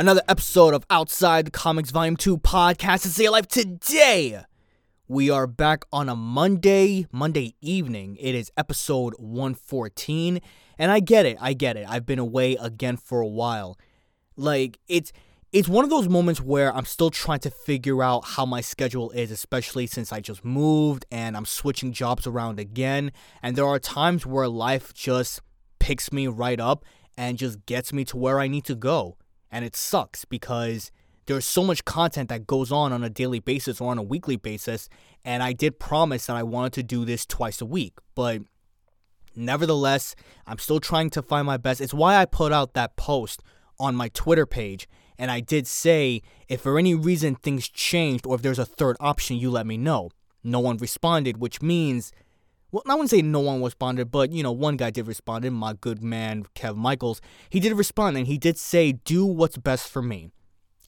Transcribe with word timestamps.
Another 0.00 0.22
episode 0.28 0.72
of 0.72 0.86
Outside 0.88 1.44
the 1.44 1.50
Comics 1.50 1.90
Volume 1.90 2.16
2 2.16 2.38
podcast 2.38 3.00
stay 3.00 3.26
alive 3.26 3.46
today. 3.46 4.42
We 5.08 5.28
are 5.28 5.46
back 5.46 5.84
on 5.92 6.08
a 6.08 6.16
Monday, 6.16 7.06
Monday 7.12 7.54
evening. 7.60 8.16
It 8.18 8.34
is 8.34 8.50
episode 8.56 9.12
114. 9.18 10.40
And 10.78 10.90
I 10.90 11.00
get 11.00 11.26
it, 11.26 11.36
I 11.38 11.52
get 11.52 11.76
it. 11.76 11.84
I've 11.86 12.06
been 12.06 12.18
away 12.18 12.56
again 12.56 12.96
for 12.96 13.20
a 13.20 13.26
while. 13.26 13.78
Like, 14.36 14.78
it's 14.88 15.12
it's 15.52 15.68
one 15.68 15.84
of 15.84 15.90
those 15.90 16.08
moments 16.08 16.40
where 16.40 16.74
I'm 16.74 16.86
still 16.86 17.10
trying 17.10 17.40
to 17.40 17.50
figure 17.50 18.02
out 18.02 18.24
how 18.24 18.46
my 18.46 18.62
schedule 18.62 19.10
is, 19.10 19.30
especially 19.30 19.86
since 19.86 20.14
I 20.14 20.20
just 20.20 20.42
moved 20.46 21.04
and 21.10 21.36
I'm 21.36 21.44
switching 21.44 21.92
jobs 21.92 22.26
around 22.26 22.58
again. 22.58 23.12
And 23.42 23.54
there 23.54 23.66
are 23.66 23.78
times 23.78 24.24
where 24.24 24.48
life 24.48 24.94
just 24.94 25.42
picks 25.78 26.10
me 26.10 26.26
right 26.26 26.58
up 26.58 26.86
and 27.18 27.36
just 27.36 27.66
gets 27.66 27.92
me 27.92 28.06
to 28.06 28.16
where 28.16 28.40
I 28.40 28.48
need 28.48 28.64
to 28.64 28.74
go. 28.74 29.18
And 29.50 29.64
it 29.64 29.74
sucks 29.74 30.24
because 30.24 30.92
there's 31.26 31.44
so 31.44 31.62
much 31.64 31.84
content 31.84 32.28
that 32.28 32.46
goes 32.46 32.72
on 32.72 32.92
on 32.92 33.04
a 33.04 33.10
daily 33.10 33.40
basis 33.40 33.80
or 33.80 33.90
on 33.90 33.98
a 33.98 34.02
weekly 34.02 34.36
basis. 34.36 34.88
And 35.24 35.42
I 35.42 35.52
did 35.52 35.78
promise 35.78 36.26
that 36.26 36.36
I 36.36 36.42
wanted 36.42 36.72
to 36.74 36.82
do 36.82 37.04
this 37.04 37.26
twice 37.26 37.60
a 37.60 37.66
week. 37.66 37.94
But 38.14 38.42
nevertheless, 39.36 40.14
I'm 40.46 40.58
still 40.58 40.80
trying 40.80 41.10
to 41.10 41.22
find 41.22 41.46
my 41.46 41.56
best. 41.56 41.80
It's 41.80 41.94
why 41.94 42.16
I 42.16 42.24
put 42.24 42.52
out 42.52 42.74
that 42.74 42.96
post 42.96 43.42
on 43.78 43.94
my 43.94 44.08
Twitter 44.08 44.46
page 44.46 44.88
and 45.20 45.30
I 45.30 45.40
did 45.40 45.66
say, 45.66 46.22
if 46.48 46.62
for 46.62 46.78
any 46.78 46.94
reason 46.94 47.34
things 47.34 47.68
changed 47.68 48.26
or 48.26 48.36
if 48.36 48.42
there's 48.42 48.58
a 48.58 48.64
third 48.64 48.96
option, 49.00 49.36
you 49.36 49.50
let 49.50 49.66
me 49.66 49.76
know. 49.76 50.08
No 50.42 50.60
one 50.60 50.78
responded, 50.78 51.36
which 51.36 51.60
means, 51.60 52.10
well, 52.72 52.82
I 52.86 52.94
wouldn't 52.94 53.10
say 53.10 53.22
no 53.22 53.40
one 53.40 53.62
responded, 53.62 54.10
but 54.10 54.32
you 54.32 54.42
know, 54.42 54.52
one 54.52 54.76
guy 54.76 54.90
did 54.90 55.06
respond, 55.06 55.44
and 55.44 55.56
my 55.56 55.74
good 55.74 56.02
man, 56.02 56.44
Kev 56.54 56.76
Michaels. 56.76 57.20
He 57.48 57.60
did 57.60 57.72
respond 57.72 58.16
and 58.16 58.26
he 58.26 58.38
did 58.38 58.58
say, 58.58 58.92
do 58.92 59.24
what's 59.26 59.56
best 59.58 59.88
for 59.88 60.02
me. 60.02 60.30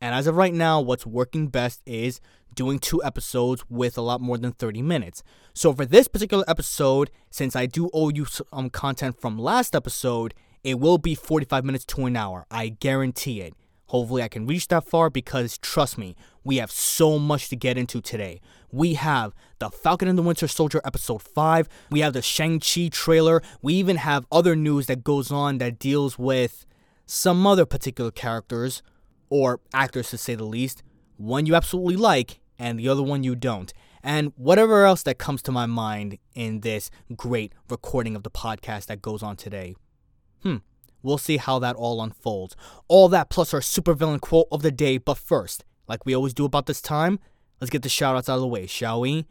And 0.01 0.15
as 0.15 0.27
of 0.27 0.37
right 0.37 0.53
now, 0.53 0.81
what's 0.81 1.07
working 1.07 1.47
best 1.47 1.81
is 1.87 2.21
doing 2.55 2.79
two 2.79 3.03
episodes 3.05 3.65
with 3.69 3.97
a 3.97 4.03
lot 4.03 4.21
more 4.21 4.37
than 4.37 4.53
30 4.53 4.83
minutes. 4.83 5.23
So 5.55 5.73
for 5.73 5.87
this 5.87 6.09
particular 6.09 6.45
episode, 6.49 7.11
since 7.31 7.55
I 7.55 7.67
do 7.67 7.89
owe 7.93 8.09
you 8.09 8.25
some 8.25 8.69
content 8.71 9.21
from 9.21 9.39
last 9.39 9.77
episode, 9.77 10.35
it 10.65 10.81
will 10.81 10.99
be 10.99 11.15
45 11.15 11.65
minutes 11.65 11.85
to 11.87 12.07
an 12.07 12.17
hour. 12.17 12.47
I 12.51 12.69
guarantee 12.69 13.41
it. 13.41 13.55
Hopefully, 13.93 14.23
I 14.23 14.29
can 14.29 14.47
reach 14.47 14.69
that 14.69 14.89
far 14.89 15.11
because 15.11 15.59
trust 15.59 15.99
me, 15.99 16.17
we 16.45 16.57
have 16.57 16.71
so 16.71 17.19
much 17.19 17.51
to 17.51 17.57
get 17.57 17.77
into 17.77 18.01
today. 18.01 18.41
We 18.71 18.95
have 18.95 19.35
the 19.59 19.69
Falcon 19.69 20.09
and 20.09 20.17
the 20.17 20.23
Winter 20.23 20.49
Soldier 20.49 20.81
episode 20.83 21.21
5, 21.21 21.69
we 21.91 22.01
have 22.01 22.15
the 22.15 22.23
Shang-Chi 22.23 22.89
trailer, 22.91 23.43
we 23.61 23.75
even 23.75 23.97
have 23.97 24.25
other 24.33 24.57
news 24.57 24.87
that 24.87 25.05
goes 25.05 25.31
on 25.31 25.59
that 25.59 25.79
deals 25.79 26.19
with 26.19 26.65
some 27.05 27.47
other 27.47 27.67
particular 27.67 28.11
characters, 28.11 28.83
or 29.29 29.61
actors 29.75 30.09
to 30.09 30.17
say 30.17 30.37
the 30.37 30.45
least. 30.45 30.83
One 31.19 31.45
you 31.45 31.55
absolutely 31.55 31.97
like, 31.97 32.41
and 32.59 32.79
the 32.79 32.89
other 32.89 33.03
one 33.03 33.23
you 33.23 33.35
don't. 33.35 33.75
And 34.03 34.33
whatever 34.37 34.87
else 34.87 35.03
that 35.03 35.19
comes 35.19 35.43
to 35.43 35.53
my 35.53 35.67
mind 35.67 36.17
in 36.35 36.61
this 36.61 36.91
great 37.15 37.53
recording 37.69 38.17
of 38.17 38.23
the 38.23 38.31
podcast 38.31 38.87
that 38.87 39.03
goes 39.03 39.23
on 39.23 39.37
today. 39.37 39.75
Hmm. 40.43 40.57
We'll 41.03 41.19
see 41.19 41.37
how 41.37 41.59
that 41.61 41.77
all 41.77 42.03
unfolds. 42.03 42.57
All 42.89 43.09
that 43.09 43.29
plus 43.29 43.53
our 43.53 43.61
supervillain 43.61 44.21
quote 44.21 44.49
of 44.51 44.63
the 44.63 44.71
day. 44.71 44.99
But 44.99 45.19
first, 45.19 45.65
like 45.89 46.07
we 46.07 46.15
always 46.15 46.35
do 46.35 46.45
about 46.45 46.67
this 46.67 46.81
time, 46.81 47.19
let's 47.61 47.71
get 47.71 47.83
the 47.83 47.89
shoutouts 47.89 48.29
out 48.29 48.37
of 48.37 48.41
the 48.41 48.47
way, 48.47 48.67
shall 48.67 49.01
we? 49.01 49.27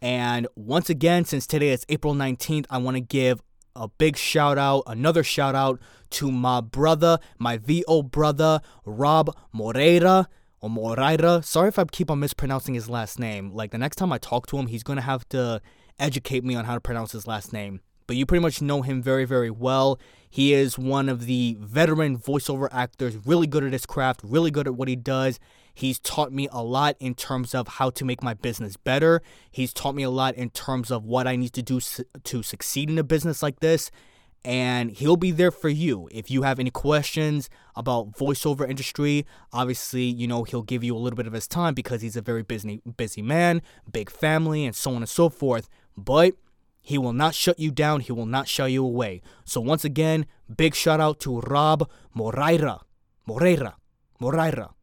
And 0.00 0.48
once 0.56 0.90
again, 0.90 1.24
since 1.24 1.46
today 1.46 1.70
is 1.70 1.86
April 1.88 2.14
19th, 2.14 2.66
I 2.70 2.78
want 2.78 2.96
to 2.96 3.00
give 3.00 3.40
a 3.76 3.88
big 3.88 4.16
shout 4.16 4.58
out, 4.58 4.82
another 4.86 5.22
shout 5.22 5.54
out 5.54 5.80
to 6.10 6.30
my 6.30 6.60
brother, 6.60 7.18
my 7.38 7.56
VO 7.56 8.02
brother, 8.02 8.60
Rob 8.84 9.34
Moreira 9.52 10.28
or 10.60 10.68
Moreira. 10.68 11.42
Sorry 11.42 11.68
if 11.68 11.78
I 11.78 11.84
keep 11.84 12.10
on 12.10 12.20
mispronouncing 12.20 12.74
his 12.74 12.90
last 12.90 13.18
name. 13.18 13.52
Like 13.52 13.70
the 13.70 13.78
next 13.78 13.96
time 13.96 14.12
I 14.12 14.18
talk 14.18 14.46
to 14.48 14.58
him, 14.58 14.66
he's 14.66 14.82
going 14.82 14.96
to 14.96 15.02
have 15.02 15.28
to 15.30 15.62
educate 15.98 16.44
me 16.44 16.54
on 16.54 16.64
how 16.64 16.74
to 16.74 16.80
pronounce 16.80 17.12
his 17.12 17.26
last 17.26 17.52
name 17.52 17.80
but 18.06 18.16
you 18.16 18.26
pretty 18.26 18.42
much 18.42 18.60
know 18.60 18.82
him 18.82 19.02
very, 19.02 19.24
very 19.24 19.50
well. 19.50 19.98
He 20.32 20.54
is 20.54 20.78
one 20.78 21.10
of 21.10 21.26
the 21.26 21.58
veteran 21.60 22.16
voiceover 22.16 22.66
actors, 22.72 23.18
really 23.26 23.46
good 23.46 23.64
at 23.64 23.74
his 23.74 23.84
craft, 23.84 24.22
really 24.24 24.50
good 24.50 24.66
at 24.66 24.74
what 24.74 24.88
he 24.88 24.96
does. 24.96 25.38
He's 25.74 25.98
taught 25.98 26.32
me 26.32 26.48
a 26.50 26.62
lot 26.62 26.96
in 27.00 27.14
terms 27.14 27.54
of 27.54 27.68
how 27.68 27.90
to 27.90 28.02
make 28.02 28.22
my 28.22 28.32
business 28.32 28.78
better. 28.78 29.20
He's 29.50 29.74
taught 29.74 29.94
me 29.94 30.04
a 30.04 30.08
lot 30.08 30.34
in 30.36 30.48
terms 30.48 30.90
of 30.90 31.04
what 31.04 31.26
I 31.26 31.36
need 31.36 31.52
to 31.52 31.62
do 31.62 31.80
to 31.80 32.42
succeed 32.42 32.88
in 32.88 32.98
a 32.98 33.04
business 33.04 33.42
like 33.42 33.60
this. 33.60 33.90
And 34.42 34.92
he'll 34.92 35.18
be 35.18 35.32
there 35.32 35.50
for 35.50 35.68
you. 35.68 36.08
If 36.10 36.30
you 36.30 36.44
have 36.44 36.58
any 36.58 36.70
questions 36.70 37.50
about 37.76 38.12
voiceover 38.12 38.66
industry, 38.66 39.26
obviously, 39.52 40.04
you 40.04 40.26
know, 40.26 40.44
he'll 40.44 40.62
give 40.62 40.82
you 40.82 40.96
a 40.96 40.98
little 40.98 41.18
bit 41.18 41.26
of 41.26 41.34
his 41.34 41.46
time 41.46 41.74
because 41.74 42.00
he's 42.00 42.16
a 42.16 42.22
very 42.22 42.42
busy 42.42 42.80
busy 42.96 43.20
man, 43.20 43.60
big 43.92 44.08
family, 44.08 44.64
and 44.64 44.74
so 44.74 44.92
on 44.92 45.02
and 45.02 45.10
so 45.10 45.28
forth. 45.28 45.68
But 45.94 46.36
he 46.82 46.98
will 46.98 47.12
not 47.12 47.34
shut 47.34 47.58
you 47.58 47.70
down. 47.70 48.00
He 48.00 48.12
will 48.12 48.26
not 48.26 48.48
shy 48.48 48.66
you 48.66 48.84
away. 48.84 49.22
So 49.44 49.60
once 49.60 49.84
again, 49.84 50.26
big 50.54 50.74
shout 50.74 51.00
out 51.00 51.20
to 51.20 51.40
Rob 51.40 51.88
Moreira. 52.12 52.80
Moreira. 53.24 53.76
Moreira. 54.18 54.74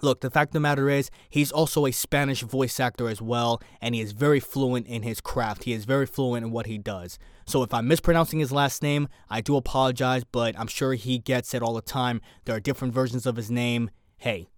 Look, 0.00 0.20
the 0.20 0.30
fact 0.30 0.50
of 0.50 0.54
the 0.54 0.60
matter 0.60 0.88
is, 0.88 1.10
he's 1.28 1.50
also 1.50 1.86
a 1.86 1.92
Spanish 1.92 2.42
voice 2.42 2.78
actor 2.78 3.08
as 3.08 3.20
well, 3.20 3.60
and 3.80 3.94
he 3.94 4.00
is 4.00 4.12
very 4.12 4.38
fluent 4.38 4.86
in 4.86 5.02
his 5.02 5.20
craft. 5.20 5.64
He 5.64 5.72
is 5.72 5.84
very 5.84 6.06
fluent 6.06 6.44
in 6.44 6.52
what 6.52 6.66
he 6.66 6.78
does. 6.78 7.18
So 7.46 7.62
if 7.62 7.74
I'm 7.74 7.88
mispronouncing 7.88 8.38
his 8.38 8.52
last 8.52 8.82
name, 8.82 9.08
I 9.28 9.40
do 9.40 9.56
apologize, 9.56 10.22
but 10.24 10.58
I'm 10.58 10.68
sure 10.68 10.94
he 10.94 11.18
gets 11.18 11.54
it 11.54 11.62
all 11.62 11.74
the 11.74 11.80
time. 11.80 12.20
There 12.44 12.54
are 12.54 12.60
different 12.60 12.94
versions 12.94 13.26
of 13.26 13.36
his 13.36 13.50
name. 13.50 13.90
Hey, 14.18 14.48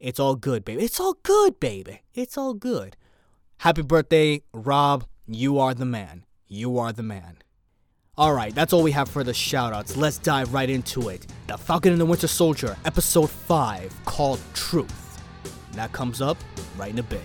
it's 0.00 0.18
all 0.18 0.34
good, 0.34 0.64
baby. 0.64 0.82
It's 0.82 0.98
all 0.98 1.14
good, 1.22 1.60
baby. 1.60 2.02
It's 2.14 2.36
all 2.36 2.54
good. 2.54 2.96
Happy 3.58 3.82
birthday, 3.82 4.42
Rob. 4.52 5.04
You 5.32 5.60
are 5.60 5.74
the 5.74 5.84
man. 5.84 6.24
You 6.48 6.78
are 6.78 6.92
the 6.92 7.04
man. 7.04 7.36
Alright, 8.18 8.52
that's 8.52 8.72
all 8.72 8.82
we 8.82 8.90
have 8.90 9.08
for 9.08 9.22
the 9.22 9.30
shoutouts. 9.30 9.96
Let's 9.96 10.18
dive 10.18 10.52
right 10.52 10.68
into 10.68 11.08
it. 11.08 11.24
The 11.46 11.56
Falcon 11.56 11.92
and 11.92 12.00
the 12.00 12.04
Winter 12.04 12.26
Soldier, 12.26 12.76
episode 12.84 13.30
5, 13.30 13.94
called 14.06 14.40
Truth. 14.54 15.22
That 15.74 15.92
comes 15.92 16.20
up 16.20 16.36
right 16.76 16.90
in 16.90 16.98
a 16.98 17.04
bit. 17.04 17.22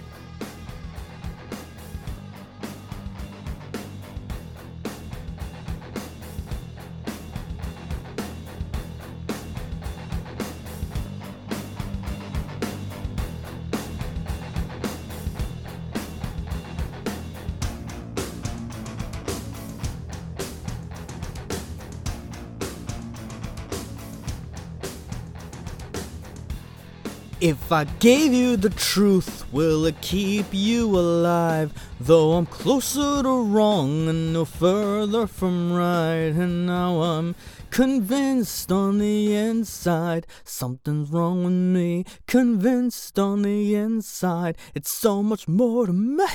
If 27.46 27.72
I 27.72 27.84
gave 27.84 28.34
you 28.34 28.58
the 28.58 28.72
truth, 28.72 29.46
will 29.54 29.86
it 29.86 30.02
keep 30.02 30.48
you 30.50 30.90
alive? 30.98 31.72
Though 32.00 32.32
I'm 32.32 32.48
closer 32.48 33.22
to 33.22 33.44
wrong 33.44 34.08
and 34.10 34.34
no 34.34 34.46
further 34.46 35.28
from 35.28 35.72
right, 35.72 36.34
and 36.34 36.66
now 36.66 37.04
I'm 37.04 37.36
convinced 37.70 38.72
on 38.72 38.98
the 38.98 39.36
inside 39.36 40.26
something's 40.44 41.12
wrong 41.12 41.44
with 41.44 41.54
me. 41.54 42.06
Convinced 42.26 43.20
on 43.20 43.44
the 43.44 43.76
inside, 43.76 44.58
it's 44.74 44.92
so 44.92 45.22
much 45.22 45.48
more 45.48 45.86
to 45.86 45.94
me. 45.94 46.26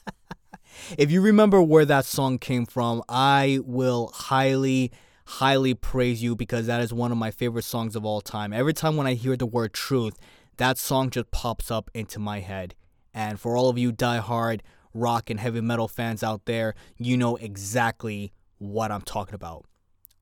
if 0.96 1.10
you 1.10 1.20
remember 1.20 1.60
where 1.60 1.84
that 1.84 2.06
song 2.06 2.38
came 2.38 2.64
from, 2.64 3.02
I 3.10 3.58
will 3.62 4.10
highly 4.14 4.90
highly 5.38 5.72
praise 5.72 6.22
you 6.22 6.36
because 6.36 6.66
that 6.66 6.82
is 6.82 6.92
one 6.92 7.10
of 7.10 7.16
my 7.16 7.30
favorite 7.30 7.64
songs 7.64 7.96
of 7.96 8.04
all 8.04 8.20
time. 8.20 8.52
Every 8.52 8.74
time 8.74 8.96
when 8.96 9.06
I 9.06 9.14
hear 9.14 9.34
the 9.34 9.46
word 9.46 9.72
truth, 9.72 10.18
that 10.58 10.76
song 10.76 11.08
just 11.08 11.30
pops 11.30 11.70
up 11.70 11.90
into 11.94 12.18
my 12.18 12.40
head. 12.40 12.74
And 13.14 13.40
for 13.40 13.56
all 13.56 13.70
of 13.70 13.78
you 13.78 13.92
die-hard 13.92 14.62
rock 14.92 15.30
and 15.30 15.40
heavy 15.40 15.62
metal 15.62 15.88
fans 15.88 16.22
out 16.22 16.44
there, 16.44 16.74
you 16.98 17.16
know 17.16 17.36
exactly 17.36 18.34
what 18.58 18.92
I'm 18.92 19.00
talking 19.00 19.34
about. 19.34 19.64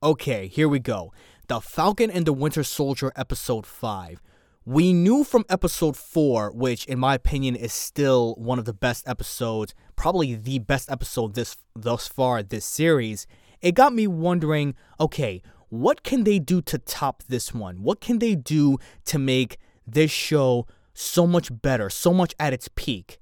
Okay, 0.01 0.47
here 0.47 0.69
we 0.69 0.79
go. 0.79 1.13
The 1.49 1.61
Falcon 1.61 2.09
and 2.13 2.25
the 2.25 2.33
Winter 2.33 2.63
Soldier 2.63 3.13
episode 3.17 3.67
5. 3.67 4.23
We 4.65 4.93
knew 4.93 5.25
from 5.25 5.45
episode 5.49 5.97
4, 5.97 6.53
which 6.53 6.85
in 6.87 7.01
my 7.01 7.17
opinion 7.17 7.57
is 7.57 7.73
still 7.73 8.35
one 8.37 8.61
of 8.61 8.65
the 8.65 8.73
best 8.73 9.09
episodes, 9.09 9.75
probably 9.97 10.37
the 10.37 10.61
best 10.61 10.89
episode 10.89 11.35
this 11.35 11.57
thus 11.75 12.07
far 12.07 12.45
this 12.45 12.65
series. 12.65 13.27
It 13.61 13.73
got 13.73 13.93
me 13.93 14.07
wondering, 14.07 14.75
okay, 14.99 15.43
what 15.69 16.03
can 16.03 16.25
they 16.25 16.39
do 16.39 16.61
to 16.63 16.79
top 16.79 17.23
this 17.29 17.55
one? 17.55 17.83
What 17.83 18.01
can 18.01 18.19
they 18.19 18.35
do 18.35 18.79
to 19.07 19.19
make 19.19 19.59
this 19.87 20.11
show 20.11 20.67
so 20.95 21.27
much 21.27 21.51
better, 21.63 21.91
so 21.91 22.13
much 22.13 22.35
at 22.39 22.53
its 22.53 22.69
peak? 22.75 23.19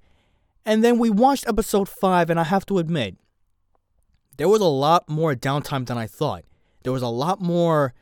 And 0.64 0.84
then 0.84 0.98
we 0.98 1.10
watched 1.10 1.48
episode 1.48 1.88
5 1.88 2.30
and 2.30 2.38
I 2.38 2.44
have 2.44 2.66
to 2.66 2.78
admit, 2.78 3.16
there 4.36 4.48
was 4.48 4.60
a 4.60 4.66
lot 4.66 5.08
more 5.08 5.34
downtime 5.34 5.86
than 5.86 5.98
I 5.98 6.06
thought. 6.06 6.44
There 6.84 6.92
was 6.92 7.02
a 7.02 7.08
lot 7.08 7.40
more 7.40 7.94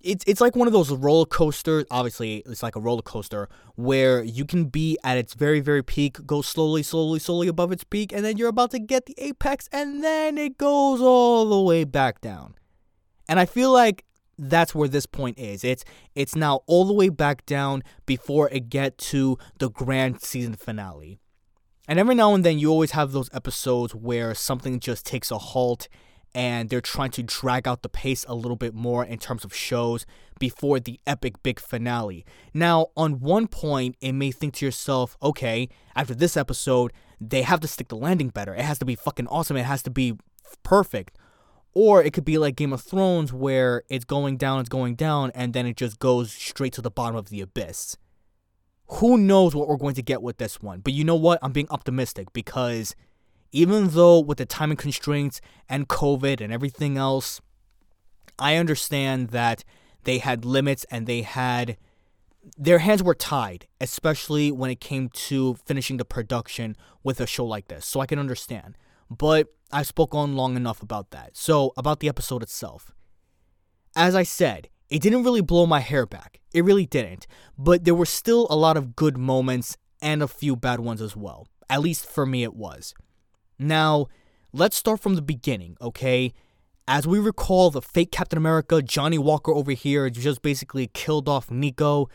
it's 0.00 0.24
it's 0.26 0.40
like 0.40 0.56
one 0.56 0.66
of 0.66 0.72
those 0.72 0.90
roller 0.90 1.26
coasters. 1.26 1.84
Obviously, 1.90 2.38
it's 2.46 2.62
like 2.62 2.76
a 2.76 2.80
roller 2.80 3.02
coaster 3.02 3.48
where 3.74 4.22
you 4.22 4.44
can 4.44 4.66
be 4.66 4.98
at 5.04 5.18
its 5.18 5.34
very 5.34 5.60
very 5.60 5.82
peak, 5.82 6.24
go 6.26 6.42
slowly, 6.42 6.82
slowly, 6.82 7.18
slowly 7.18 7.48
above 7.48 7.72
its 7.72 7.84
peak, 7.84 8.12
and 8.12 8.24
then 8.24 8.36
you're 8.36 8.48
about 8.48 8.70
to 8.72 8.78
get 8.78 9.06
the 9.06 9.14
apex, 9.18 9.68
and 9.72 10.02
then 10.02 10.38
it 10.38 10.58
goes 10.58 11.00
all 11.00 11.48
the 11.48 11.60
way 11.60 11.84
back 11.84 12.20
down. 12.20 12.54
And 13.28 13.40
I 13.40 13.46
feel 13.46 13.72
like 13.72 14.04
that's 14.38 14.74
where 14.74 14.88
this 14.88 15.06
point 15.06 15.38
is. 15.38 15.64
It's 15.64 15.84
it's 16.14 16.36
now 16.36 16.60
all 16.66 16.84
the 16.84 16.92
way 16.92 17.08
back 17.08 17.46
down 17.46 17.82
before 18.04 18.48
it 18.50 18.68
get 18.68 18.98
to 18.98 19.38
the 19.58 19.70
grand 19.70 20.22
season 20.22 20.54
finale. 20.54 21.18
And 21.88 21.98
every 21.98 22.14
now 22.14 22.34
and 22.34 22.44
then 22.44 22.58
you 22.58 22.70
always 22.70 22.90
have 22.92 23.12
those 23.12 23.30
episodes 23.32 23.94
where 23.94 24.34
something 24.34 24.80
just 24.80 25.06
takes 25.06 25.30
a 25.30 25.38
halt 25.38 25.88
and 26.36 26.68
they're 26.68 26.82
trying 26.82 27.10
to 27.10 27.22
drag 27.22 27.66
out 27.66 27.80
the 27.80 27.88
pace 27.88 28.26
a 28.28 28.34
little 28.34 28.58
bit 28.58 28.74
more 28.74 29.02
in 29.02 29.18
terms 29.18 29.42
of 29.42 29.54
shows 29.54 30.04
before 30.38 30.78
the 30.78 31.00
epic 31.06 31.42
big 31.42 31.58
finale. 31.58 32.26
Now, 32.52 32.88
on 32.94 33.20
one 33.20 33.48
point, 33.48 33.96
it 34.02 34.12
may 34.12 34.30
think 34.32 34.52
to 34.56 34.66
yourself, 34.66 35.16
okay, 35.22 35.70
after 35.96 36.14
this 36.14 36.36
episode, 36.36 36.92
they 37.18 37.40
have 37.40 37.60
to 37.60 37.66
stick 37.66 37.88
the 37.88 37.96
landing 37.96 38.28
better. 38.28 38.54
It 38.54 38.60
has 38.60 38.78
to 38.80 38.84
be 38.84 38.94
fucking 38.94 39.28
awesome. 39.28 39.56
It 39.56 39.64
has 39.64 39.82
to 39.84 39.90
be 39.90 40.12
perfect. 40.62 41.16
Or 41.72 42.02
it 42.02 42.12
could 42.12 42.26
be 42.26 42.36
like 42.36 42.54
Game 42.54 42.74
of 42.74 42.82
Thrones 42.82 43.32
where 43.32 43.82
it's 43.88 44.04
going 44.04 44.36
down, 44.36 44.60
it's 44.60 44.68
going 44.68 44.94
down, 44.94 45.32
and 45.34 45.54
then 45.54 45.66
it 45.66 45.78
just 45.78 45.98
goes 45.98 46.32
straight 46.32 46.74
to 46.74 46.82
the 46.82 46.90
bottom 46.90 47.16
of 47.16 47.30
the 47.30 47.40
abyss. 47.40 47.96
Who 48.88 49.16
knows 49.16 49.54
what 49.54 49.68
we're 49.68 49.76
going 49.78 49.94
to 49.94 50.02
get 50.02 50.20
with 50.20 50.36
this 50.36 50.60
one? 50.60 50.80
But 50.80 50.92
you 50.92 51.02
know 51.02 51.16
what? 51.16 51.38
I'm 51.40 51.52
being 51.52 51.68
optimistic 51.70 52.34
because 52.34 52.94
even 53.56 53.88
though 53.88 54.20
with 54.20 54.36
the 54.36 54.44
timing 54.44 54.76
constraints 54.76 55.40
and 55.66 55.88
COVID 55.88 56.42
and 56.42 56.52
everything 56.52 56.98
else, 56.98 57.40
I 58.38 58.56
understand 58.56 59.30
that 59.30 59.64
they 60.04 60.18
had 60.18 60.44
limits 60.44 60.84
and 60.90 61.06
they 61.06 61.22
had 61.22 61.78
their 62.58 62.80
hands 62.80 63.02
were 63.02 63.14
tied, 63.14 63.66
especially 63.80 64.52
when 64.52 64.70
it 64.70 64.78
came 64.78 65.08
to 65.08 65.54
finishing 65.64 65.96
the 65.96 66.04
production 66.04 66.76
with 67.02 67.18
a 67.18 67.26
show 67.26 67.46
like 67.46 67.68
this. 67.68 67.86
So 67.86 68.00
I 68.00 68.06
can 68.06 68.18
understand. 68.18 68.76
But 69.08 69.48
I 69.72 69.84
spoke 69.84 70.14
on 70.14 70.36
long 70.36 70.54
enough 70.54 70.82
about 70.82 71.10
that. 71.12 71.34
So, 71.34 71.72
about 71.78 72.00
the 72.00 72.08
episode 72.10 72.42
itself. 72.42 72.92
As 73.96 74.14
I 74.14 74.22
said, 74.22 74.68
it 74.90 75.00
didn't 75.00 75.24
really 75.24 75.40
blow 75.40 75.64
my 75.64 75.80
hair 75.80 76.04
back. 76.04 76.40
It 76.52 76.62
really 76.62 76.84
didn't. 76.84 77.26
But 77.56 77.84
there 77.84 77.94
were 77.94 78.04
still 78.04 78.46
a 78.50 78.54
lot 78.56 78.76
of 78.76 78.96
good 78.96 79.16
moments 79.16 79.78
and 80.02 80.22
a 80.22 80.28
few 80.28 80.56
bad 80.56 80.80
ones 80.80 81.00
as 81.00 81.16
well. 81.16 81.48
At 81.70 81.80
least 81.80 82.04
for 82.04 82.26
me, 82.26 82.42
it 82.42 82.54
was. 82.54 82.94
Now, 83.58 84.06
let's 84.52 84.76
start 84.76 85.00
from 85.00 85.14
the 85.14 85.22
beginning, 85.22 85.76
okay? 85.80 86.32
As 86.88 87.06
we 87.06 87.18
recall, 87.18 87.70
the 87.70 87.82
fake 87.82 88.12
Captain 88.12 88.36
America, 88.36 88.82
Johnny 88.82 89.18
Walker 89.18 89.52
over 89.52 89.72
here, 89.72 90.08
just 90.10 90.42
basically 90.42 90.88
killed 90.88 91.28
off 91.28 91.50
Nico. 91.50 92.08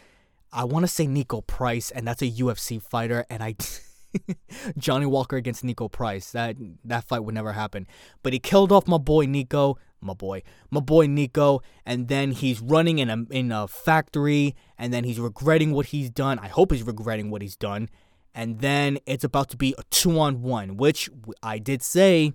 I 0.53 0.63
want 0.63 0.83
to 0.83 0.87
say 0.87 1.07
Niko 1.07 1.45
Price, 1.45 1.91
and 1.91 2.07
that's 2.07 2.21
a 2.21 2.29
UFC 2.29 2.81
fighter, 2.81 3.25
and 3.29 3.43
I. 3.43 3.55
Johnny 4.77 5.05
Walker 5.05 5.37
against 5.37 5.63
Niko 5.63 5.89
Price. 5.89 6.31
That 6.31 6.57
that 6.83 7.05
fight 7.05 7.23
would 7.23 7.33
never 7.33 7.53
happen. 7.53 7.87
But 8.23 8.33
he 8.33 8.39
killed 8.39 8.71
off 8.71 8.85
my 8.85 8.97
boy 8.97 9.25
Nico, 9.25 9.77
my 10.01 10.13
boy, 10.13 10.43
my 10.69 10.81
boy 10.81 11.07
Nico, 11.07 11.61
and 11.85 12.09
then 12.09 12.31
he's 12.31 12.59
running 12.59 12.99
in 12.99 13.09
a 13.09 13.25
in 13.29 13.53
a 13.53 13.69
factory, 13.69 14.55
and 14.77 14.93
then 14.93 15.05
he's 15.05 15.19
regretting 15.19 15.71
what 15.71 15.87
he's 15.87 16.09
done. 16.09 16.39
I 16.39 16.47
hope 16.47 16.73
he's 16.73 16.83
regretting 16.83 17.29
what 17.29 17.41
he's 17.41 17.55
done 17.55 17.89
and 18.33 18.59
then 18.59 18.97
it's 19.05 19.23
about 19.23 19.49
to 19.49 19.57
be 19.57 19.75
a 19.77 19.83
two 19.89 20.19
on 20.19 20.41
one, 20.41 20.77
which 20.77 21.09
I 21.43 21.57
did 21.57 21.81
say 21.81 22.33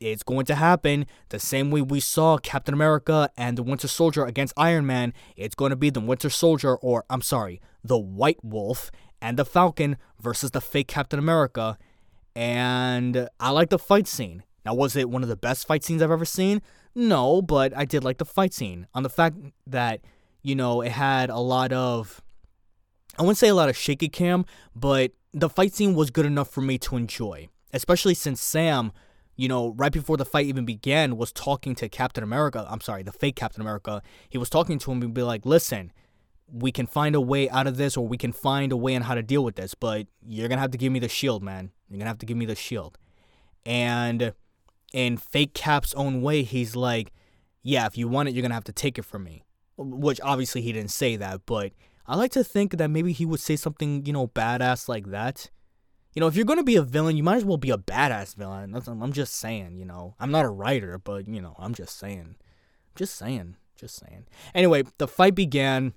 it's 0.00 0.22
going 0.22 0.46
to 0.46 0.54
happen 0.54 1.06
the 1.28 1.38
same 1.38 1.70
way 1.70 1.82
we 1.82 2.00
saw 2.00 2.38
Captain 2.38 2.74
America 2.74 3.30
and 3.36 3.58
the 3.58 3.62
Winter 3.62 3.88
Soldier 3.88 4.24
against 4.24 4.54
Iron 4.56 4.86
Man. 4.86 5.12
It's 5.36 5.54
going 5.54 5.70
to 5.70 5.76
be 5.76 5.90
the 5.90 6.00
Winter 6.00 6.30
Soldier, 6.30 6.76
or 6.76 7.04
I'm 7.10 7.22
sorry, 7.22 7.60
the 7.84 7.98
White 7.98 8.42
Wolf 8.42 8.90
and 9.20 9.38
the 9.38 9.44
Falcon 9.44 9.98
versus 10.18 10.52
the 10.52 10.60
fake 10.60 10.88
Captain 10.88 11.18
America. 11.18 11.76
And 12.34 13.28
I 13.38 13.50
like 13.50 13.68
the 13.68 13.78
fight 13.78 14.06
scene. 14.06 14.42
Now, 14.64 14.74
was 14.74 14.96
it 14.96 15.10
one 15.10 15.22
of 15.22 15.28
the 15.28 15.36
best 15.36 15.66
fight 15.66 15.84
scenes 15.84 16.02
I've 16.02 16.10
ever 16.10 16.24
seen? 16.24 16.62
No, 16.94 17.42
but 17.42 17.76
I 17.76 17.84
did 17.84 18.04
like 18.04 18.18
the 18.18 18.24
fight 18.24 18.54
scene. 18.54 18.86
On 18.94 19.02
the 19.02 19.10
fact 19.10 19.36
that, 19.66 20.00
you 20.42 20.54
know, 20.54 20.80
it 20.80 20.92
had 20.92 21.30
a 21.30 21.38
lot 21.38 21.72
of 21.72 22.22
I 23.18 23.22
wouldn't 23.22 23.38
say 23.38 23.48
a 23.48 23.54
lot 23.54 23.68
of 23.68 23.76
shaky 23.76 24.08
cam, 24.08 24.44
but 24.74 25.12
the 25.32 25.48
fight 25.48 25.74
scene 25.74 25.94
was 25.94 26.10
good 26.10 26.26
enough 26.26 26.48
for 26.48 26.60
me 26.60 26.78
to 26.78 26.96
enjoy. 26.96 27.48
Especially 27.72 28.14
since 28.14 28.40
Sam, 28.40 28.92
you 29.36 29.48
know, 29.48 29.74
right 29.76 29.92
before 29.92 30.16
the 30.16 30.24
fight 30.24 30.46
even 30.46 30.64
began, 30.64 31.16
was 31.16 31.32
talking 31.32 31.74
to 31.76 31.88
Captain 31.88 32.24
America. 32.24 32.66
I'm 32.68 32.80
sorry, 32.80 33.02
the 33.02 33.12
fake 33.12 33.36
Captain 33.36 33.60
America. 33.60 34.02
He 34.28 34.38
was 34.38 34.50
talking 34.50 34.78
to 34.80 34.92
him 34.92 35.02
and 35.02 35.14
be 35.14 35.22
like, 35.22 35.46
listen, 35.46 35.92
we 36.52 36.72
can 36.72 36.86
find 36.86 37.14
a 37.14 37.20
way 37.20 37.48
out 37.48 37.66
of 37.66 37.76
this 37.76 37.96
or 37.96 38.06
we 38.06 38.16
can 38.16 38.32
find 38.32 38.72
a 38.72 38.76
way 38.76 38.96
on 38.96 39.02
how 39.02 39.14
to 39.14 39.22
deal 39.22 39.44
with 39.44 39.54
this, 39.54 39.74
but 39.74 40.06
you're 40.26 40.48
to 40.48 40.58
have 40.58 40.72
to 40.72 40.78
give 40.78 40.92
me 40.92 40.98
the 40.98 41.08
shield, 41.08 41.42
man. 41.42 41.70
You're 41.88 42.00
to 42.00 42.06
have 42.06 42.18
to 42.18 42.26
give 42.26 42.36
me 42.36 42.46
the 42.46 42.54
shield. 42.54 42.98
And 43.64 44.32
in 44.92 45.16
fake 45.16 45.54
Cap's 45.54 45.94
own 45.94 46.22
way, 46.22 46.42
he's 46.42 46.74
like, 46.74 47.12
yeah, 47.62 47.86
if 47.86 47.96
you 47.96 48.08
want 48.08 48.28
it, 48.28 48.34
you're 48.34 48.46
to 48.46 48.54
have 48.54 48.64
to 48.64 48.72
take 48.72 48.98
it 48.98 49.04
from 49.04 49.24
me. 49.24 49.44
Which 49.76 50.20
obviously 50.22 50.60
he 50.60 50.72
didn't 50.72 50.90
say 50.90 51.16
that, 51.16 51.42
but 51.46 51.72
I 52.10 52.16
like 52.16 52.32
to 52.32 52.42
think 52.42 52.76
that 52.76 52.88
maybe 52.88 53.12
he 53.12 53.24
would 53.24 53.38
say 53.38 53.54
something, 53.54 54.04
you 54.04 54.12
know, 54.12 54.26
badass 54.26 54.88
like 54.88 55.10
that. 55.10 55.48
You 56.12 56.18
know, 56.18 56.26
if 56.26 56.34
you're 56.34 56.44
going 56.44 56.58
to 56.58 56.64
be 56.64 56.74
a 56.74 56.82
villain, 56.82 57.16
you 57.16 57.22
might 57.22 57.36
as 57.36 57.44
well 57.44 57.56
be 57.56 57.70
a 57.70 57.78
badass 57.78 58.34
villain. 58.34 58.74
I'm 58.74 59.12
just 59.12 59.36
saying, 59.36 59.76
you 59.76 59.84
know. 59.84 60.16
I'm 60.18 60.32
not 60.32 60.44
a 60.44 60.48
writer, 60.48 60.98
but, 60.98 61.28
you 61.28 61.40
know, 61.40 61.54
I'm 61.56 61.72
just 61.72 61.96
saying. 61.96 62.34
Just 62.96 63.14
saying. 63.14 63.54
Just 63.76 63.94
saying. 63.94 64.26
Anyway, 64.56 64.82
the 64.98 65.06
fight 65.06 65.36
began, 65.36 65.92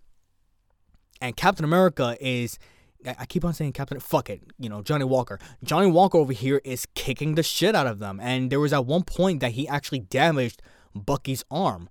and 1.20 1.36
Captain 1.36 1.66
America 1.66 2.16
is. 2.22 2.60
I 3.06 3.26
keep 3.26 3.44
on 3.44 3.56
saying 3.56 3.74
Captain. 3.74 4.00
Fuck 4.00 4.30
it. 4.30 4.44
You 4.60 4.70
know, 4.70 4.84
Johnny 4.84 5.06
Walker. 5.06 5.40
Johnny 5.64 5.88
Walker 5.88 6.20
over 6.20 6.32
here 6.32 6.62
is 6.64 6.86
kicking 6.94 7.34
the 7.34 7.44
shit 7.44 7.74
out 7.76 7.88
of 7.88 7.98
them. 7.98 8.20
And 8.22 8.52
there 8.52 8.60
was 8.60 8.72
at 8.72 8.86
one 8.86 9.02
point 9.04 9.40
that 9.40 9.54
he 9.54 9.68
actually 9.68 10.02
damaged 10.02 10.62
Bucky's 10.94 11.44
arm, 11.50 11.90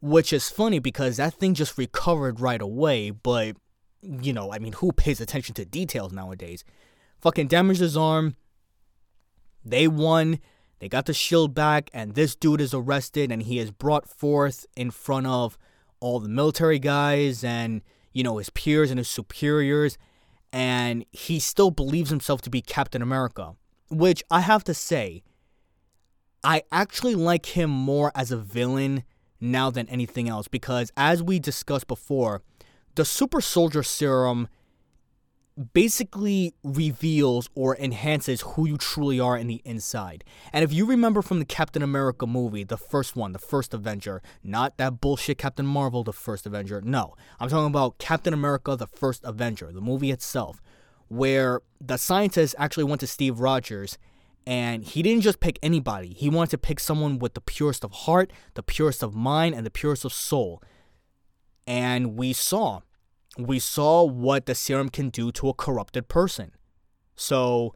which 0.00 0.32
is 0.32 0.48
funny 0.48 0.78
because 0.78 1.16
that 1.16 1.34
thing 1.34 1.54
just 1.54 1.76
recovered 1.76 2.40
right 2.40 2.62
away. 2.62 3.10
But 3.10 3.56
you 4.04 4.32
know, 4.32 4.52
I 4.52 4.58
mean, 4.58 4.74
who 4.74 4.92
pays 4.92 5.20
attention 5.20 5.54
to 5.56 5.64
details 5.64 6.12
nowadays? 6.12 6.64
Fucking 7.20 7.48
damaged 7.48 7.80
his 7.80 7.96
arm. 7.96 8.36
They 9.64 9.88
won. 9.88 10.40
They 10.78 10.88
got 10.88 11.06
the 11.06 11.14
shield 11.14 11.54
back, 11.54 11.88
and 11.94 12.14
this 12.14 12.34
dude 12.34 12.60
is 12.60 12.74
arrested, 12.74 13.32
and 13.32 13.42
he 13.42 13.58
is 13.58 13.70
brought 13.70 14.08
forth 14.08 14.66
in 14.76 14.90
front 14.90 15.26
of 15.26 15.56
all 16.00 16.20
the 16.20 16.28
military 16.28 16.78
guys 16.78 17.42
and, 17.42 17.80
you 18.12 18.22
know, 18.22 18.36
his 18.36 18.50
peers 18.50 18.90
and 18.90 18.98
his 18.98 19.08
superiors. 19.08 19.96
And 20.52 21.06
he 21.10 21.40
still 21.40 21.70
believes 21.70 22.10
himself 22.10 22.42
to 22.42 22.50
be 22.50 22.60
Captain 22.60 23.02
America, 23.02 23.54
which 23.88 24.22
I 24.30 24.40
have 24.40 24.62
to 24.64 24.74
say, 24.74 25.22
I 26.44 26.62
actually 26.70 27.14
like 27.14 27.46
him 27.46 27.70
more 27.70 28.12
as 28.14 28.30
a 28.30 28.36
villain 28.36 29.04
now 29.40 29.70
than 29.70 29.88
anything 29.88 30.28
else 30.28 30.46
because, 30.46 30.92
as 30.96 31.22
we 31.22 31.38
discussed 31.38 31.86
before, 31.86 32.42
the 32.94 33.04
super 33.04 33.40
soldier 33.40 33.82
serum 33.82 34.48
basically 35.72 36.52
reveals 36.64 37.48
or 37.54 37.76
enhances 37.76 38.40
who 38.40 38.66
you 38.66 38.76
truly 38.76 39.20
are 39.20 39.38
in 39.38 39.46
the 39.46 39.62
inside. 39.64 40.24
And 40.52 40.64
if 40.64 40.72
you 40.72 40.84
remember 40.84 41.22
from 41.22 41.38
the 41.38 41.44
Captain 41.44 41.82
America 41.82 42.26
movie, 42.26 42.64
the 42.64 42.76
first 42.76 43.14
one, 43.14 43.32
the 43.32 43.38
first 43.38 43.72
Avenger, 43.72 44.20
not 44.42 44.78
that 44.78 45.00
bullshit 45.00 45.38
Captain 45.38 45.66
Marvel, 45.66 46.02
the 46.02 46.12
first 46.12 46.44
Avenger. 46.44 46.80
No, 46.80 47.14
I'm 47.38 47.48
talking 47.48 47.66
about 47.66 47.98
Captain 47.98 48.34
America, 48.34 48.74
the 48.74 48.88
first 48.88 49.22
Avenger, 49.24 49.70
the 49.70 49.80
movie 49.80 50.10
itself, 50.10 50.60
where 51.06 51.60
the 51.80 51.98
scientist 51.98 52.56
actually 52.58 52.84
went 52.84 53.00
to 53.00 53.06
Steve 53.06 53.38
Rogers 53.38 53.96
and 54.46 54.84
he 54.84 55.02
didn't 55.02 55.22
just 55.22 55.40
pick 55.40 55.58
anybody. 55.62 56.08
He 56.12 56.28
wanted 56.28 56.50
to 56.50 56.58
pick 56.58 56.80
someone 56.80 57.18
with 57.18 57.34
the 57.34 57.40
purest 57.40 57.84
of 57.84 57.92
heart, 57.92 58.32
the 58.54 58.62
purest 58.62 59.02
of 59.02 59.14
mind, 59.14 59.54
and 59.54 59.64
the 59.64 59.70
purest 59.70 60.04
of 60.04 60.12
soul 60.12 60.60
and 61.66 62.16
we 62.16 62.32
saw 62.32 62.80
we 63.38 63.58
saw 63.58 64.04
what 64.04 64.46
the 64.46 64.54
serum 64.54 64.88
can 64.88 65.10
do 65.10 65.32
to 65.32 65.48
a 65.48 65.54
corrupted 65.54 66.08
person. 66.08 66.52
So 67.16 67.74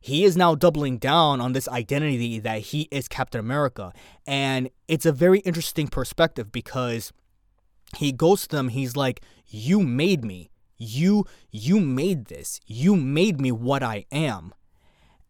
he 0.00 0.24
is 0.24 0.36
now 0.36 0.54
doubling 0.54 0.98
down 0.98 1.40
on 1.40 1.52
this 1.52 1.68
identity 1.68 2.38
that 2.40 2.60
he 2.60 2.88
is 2.90 3.08
Captain 3.08 3.40
America. 3.40 3.92
And 4.26 4.70
it's 4.88 5.06
a 5.06 5.12
very 5.12 5.40
interesting 5.40 5.88
perspective 5.88 6.52
because 6.52 7.12
he 7.96 8.12
goes 8.12 8.42
to 8.42 8.56
them, 8.56 8.68
he's 8.68 8.96
like, 8.96 9.20
You 9.46 9.80
made 9.80 10.24
me. 10.24 10.50
You 10.78 11.24
you 11.50 11.80
made 11.80 12.26
this. 12.26 12.60
You 12.66 12.96
made 12.96 13.40
me 13.40 13.50
what 13.50 13.82
I 13.82 14.04
am. 14.12 14.52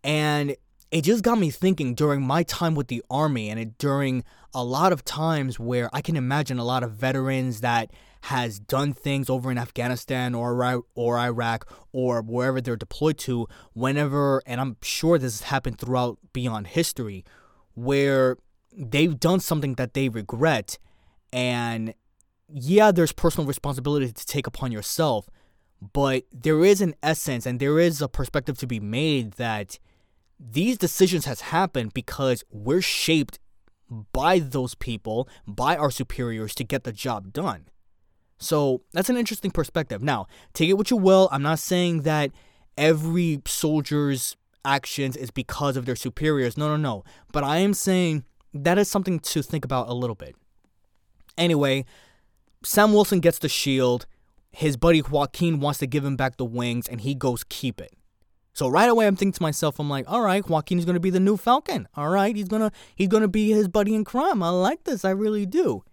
And 0.03 0.57
it 0.97 1.05
just 1.05 1.23
got 1.23 1.39
me 1.39 1.51
thinking 1.51 1.95
during 1.95 2.23
my 2.23 2.43
time 2.43 2.75
with 2.75 2.89
the 2.89 3.03
army 3.11 3.51
and 3.51 3.61
it, 3.61 3.77
during 3.77 4.25
a 4.55 4.65
lot 4.65 4.95
of 4.95 5.05
times 5.05 5.61
where 5.61 5.91
I 5.93 6.01
can 6.01 6.17
imagine 6.17 6.59
a 6.59 6.65
lot 6.65 6.83
of 6.83 6.93
veterans 6.93 7.61
that 7.61 7.91
has 8.23 8.59
done 8.59 8.95
things 8.95 9.29
over 9.29 9.51
in 9.51 9.59
Afghanistan 9.59 10.35
or 10.35 10.83
or 10.95 11.19
Iraq 11.19 11.71
or 11.93 12.23
wherever 12.23 12.63
they're 12.63 12.77
deployed 12.77 13.19
to 13.19 13.47
whenever 13.75 14.41
and 14.47 14.59
I'm 14.59 14.79
sure 14.81 15.19
this 15.19 15.41
has 15.41 15.49
happened 15.51 15.79
throughout 15.79 16.17
beyond 16.33 16.69
history 16.69 17.27
where 17.75 18.39
they've 18.73 19.21
done 19.21 19.41
something 19.41 19.75
that 19.75 19.93
they 19.93 20.09
regret. 20.09 20.79
And 21.31 21.93
yeah 22.49 22.91
there's 22.91 23.13
personal 23.13 23.47
responsibility 23.47 24.11
to 24.11 24.27
take 24.27 24.47
upon 24.47 24.73
yourself 24.73 25.29
but 25.93 26.25
there 26.33 26.65
is 26.65 26.81
an 26.81 26.95
essence 27.03 27.45
and 27.45 27.61
there 27.61 27.79
is 27.79 28.01
a 28.01 28.09
perspective 28.09 28.57
to 28.57 28.67
be 28.67 28.81
made 28.81 29.33
that 29.33 29.79
these 30.39 30.79
decisions 30.79 31.25
has 31.25 31.41
happened 31.43 31.95
because 31.95 32.45
we're 32.51 32.83
shaped 32.83 33.39
by 34.13 34.39
those 34.39 34.75
people 34.75 35.29
by 35.47 35.77
our 35.77 35.91
superiors 35.91 36.55
to 36.55 36.65
get 36.65 36.85
the 36.85 36.93
job 36.93 37.33
done 37.33 37.67
so 38.39 38.83
that's 38.93 39.09
an 39.09 39.17
interesting 39.17 39.51
perspective. 39.51 40.03
Now, 40.03 40.27
take 40.53 40.69
it 40.69 40.75
what 40.75 40.91
you 40.91 40.97
will. 40.97 41.29
I'm 41.33 41.43
not 41.43 41.59
saying 41.59 42.03
that 42.03 42.33
every 42.77 43.41
soldier's 43.47 44.37
actions 44.65 45.17
is 45.17 45.31
because 45.31 45.77
of 45.77 45.87
their 45.87 45.97
superiors. 45.97 46.57
No, 46.57 46.69
no, 46.69 46.77
no. 46.77 47.05
But 47.33 47.45
I 47.45 47.59
am 47.59 47.73
saying 47.73 48.25
that 48.53 48.79
is 48.79 48.91
something 48.91 49.21
to 49.21 49.43
think 49.43 49.65
about 49.65 49.89
a 49.89 49.95
little 49.95 50.17
bit. 50.17 50.37
Anyway, 51.39 51.85
Sam 52.63 52.93
Wilson 52.93 53.21
gets 53.21 53.39
the 53.39 53.49
shield. 53.49 54.07
His 54.51 54.77
buddy 54.77 55.03
Joaquin 55.03 55.61
wants 55.61 55.79
to 55.81 55.87
give 55.87 56.05
him 56.05 56.17
back 56.17 56.37
the 56.37 56.45
wings, 56.45 56.89
and 56.89 57.03
he 57.03 57.15
goes 57.15 57.45
keep 57.45 57.81
it. 57.81 57.93
So 58.57 58.69
right 58.69 58.89
away, 58.89 59.07
I'm 59.07 59.17
thinking 59.17 59.35
to 59.35 59.43
myself, 59.43 59.79
I'm 59.79 59.91
like, 59.91 60.07
all 60.09 60.23
right, 60.23 60.49
Joaquin 60.49 60.79
is 60.79 60.87
gonna 60.87 60.99
be 60.99 61.11
the 61.11 61.21
new 61.21 61.37
Falcon. 61.37 61.87
All 61.95 62.09
right, 62.09 62.35
he's 62.35 62.49
gonna 62.49 62.73
he's 62.95 63.09
gonna 63.09 63.29
be 63.29 63.51
his 63.51 63.69
buddy 63.69 63.95
in 63.95 64.03
crime. 64.03 64.43
I 64.43 64.49
like 64.49 64.85
this, 64.85 65.05
I 65.05 65.11
really 65.11 65.45
do. 65.45 65.85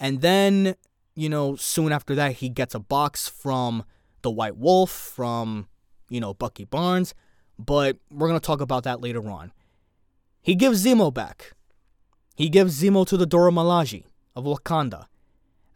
And 0.00 0.22
then 0.22 0.76
you 1.14 1.28
know, 1.28 1.54
soon 1.54 1.92
after 1.92 2.14
that, 2.14 2.36
he 2.36 2.48
gets 2.48 2.74
a 2.74 2.80
box 2.80 3.28
from 3.28 3.84
the 4.22 4.30
White 4.30 4.56
Wolf, 4.56 4.90
from, 4.90 5.68
you 6.08 6.18
know, 6.18 6.32
Bucky 6.32 6.64
Barnes. 6.64 7.12
But 7.58 7.98
we're 8.10 8.28
to 8.32 8.40
talk 8.40 8.62
about 8.62 8.84
that 8.84 9.02
later 9.02 9.28
on. 9.28 9.52
He 10.40 10.54
gives 10.54 10.86
Zemo 10.86 11.12
back. 11.12 11.52
He 12.36 12.48
gives 12.48 12.82
Zemo 12.82 13.06
to 13.06 13.18
the 13.18 13.26
Dora 13.26 13.50
Milaje 13.50 14.04
of 14.34 14.44
Wakanda. 14.44 15.08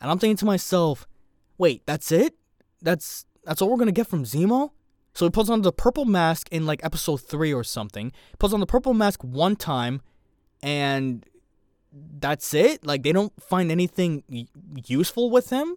And 0.01 0.11
I'm 0.11 0.19
thinking 0.19 0.39
to 0.39 0.47
myself, 0.47 1.07
wait, 1.59 1.83
that's 1.85 2.11
it? 2.11 2.37
That's 2.81 3.27
that's 3.45 3.61
all 3.61 3.69
we're 3.69 3.77
gonna 3.77 3.93
get 3.93 4.07
from 4.07 4.25
Zemo? 4.25 4.71
So 5.17 5.25
he 5.25 5.31
puts 5.31 5.49
on 5.49 5.63
the 5.63 5.73
purple 5.73 6.05
mask 6.05 6.47
in 6.53 6.67
like 6.67 6.85
episode 6.85 7.23
three 7.23 7.51
or 7.51 7.65
something. 7.65 8.13
He 8.29 8.37
puts 8.39 8.53
on 8.53 8.61
the 8.61 8.67
purple 8.67 8.93
mask 8.93 9.25
one 9.25 9.57
time, 9.57 10.03
and 10.63 11.25
that's 11.91 12.53
it? 12.53 12.85
Like 12.85 13.03
they 13.03 13.13
don't 13.13 13.33
find 13.43 13.73
anything 13.73 14.25
useful 14.85 15.31
with 15.31 15.49
him? 15.49 15.77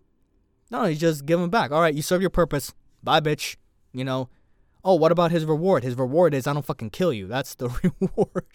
No, 0.70 0.84
you 0.84 0.98
just 0.98 1.26
give 1.26 1.40
him 1.40 1.50
back. 1.50 1.72
All 1.72 1.80
right, 1.80 1.96
you 1.96 2.02
serve 2.02 2.20
your 2.20 2.30
purpose. 2.30 2.74
Bye, 3.02 3.22
bitch. 3.22 3.56
You 3.94 4.04
know. 4.04 4.28
Oh, 4.84 4.96
what 4.96 5.14
about 5.14 5.32
his 5.32 5.46
reward? 5.46 5.86
His 5.86 5.96
reward 5.96 6.34
is 6.34 6.46
I 6.46 6.52
don't 6.52 6.66
fucking 6.66 6.90
kill 6.90 7.14
you. 7.14 7.26
That's 7.26 7.56
the 7.56 7.70
reward. 8.02 8.46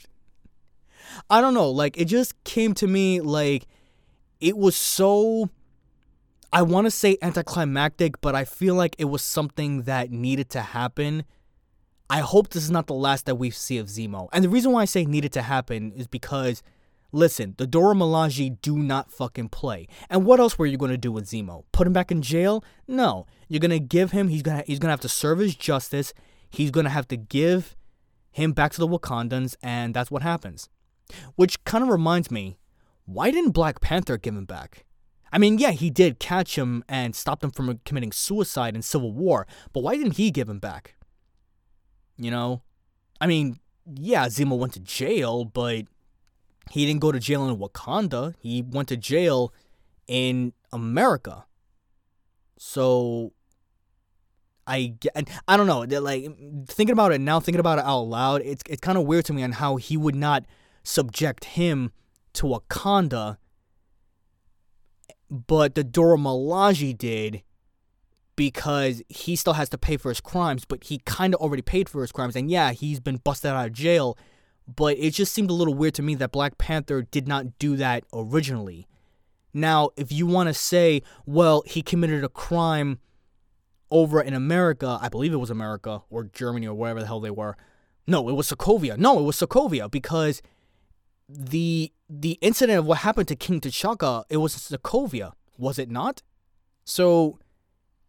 I 1.31 1.41
don't 1.41 1.55
know. 1.55 1.71
Like 1.71 1.97
it 1.97 2.09
just 2.09 2.45
came 2.45 2.75
to 2.75 2.87
me 2.87 3.23
like 3.23 3.67
it 4.39 4.59
was 4.59 4.77
so 4.77 5.49
I 6.55 6.63
want 6.63 6.87
to 6.87 6.91
say 6.93 7.19
anticlimactic, 7.21 8.21
but 8.21 8.37
I 8.37 8.45
feel 8.45 8.77
like 8.77 8.95
it 8.97 9.07
was 9.07 9.23
something 9.23 9.83
that 9.83 10.13
needed 10.13 10.51
to 10.51 10.63
happen. 10.63 11.25
I 12.09 12.21
hope 12.21 12.51
this 12.51 12.63
is 12.63 12.71
not 12.71 12.87
the 12.87 12.95
last 12.95 13.27
that 13.27 13.35
we 13.35 13.51
see 13.51 13.77
of 13.77 13.89
Zemo. 13.89 14.29
And 14.33 14.45
the 14.45 14.49
reason 14.49 14.71
why 14.71 14.83
I 14.83 14.85
say 14.85 15.05
needed 15.05 15.33
to 15.33 15.43
happen 15.43 15.93
is 15.93 16.07
because 16.07 16.63
Listen, 17.15 17.55
the 17.59 17.67
Dora 17.69 17.95
Milaje 17.95 18.61
do 18.61 18.77
not 18.77 19.09
fucking 19.09 19.49
play. 19.51 19.87
And 20.11 20.25
what 20.25 20.41
else 20.41 20.59
were 20.59 20.67
you 20.67 20.77
gonna 20.77 20.97
do 20.97 21.13
with 21.13 21.27
Zemo? 21.27 21.63
Put 21.71 21.87
him 21.87 21.93
back 21.93 22.11
in 22.11 22.23
jail? 22.23 22.65
No. 22.89 23.27
You're 23.49 23.61
gonna 23.61 23.79
give 23.79 24.11
him. 24.11 24.27
He's 24.27 24.43
gonna 24.43 24.65
he's 24.67 24.81
gonna 24.81 24.91
have 24.91 25.01
to 25.01 25.09
serve 25.09 25.39
his 25.39 25.55
justice. 25.55 26.13
He's 26.51 26.73
gonna 26.73 26.91
have 26.91 27.07
to 27.09 27.17
give 27.17 27.77
him 28.33 28.51
back 28.51 28.73
to 28.73 28.81
the 28.81 28.89
Wakandans, 28.89 29.55
and 29.63 29.95
that's 29.95 30.11
what 30.11 30.23
happens. 30.23 30.69
Which 31.37 31.63
kind 31.63 31.85
of 31.85 31.91
reminds 31.91 32.33
me, 32.33 32.59
why 33.05 33.31
didn't 33.31 33.53
Black 33.53 33.81
Panther 33.81 34.19
give 34.19 34.35
him 34.35 34.45
back? 34.45 34.85
I 35.35 35.39
mean, 35.39 35.59
yeah, 35.59 35.73
he 35.73 35.91
did 35.91 36.21
catch 36.21 36.57
him 36.57 36.85
and 36.89 37.13
stop 37.17 37.43
him 37.43 37.51
from 37.51 37.81
committing 37.85 38.13
suicide 38.13 38.77
in 38.77 38.83
Civil 38.83 39.13
War, 39.13 39.49
but 39.73 39.83
why 39.83 39.97
didn't 39.97 40.17
he 40.17 40.31
give 40.31 40.49
him 40.49 40.61
back? 40.61 40.95
You 42.17 42.31
know, 42.31 42.63
I 43.21 43.27
mean, 43.27 43.59
yeah, 43.85 44.27
Zemo 44.29 44.57
went 44.57 44.75
to 44.75 44.81
jail, 44.81 45.45
but 45.45 45.87
he 46.71 46.87
didn't 46.87 47.01
go 47.01 47.11
to 47.11 47.19
jail 47.19 47.49
in 47.49 47.57
Wakanda. 47.57 48.35
He 48.39 48.63
went 48.63 48.87
to 48.91 48.97
jail 48.97 49.53
in 50.07 50.53
America. 50.73 51.47
So 52.57 53.33
I 54.69 54.95
get, 55.01 55.29
I 55.49 55.57
don't 55.57 55.67
know. 55.67 55.81
Like 56.01 56.31
thinking 56.69 56.93
about 56.93 57.11
it 57.11 57.21
now, 57.21 57.41
thinking 57.41 57.59
about 57.59 57.81
it 57.81 57.85
out 57.85 58.03
loud, 58.03 58.41
it's 58.43 58.63
it's 58.69 58.81
kind 58.81 58.97
of 58.97 59.05
weird 59.05 59.25
to 59.25 59.33
me 59.33 59.43
on 59.43 59.51
how 59.51 59.77
he 59.77 59.97
would 59.97 60.15
not 60.15 60.45
subject 60.85 61.45
him 61.45 61.91
to 62.35 62.47
Wakanda, 62.47 63.39
but 65.47 65.75
the 65.75 65.85
Dora 65.85 66.17
Milaje 66.17 66.97
did 66.97 67.43
because 68.37 69.03
he 69.09 69.37
still 69.37 69.53
has 69.53 69.69
to 69.69 69.79
pay 69.79 69.97
for 69.97 70.09
his 70.09 70.21
crimes, 70.21 70.65
but 70.65 70.85
he 70.85 70.99
kind 71.05 71.35
of 71.35 71.41
already 71.41 71.63
paid 71.63 71.89
for 71.89 72.01
his 72.01 72.13
crimes, 72.13 72.35
and 72.35 72.51
yeah, 72.51 72.73
he's 72.73 73.01
been 73.01 73.17
busted 73.19 73.51
out 73.51 73.67
of 73.67 73.73
jail 73.73 74.17
but 74.67 74.97
it 74.99 75.11
just 75.11 75.33
seemed 75.33 75.51
a 75.51 75.55
little 75.55 75.75
weird 75.75 75.95
to 75.95 76.03
me 76.03 76.15
that 76.17 76.33
Black 76.33 76.59
Panther 76.59 77.03
did 77.03 77.29
not 77.29 77.59
do 77.59 77.77
that 77.77 78.05
originally. 78.13 78.87
Now, 79.53 79.91
if 79.97 80.11
you 80.11 80.27
want 80.27 80.49
to 80.49 80.55
say, 80.55 81.03
well, 81.27 81.63
he 81.67 81.83
committed 81.83 82.25
a 82.25 82.29
crime 82.29 82.99
over 83.91 84.21
in 84.21 84.35
America, 84.35 84.99
I 85.01 85.09
believe 85.09 85.33
it 85.33 85.37
was 85.37 85.51
America 85.51 86.03
or 86.11 86.25
Germany 86.25 86.67
or 86.67 86.75
wherever 86.75 87.01
the 87.01 87.07
hell 87.07 87.21
they 87.21 87.31
were. 87.31 87.57
No, 88.07 88.29
it 88.29 88.33
was 88.33 88.51
Sokovia. 88.51 88.99
No, 88.99 89.19
it 89.19 89.23
was 89.23 89.37
Sokovia 89.37 89.91
because 89.91 90.43
the 91.29 91.93
the 92.09 92.39
incident 92.41 92.79
of 92.79 92.87
what 92.87 92.99
happened 92.99 93.29
to 93.29 93.37
King 93.37 93.61
T'Chaka, 93.61 94.25
it 94.29 94.37
was 94.39 94.55
Sokovia, 94.57 95.33
was 95.57 95.79
it 95.79 95.91
not? 95.91 96.23
So 96.85 97.39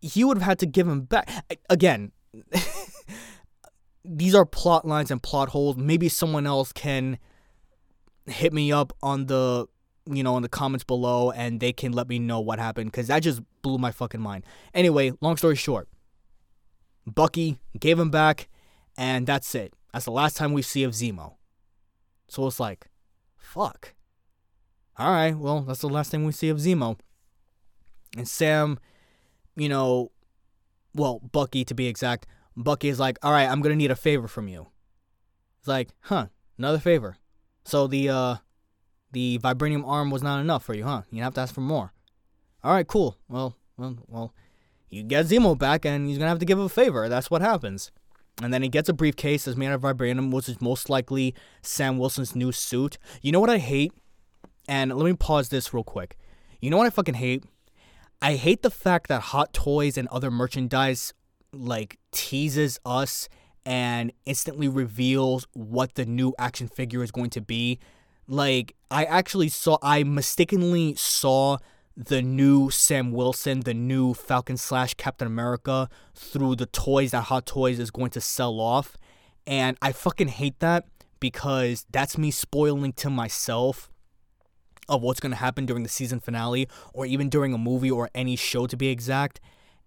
he 0.02 0.24
would 0.24 0.38
have 0.38 0.46
had 0.46 0.60
to 0.60 0.66
give 0.66 0.88
him 0.88 1.02
back. 1.02 1.30
Again, 1.70 2.12
these 4.06 4.36
are 4.36 4.46
plot 4.46 4.86
lines 4.86 5.12
and 5.12 5.22
plot 5.22 5.50
holes. 5.50 5.78
Maybe 5.78 6.10
someone 6.10 6.46
else 6.46 6.72
can 6.72 7.18
hit 8.28 8.54
me 8.54 8.72
up 8.72 8.92
on 9.04 9.28
the 9.28 9.68
you 10.10 10.24
know 10.24 10.36
in 10.36 10.44
the 10.44 10.50
comments 10.50 10.84
below 10.84 11.32
and 11.32 11.60
they 11.60 11.72
can 11.72 11.92
let 11.92 12.08
me 12.08 12.20
know 12.20 12.40
what 12.40 12.60
happened 12.60 12.92
because 12.92 13.08
that 13.08 13.20
just 13.22 13.42
blew 13.62 13.78
my 13.78 13.92
fucking 13.92 14.22
mind. 14.22 14.46
Anyway, 14.74 15.14
long 15.22 15.38
story 15.38 15.56
short, 15.56 15.88
Bucky 17.06 17.60
gave 17.80 18.00
him 18.00 18.10
back, 18.10 18.48
and 18.98 19.26
that's 19.28 19.54
it. 19.56 19.74
That's 19.94 20.06
the 20.06 20.12
last 20.12 20.38
time 20.38 20.54
we 20.54 20.62
see 20.62 20.84
of 20.84 20.92
Zemo. 20.92 21.36
So 22.28 22.46
it's 22.48 22.60
like, 22.60 22.88
fuck. 23.46 23.94
All 24.98 25.12
right, 25.12 25.38
well, 25.38 25.62
that's 25.62 25.82
the 25.82 25.90
last 25.90 26.12
thing 26.12 26.26
we 26.26 26.32
see 26.32 26.50
of 26.50 26.58
Zemo. 26.58 26.98
And 28.18 28.28
Sam, 28.28 28.80
you 29.56 29.70
know, 29.70 30.12
well, 30.94 31.20
Bucky 31.20 31.66
to 31.66 31.74
be 31.74 31.88
exact, 31.88 32.28
Bucky 32.56 32.88
is 32.88 33.00
like, 33.00 33.18
all 33.22 33.32
right, 33.32 33.50
I'm 33.50 33.62
gonna 33.62 33.76
need 33.76 33.92
a 33.92 33.96
favor 33.96 34.28
from 34.28 34.48
you. 34.48 34.68
It's 35.60 35.68
like, 35.68 35.90
huh, 36.02 36.28
another 36.58 36.80
favor. 36.80 37.18
So 37.66 37.88
the 37.88 38.10
uh, 38.10 38.36
the 39.12 39.40
vibranium 39.40 39.86
arm 39.86 40.12
was 40.12 40.24
not 40.24 40.40
enough 40.40 40.64
for 40.64 40.74
you, 40.74 40.86
huh? 40.86 41.02
You 41.12 41.24
have 41.24 41.34
to 41.36 41.42
ask 41.42 41.54
for 41.54 41.62
more. 41.62 41.92
All 42.64 42.74
right, 42.74 42.88
cool. 42.88 43.18
Well, 43.28 43.58
well, 43.78 43.98
well, 44.08 44.34
you 44.90 45.04
get 45.04 45.26
Zemo 45.26 45.58
back, 45.58 45.86
and 45.86 46.08
he's 46.08 46.18
gonna 46.18 46.30
have 46.30 46.40
to 46.40 46.46
give 46.46 46.58
him 46.58 46.66
a 46.66 46.70
favor. 46.70 47.10
That's 47.10 47.30
what 47.30 47.42
happens. 47.42 47.92
And 48.42 48.54
then 48.54 48.62
he 48.62 48.70
gets 48.70 48.90
a 48.90 48.94
briefcase 48.94 49.46
that's 49.46 49.58
made 49.58 49.72
of 49.72 49.82
vibranium, 49.82 50.32
which 50.32 50.50
is 50.50 50.62
most 50.62 50.90
likely 50.90 51.34
Sam 51.62 51.98
Wilson's 51.98 52.36
new 52.36 52.52
suit. 52.52 52.98
You 53.22 53.32
know 53.32 53.40
what 53.40 53.50
I 53.50 53.60
hate? 53.60 53.94
And 54.68 54.94
let 54.96 55.06
me 55.06 55.14
pause 55.14 55.50
this 55.50 55.74
real 55.74 55.84
quick. 55.84 56.18
You 56.60 56.70
know 56.70 56.78
what 56.78 56.88
I 56.88 56.90
fucking 56.90 57.16
hate? 57.16 57.46
I 58.22 58.36
hate 58.36 58.62
the 58.62 58.72
fact 58.72 59.08
that 59.08 59.22
Hot 59.22 59.54
Toys 59.54 59.98
and 59.98 60.08
other 60.10 60.32
merchandise 60.32 61.14
like 61.54 61.98
teases 62.12 62.80
us 62.86 63.30
and 63.66 64.12
instantly 64.26 64.68
reveals 64.68 65.48
what 65.54 65.96
the 65.96 66.06
new 66.06 66.34
action 66.38 66.68
figure 66.68 67.04
is 67.04 67.12
going 67.12 67.30
to 67.32 67.42
be. 67.42 67.80
Like 68.28 68.76
I 68.92 69.06
actually 69.06 69.50
saw 69.50 69.78
I 69.82 70.04
mistakenly 70.04 70.96
saw 70.96 71.58
the 71.98 72.22
new 72.22 72.70
Sam 72.70 73.12
Wilson, 73.12 73.62
the 73.62 73.74
new 73.74 74.14
Falcon 74.14 74.58
slash 74.58 74.94
Captain 74.96 75.28
America 75.28 75.90
through 76.14 76.56
the 76.58 76.66
toys 76.66 77.12
that 77.12 77.24
Hot 77.24 77.46
Toys 77.46 77.80
is 77.80 77.92
going 77.92 78.12
to 78.12 78.22
sell 78.22 78.60
off. 78.60 78.98
And 79.48 79.78
I 79.82 79.92
fucking 79.92 80.28
hate 80.28 80.60
that 80.60 80.86
because 81.20 81.86
that's 81.92 82.18
me 82.18 82.32
spoiling 82.32 82.94
to 82.94 83.10
myself 83.10 83.90
of 84.88 85.02
what's 85.02 85.20
going 85.20 85.32
to 85.32 85.38
happen 85.38 85.66
during 85.66 85.84
the 85.84 85.90
season 85.90 86.20
finale 86.20 86.68
or 86.94 87.06
even 87.06 87.30
during 87.30 87.54
a 87.54 87.58
movie 87.58 87.90
or 87.90 88.10
any 88.14 88.36
show 88.36 88.68
to 88.68 88.78
be 88.78 88.90
exact. 88.90 89.40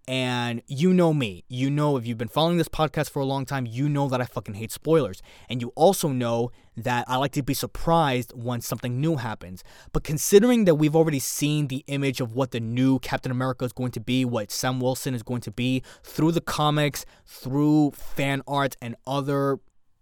And 0.07 0.63
you 0.65 0.91
know 0.91 1.13
me. 1.13 1.43
You 1.47 1.69
know, 1.69 1.95
if 1.95 2.07
you've 2.07 2.17
been 2.17 2.27
following 2.27 2.57
this 2.57 2.67
podcast 2.67 3.11
for 3.11 3.19
a 3.19 3.25
long 3.25 3.45
time, 3.45 3.67
you 3.67 3.87
know 3.87 4.07
that 4.09 4.19
I 4.19 4.25
fucking 4.25 4.55
hate 4.55 4.71
spoilers. 4.71 5.21
And 5.49 5.61
you 5.61 5.71
also 5.75 6.09
know 6.09 6.51
that 6.75 7.05
I 7.07 7.17
like 7.17 7.31
to 7.33 7.43
be 7.43 7.53
surprised 7.53 8.31
when 8.35 8.61
something 8.61 8.99
new 8.99 9.17
happens. 9.17 9.63
But 9.91 10.03
considering 10.03 10.65
that 10.65 10.75
we've 10.75 10.95
already 10.95 11.19
seen 11.19 11.67
the 11.67 11.83
image 11.87 12.21
of 12.21 12.33
what 12.33 12.51
the 12.51 12.59
new 12.59 12.99
Captain 12.99 13.31
America 13.31 13.65
is 13.65 13.73
going 13.73 13.91
to 13.91 13.99
be, 13.99 14.25
what 14.25 14.49
Sam 14.51 14.79
Wilson 14.79 15.13
is 15.13 15.21
going 15.21 15.41
to 15.41 15.51
be 15.51 15.83
through 16.01 16.31
the 16.31 16.41
comics, 16.41 17.05
through 17.25 17.91
fan 17.91 18.41
art, 18.47 18.77
and 18.81 18.95
other, 19.05 19.59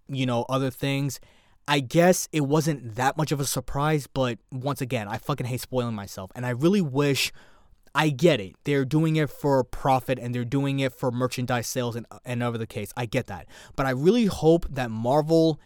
you 0.08 0.26
know, 0.26 0.46
other 0.48 0.70
things. 0.70 1.20
I 1.68 1.82
guess 1.82 2.30
it 2.32 2.42
wasn't 2.42 2.96
that 2.96 3.18
much 3.18 3.34
of 3.34 3.42
a 3.42 3.46
surprise, 3.46 4.08
but 4.08 4.40
once 4.54 4.80
again, 4.80 5.10
I 5.10 5.18
fucking 5.18 5.48
hate 5.48 5.60
spoiling 5.60 5.96
myself. 5.96 6.32
And 6.34 6.46
I 6.46 6.52
really 6.52 6.80
wish 6.80 7.34
I 7.98 8.10
get 8.10 8.40
it. 8.40 8.54
They're 8.64 8.86
doing 8.86 9.16
it 9.16 9.28
for 9.28 9.64
profit 9.64 10.20
and 10.20 10.34
they're 10.34 10.46
doing 10.46 10.80
it 10.80 10.94
for 10.94 11.10
merchandise 11.10 11.66
sales 11.66 11.96
and 11.96 12.06
and 12.24 12.44
over 12.44 12.56
the 12.56 12.68
case. 12.68 12.94
I 12.96 13.08
get 13.08 13.26
that. 13.26 13.48
But 13.76 13.88
I 13.88 13.90
really 13.90 14.28
hope 14.28 14.68
that 14.70 14.92
Marvel 14.92 15.60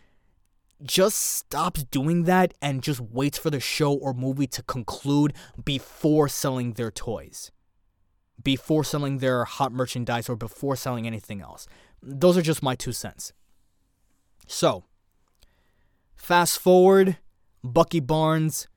just 0.82 1.18
stops 1.18 1.84
doing 1.84 2.24
that 2.24 2.54
and 2.62 2.82
just 2.82 3.02
waits 3.02 3.38
for 3.38 3.50
the 3.50 3.60
show 3.60 3.94
or 3.94 4.14
movie 4.14 4.48
to 4.48 4.64
conclude 4.64 5.34
before 5.62 6.30
selling 6.30 6.74
their 6.74 6.90
toys. 6.90 7.52
Before 8.42 8.86
selling 8.86 9.18
their 9.18 9.44
hot 9.44 9.74
merchandise 9.74 10.30
or 10.30 10.38
before 10.38 10.78
selling 10.78 11.06
anything 11.06 11.42
else. 11.42 11.68
Those 12.02 12.38
are 12.38 12.42
just 12.42 12.64
my 12.64 12.76
two 12.76 12.94
cents. 12.94 13.34
So, 14.48 14.86
fast 16.16 16.60
forward, 16.60 17.18
Bucky 17.62 18.00
Barnes, 18.00 18.70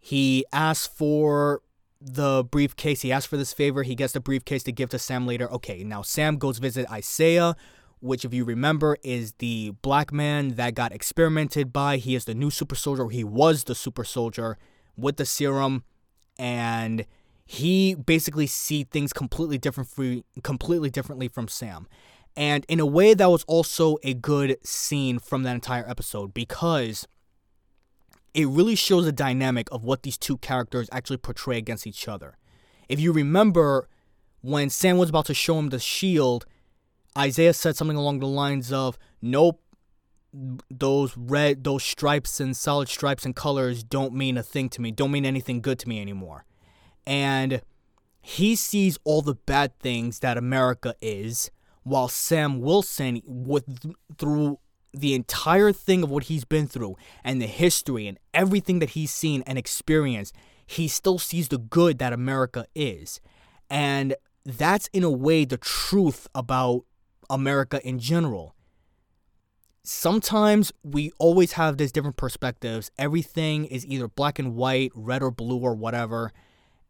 he 0.00 0.44
asks 0.52 0.88
for 0.88 1.62
the 2.00 2.44
briefcase. 2.44 3.02
He 3.02 3.12
asks 3.12 3.26
for 3.26 3.36
this 3.36 3.52
favor. 3.52 3.82
He 3.82 3.94
gets 3.94 4.12
the 4.12 4.20
briefcase 4.20 4.62
to 4.64 4.72
give 4.72 4.90
to 4.90 4.98
Sam 4.98 5.26
later. 5.26 5.50
Okay, 5.52 5.84
now 5.84 6.02
Sam 6.02 6.36
goes 6.36 6.58
visit 6.58 6.90
Isaiah, 6.90 7.56
which, 8.00 8.24
if 8.24 8.32
you 8.32 8.44
remember, 8.44 8.96
is 9.02 9.32
the 9.38 9.74
black 9.82 10.12
man 10.12 10.50
that 10.54 10.74
got 10.74 10.92
experimented 10.92 11.72
by. 11.72 11.96
He 11.96 12.14
is 12.14 12.24
the 12.24 12.34
new 12.34 12.50
super 12.50 12.74
soldier. 12.74 13.08
He 13.08 13.24
was 13.24 13.64
the 13.64 13.74
super 13.74 14.04
soldier 14.04 14.56
with 14.96 15.16
the 15.16 15.26
serum, 15.26 15.84
and 16.38 17.04
he 17.44 17.94
basically 17.94 18.46
see 18.46 18.84
things 18.84 19.12
completely 19.12 19.58
different, 19.58 20.24
completely 20.42 20.90
differently 20.90 21.28
from 21.28 21.48
Sam. 21.48 21.88
And 22.36 22.64
in 22.68 22.78
a 22.78 22.86
way, 22.86 23.14
that 23.14 23.30
was 23.30 23.42
also 23.44 23.96
a 24.04 24.14
good 24.14 24.58
scene 24.64 25.18
from 25.18 25.42
that 25.42 25.54
entire 25.54 25.88
episode 25.88 26.32
because 26.32 27.08
it 28.34 28.46
really 28.48 28.74
shows 28.74 29.04
the 29.04 29.12
dynamic 29.12 29.68
of 29.72 29.84
what 29.84 30.02
these 30.02 30.18
two 30.18 30.38
characters 30.38 30.88
actually 30.92 31.16
portray 31.16 31.58
against 31.58 31.86
each 31.86 32.08
other. 32.08 32.36
If 32.88 33.00
you 33.00 33.12
remember, 33.12 33.88
when 34.40 34.70
Sam 34.70 34.98
was 34.98 35.10
about 35.10 35.26
to 35.26 35.34
show 35.34 35.58
him 35.58 35.68
the 35.68 35.78
shield, 35.78 36.46
Isaiah 37.16 37.54
said 37.54 37.76
something 37.76 37.96
along 37.96 38.20
the 38.20 38.26
lines 38.26 38.72
of, 38.72 38.98
Nope, 39.20 39.60
those 40.70 41.16
red, 41.16 41.64
those 41.64 41.82
stripes 41.82 42.38
and 42.40 42.56
solid 42.56 42.88
stripes 42.88 43.24
and 43.24 43.34
colors 43.34 43.82
don't 43.82 44.14
mean 44.14 44.36
a 44.36 44.42
thing 44.42 44.68
to 44.70 44.80
me, 44.80 44.90
don't 44.90 45.10
mean 45.10 45.24
anything 45.24 45.60
good 45.60 45.78
to 45.80 45.88
me 45.88 46.00
anymore. 46.00 46.44
And 47.06 47.62
he 48.20 48.56
sees 48.56 48.98
all 49.04 49.22
the 49.22 49.34
bad 49.34 49.78
things 49.78 50.20
that 50.20 50.36
America 50.36 50.94
is, 51.00 51.50
while 51.82 52.08
Sam 52.08 52.60
Wilson, 52.60 53.22
with 53.24 53.64
through 54.18 54.58
the 54.92 55.14
entire 55.14 55.72
thing 55.72 56.02
of 56.02 56.10
what 56.10 56.24
he's 56.24 56.44
been 56.44 56.66
through 56.66 56.96
and 57.22 57.40
the 57.40 57.46
history 57.46 58.06
and 58.06 58.18
everything 58.32 58.78
that 58.78 58.90
he's 58.90 59.10
seen 59.10 59.42
and 59.46 59.58
experienced, 59.58 60.34
he 60.66 60.88
still 60.88 61.18
sees 61.18 61.48
the 61.48 61.58
good 61.58 61.98
that 61.98 62.12
America 62.12 62.66
is. 62.74 63.20
And 63.70 64.14
that's 64.44 64.88
in 64.92 65.04
a 65.04 65.10
way 65.10 65.44
the 65.44 65.58
truth 65.58 66.26
about 66.34 66.84
America 67.28 67.86
in 67.86 67.98
general. 67.98 68.54
Sometimes 69.82 70.72
we 70.82 71.10
always 71.18 71.52
have 71.52 71.76
these 71.76 71.92
different 71.92 72.16
perspectives. 72.16 72.90
Everything 72.98 73.64
is 73.66 73.86
either 73.86 74.08
black 74.08 74.38
and 74.38 74.54
white, 74.54 74.92
red 74.94 75.22
or 75.22 75.30
blue, 75.30 75.58
or 75.58 75.74
whatever. 75.74 76.32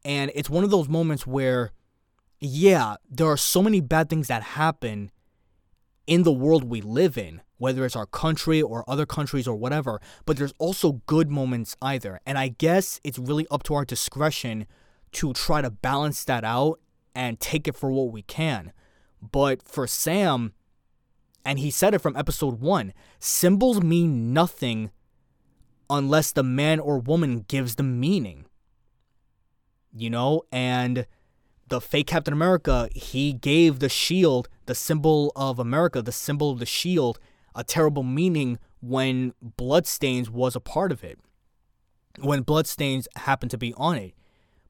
And 0.05 0.33
it's 0.35 0.51
one 0.51 0.65
of 0.65 0.71
those 0.71 0.89
moments 0.89 1.27
where, 1.27 1.71
yeah, 2.41 2.97
there 3.09 3.29
are 3.29 3.37
so 3.37 3.63
many 3.63 3.81
bad 3.81 4.09
things 4.09 4.29
that 4.29 4.43
happen 4.43 5.11
in 6.07 6.23
the 6.23 6.33
world 6.33 6.65
we 6.65 6.81
live 6.81 7.19
in 7.19 7.41
whether 7.59 7.85
it's 7.85 7.97
our 7.97 8.07
country 8.07 8.63
or 8.63 8.89
other 8.89 9.05
countries 9.05 9.47
or 9.47 9.57
whatever, 9.57 10.01
but 10.25 10.37
there's 10.37 10.55
also 10.59 11.03
good 11.07 11.31
moments 11.31 11.77
either. 11.83 12.21
And 12.25 12.39
I 12.39 12.49
guess 12.49 13.01
it's 13.05 13.19
really 13.19 13.47
up 13.51 13.63
to 13.65 13.75
our 13.75 13.85
discretion 13.85 14.67
to 15.13 15.33
try 15.33 15.61
to 15.61 15.71
balance 15.71 16.25
that 16.25 16.45
out 16.45 16.81
and 17.15 17.39
take 17.41 17.69
it 17.69 17.77
for 17.77 17.91
what 17.91 18.13
we 18.13 18.23
can. 18.23 18.73
But 19.21 19.63
for 19.63 19.87
Sam, 19.87 20.53
and 21.45 21.59
he 21.59 21.71
said 21.71 21.95
it 21.95 22.01
from 22.01 22.17
episode 22.17 22.61
one 22.61 22.93
symbols 23.19 23.83
mean 23.83 24.33
nothing 24.33 24.91
unless 25.91 26.33
the 26.33 26.43
man 26.43 26.79
or 26.79 26.99
woman 26.99 27.45
gives 27.49 27.75
them 27.75 27.99
meaning. 27.99 28.45
You 29.93 30.11
know, 30.11 30.43
and 30.53 31.07
the 31.67 31.81
fake 31.81 32.07
Captain 32.07 32.35
America, 32.35 32.89
he 32.95 33.33
gave 33.33 33.79
the 33.79 33.89
shield, 33.89 34.49
the 34.67 34.75
symbol 34.75 35.33
of 35.35 35.59
America, 35.59 36.03
the 36.03 36.13
symbol 36.13 36.51
of 36.51 36.59
the 36.59 36.67
shield, 36.67 37.19
a 37.59 37.65
terrible 37.65 38.05
meaning 38.05 38.59
when 38.81 39.35
Bloodstains 39.43 40.31
was 40.31 40.55
a 40.55 40.61
part 40.61 40.93
of 40.93 41.03
it, 41.03 41.19
when 42.21 42.43
Bloodstains 42.43 43.09
happened 43.17 43.51
to 43.51 43.59
be 43.59 43.75
on 43.77 43.97
it. 43.97 44.15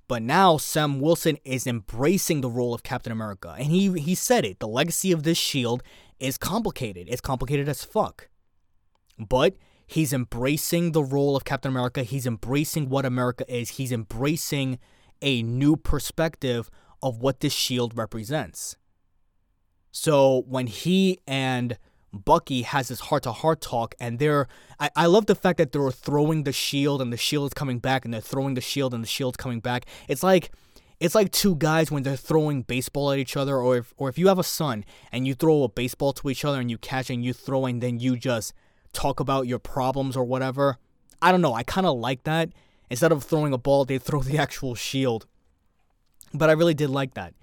But 0.09 0.23
now 0.23 0.57
Sam 0.57 0.99
Wilson 0.99 1.37
is 1.45 1.67
embracing 1.67 2.41
the 2.41 2.49
role 2.49 2.73
of 2.73 2.83
Captain 2.83 3.13
America. 3.13 3.55
And 3.59 3.67
he, 3.67 3.93
he 4.01 4.15
said 4.15 4.47
it 4.47 4.59
the 4.59 4.67
legacy 4.67 5.13
of 5.13 5.23
this 5.23 5.37
shield 5.37 5.83
is 6.19 6.39
complicated. 6.39 7.09
It's 7.11 7.21
complicated 7.21 7.69
as 7.69 7.85
fuck. 7.85 8.31
But 9.19 9.57
he's 9.87 10.15
embracing 10.15 10.93
the 10.93 11.05
role 11.05 11.37
of 11.37 11.45
Captain 11.45 11.71
America. 11.71 12.05
He's 12.05 12.27
embracing 12.27 12.89
what 12.89 13.05
America 13.05 13.45
is. 13.55 13.71
He's 13.71 13.93
embracing 13.93 14.79
a 15.21 15.43
new 15.43 15.77
perspective 15.77 16.71
of 17.03 17.19
what 17.19 17.41
this 17.41 17.53
shield 17.53 17.95
represents. 17.95 18.77
So 19.91 20.45
when 20.49 20.69
he 20.69 21.19
and 21.27 21.77
Bucky 22.13 22.63
has 22.63 22.89
this 22.89 23.01
heart 23.01 23.25
to 23.25 23.33
heart 23.33 23.61
talk, 23.61 23.95
and 24.01 24.19
they're. 24.19 24.49
I, 24.81 24.91
I 24.97 25.07
love 25.07 25.27
the 25.27 25.35
fact 25.35 25.59
that 25.59 25.73
they're 25.73 25.91
throwing 25.91 26.45
the 26.45 26.53
shield 26.53 27.03
and 27.03 27.13
the 27.13 27.17
shield 27.17 27.51
is 27.51 27.55
coming 27.55 27.79
back, 27.79 28.05
and 28.05 28.15
they're 28.15 28.21
throwing 28.21 28.55
the 28.55 28.61
shield 28.61 28.95
and 28.95 29.03
the 29.03 29.09
shield's 29.09 29.37
coming 29.37 29.61
back. 29.61 29.87
It's 30.09 30.23
like. 30.23 30.51
It's 31.01 31.15
like 31.15 31.31
two 31.31 31.55
guys 31.55 31.93
when 31.93 32.03
they're 32.03 32.17
throwing 32.17 32.63
baseball 32.63 33.13
at 33.13 33.21
each 33.21 33.37
other, 33.37 33.57
or 33.57 33.77
if, 33.77 33.95
or 33.99 34.09
if 34.09 34.19
you 34.19 34.27
have 34.27 34.39
a 34.41 34.43
son 34.43 34.85
and 35.13 35.29
you 35.29 35.35
throw 35.35 35.63
a 35.63 35.69
baseball 35.69 36.13
to 36.15 36.29
each 36.29 36.45
other 36.45 36.59
and 36.59 36.73
you 36.73 36.77
catch 36.77 37.09
and 37.09 37.25
you 37.25 37.33
throw 37.33 37.67
and 37.67 37.81
then 37.81 38.01
you 38.01 38.17
just 38.17 38.53
talk 38.93 39.21
about 39.21 39.47
your 39.47 39.61
problems 39.61 40.17
or 40.17 40.25
whatever. 40.25 40.77
I 41.23 41.31
don't 41.31 41.41
know. 41.41 41.55
I 41.55 41.63
kind 41.63 41.87
of 41.87 41.97
like 41.97 42.25
that. 42.25 42.51
Instead 42.91 43.13
of 43.13 43.23
throwing 43.23 43.53
a 43.53 43.59
ball, 43.59 43.85
they 43.85 43.99
throw 43.99 44.23
the 44.23 44.39
actual 44.39 44.75
shield. 44.75 45.27
But 46.35 46.51
I 46.51 46.55
really 46.55 46.75
did 46.75 46.91
like 46.91 47.15
that. 47.15 47.35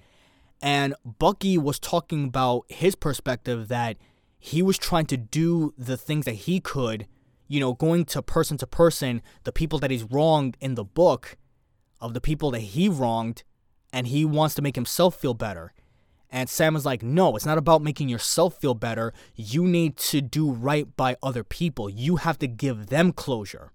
And 0.62 0.96
Bucky 1.06 1.58
was 1.58 1.80
talking 1.80 2.26
about 2.26 2.66
his 2.70 2.96
perspective 2.96 3.68
that 3.70 3.98
he 4.46 4.62
was 4.62 4.78
trying 4.78 5.08
to 5.08 5.18
do 5.18 5.74
the 5.76 5.98
things 5.98 6.26
that 6.26 6.36
he 6.36 6.60
could, 6.60 7.08
you 7.48 7.60
know, 7.60 7.74
going 7.74 8.06
to 8.06 8.22
person 8.22 8.58
to 8.58 8.68
person, 8.68 9.24
the 9.44 9.52
people 9.52 9.80
that 9.80 9.90
he's 9.90 10.04
wronged 10.04 10.56
in 10.60 10.76
the 10.76 10.84
book 10.84 11.36
of 12.00 12.14
the 12.14 12.22
people 12.22 12.52
that 12.52 12.60
he 12.60 12.88
wronged, 12.88 13.42
and 13.92 14.06
he 14.06 14.24
wants 14.24 14.54
to 14.54 14.62
make 14.62 14.76
himself 14.76 15.16
feel 15.16 15.34
better. 15.34 15.74
And 16.30 16.48
Sam 16.48 16.76
is 16.76 16.86
like, 16.86 17.02
no, 17.02 17.36
it's 17.36 17.48
not 17.48 17.58
about 17.58 17.82
making 17.82 18.08
yourself 18.08 18.62
feel 18.62 18.76
better. 18.76 19.14
You 19.34 19.64
need 19.66 19.98
to 19.98 20.22
do 20.22 20.52
right 20.52 20.96
by 20.96 21.18
other 21.24 21.44
people. 21.44 21.90
You 21.90 22.18
have 22.18 22.38
to 22.38 22.48
give 22.48 22.88
them 22.88 23.14
closure. 23.14 23.72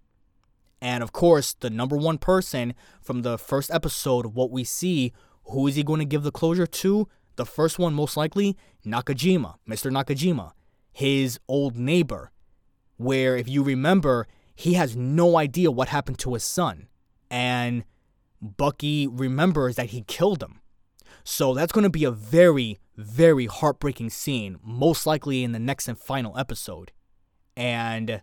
And 0.80 1.02
of 1.02 1.10
course, 1.10 1.52
the 1.52 1.70
number 1.70 1.96
one 1.96 2.18
person 2.18 2.74
from 3.02 3.22
the 3.22 3.38
first 3.38 3.72
episode 3.72 4.34
what 4.34 4.52
we 4.52 4.62
see, 4.62 5.12
who 5.46 5.66
is 5.66 5.74
he 5.74 5.82
going 5.82 5.98
to 5.98 6.04
give 6.04 6.22
the 6.22 6.30
closure 6.30 6.66
to? 6.68 7.08
The 7.34 7.44
first 7.44 7.80
one, 7.80 7.92
most 7.92 8.16
likely, 8.16 8.56
Nakajima, 8.86 9.56
Mr. 9.68 9.90
Nakajima 9.90 10.52
his 10.92 11.38
old 11.48 11.76
neighbor, 11.76 12.30
where, 12.96 13.36
if 13.36 13.48
you 13.48 13.62
remember, 13.62 14.26
he 14.54 14.74
has 14.74 14.96
no 14.96 15.36
idea 15.36 15.70
what 15.70 15.88
happened 15.88 16.18
to 16.20 16.34
his 16.34 16.44
son. 16.44 16.88
And 17.30 17.84
Bucky 18.42 19.06
remembers 19.06 19.76
that 19.76 19.90
he 19.90 20.02
killed 20.02 20.42
him. 20.42 20.60
So 21.24 21.54
that's 21.54 21.72
going 21.72 21.84
to 21.84 21.90
be 21.90 22.04
a 22.04 22.10
very, 22.10 22.78
very 22.96 23.46
heartbreaking 23.46 24.10
scene, 24.10 24.58
most 24.62 25.06
likely 25.06 25.44
in 25.44 25.52
the 25.52 25.58
next 25.58 25.88
and 25.88 25.98
final 25.98 26.36
episode. 26.36 26.92
And 27.56 28.22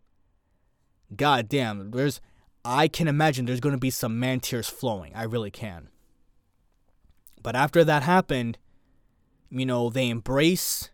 god 1.15 1.47
damn, 1.47 1.91
there's 1.91 2.21
I 2.65 2.87
can 2.87 3.07
imagine 3.07 3.45
there's 3.45 3.61
going 3.61 3.75
to 3.75 3.79
be 3.79 3.89
some 3.89 4.19
man 4.19 4.39
tears 4.39 4.67
flowing. 4.67 5.13
I 5.15 5.23
really 5.23 5.51
can. 5.51 5.89
But 7.41 7.55
after 7.55 7.83
that 7.83 8.03
happened, 8.03 8.57
you 9.49 9.65
know, 9.65 9.89
they 9.89 10.09
embrace 10.09 10.89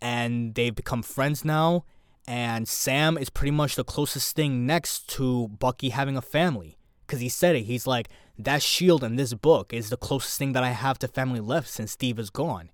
and 0.00 0.54
they've 0.54 0.74
become 0.74 1.02
friends 1.02 1.44
now. 1.44 1.84
And 2.26 2.68
Sam 2.68 3.16
is 3.16 3.30
pretty 3.30 3.52
much 3.52 3.74
the 3.74 3.84
closest 3.84 4.36
thing 4.36 4.66
next 4.66 5.08
to 5.10 5.48
Bucky 5.48 5.88
having 5.90 6.16
a 6.16 6.22
family. 6.22 6.76
Because 7.06 7.20
he 7.20 7.30
said 7.30 7.56
it. 7.56 7.62
He's 7.62 7.86
like, 7.86 8.10
that 8.38 8.62
shield 8.62 9.02
in 9.02 9.16
this 9.16 9.32
book 9.32 9.72
is 9.72 9.88
the 9.88 9.96
closest 9.96 10.38
thing 10.38 10.52
that 10.52 10.62
I 10.62 10.70
have 10.70 10.98
to 10.98 11.08
family 11.08 11.40
left 11.40 11.68
since 11.68 11.92
Steve 11.92 12.18
is 12.18 12.28
gone. 12.28 12.70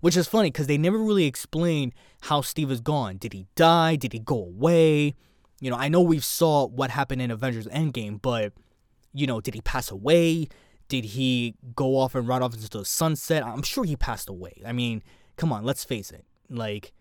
Which 0.00 0.16
is 0.16 0.28
funny 0.28 0.50
because 0.50 0.66
they 0.66 0.76
never 0.76 0.98
really 0.98 1.24
explain 1.24 1.94
how 2.22 2.42
Steve 2.42 2.70
is 2.70 2.80
gone. 2.82 3.16
Did 3.16 3.32
he 3.32 3.46
die? 3.54 3.96
Did 3.96 4.12
he 4.12 4.18
go 4.18 4.36
away? 4.36 5.14
You 5.60 5.70
know, 5.70 5.76
I 5.76 5.88
know 5.88 6.02
we've 6.02 6.24
saw 6.24 6.66
what 6.66 6.90
happened 6.90 7.22
in 7.22 7.30
Avengers 7.30 7.66
Endgame, 7.68 8.20
but, 8.20 8.52
you 9.14 9.26
know, 9.26 9.40
did 9.40 9.54
he 9.54 9.60
pass 9.62 9.90
away? 9.90 10.48
Did 10.88 11.04
he 11.04 11.54
go 11.74 11.96
off 11.96 12.14
and 12.14 12.28
ride 12.28 12.42
off 12.42 12.54
into 12.54 12.68
the 12.68 12.84
sunset? 12.84 13.44
I'm 13.44 13.62
sure 13.62 13.84
he 13.84 13.96
passed 13.96 14.28
away. 14.28 14.60
I 14.66 14.72
mean, 14.72 15.02
come 15.36 15.52
on, 15.52 15.64
let's 15.64 15.84
face 15.84 16.10
it. 16.10 16.24
Like, 16.50 16.92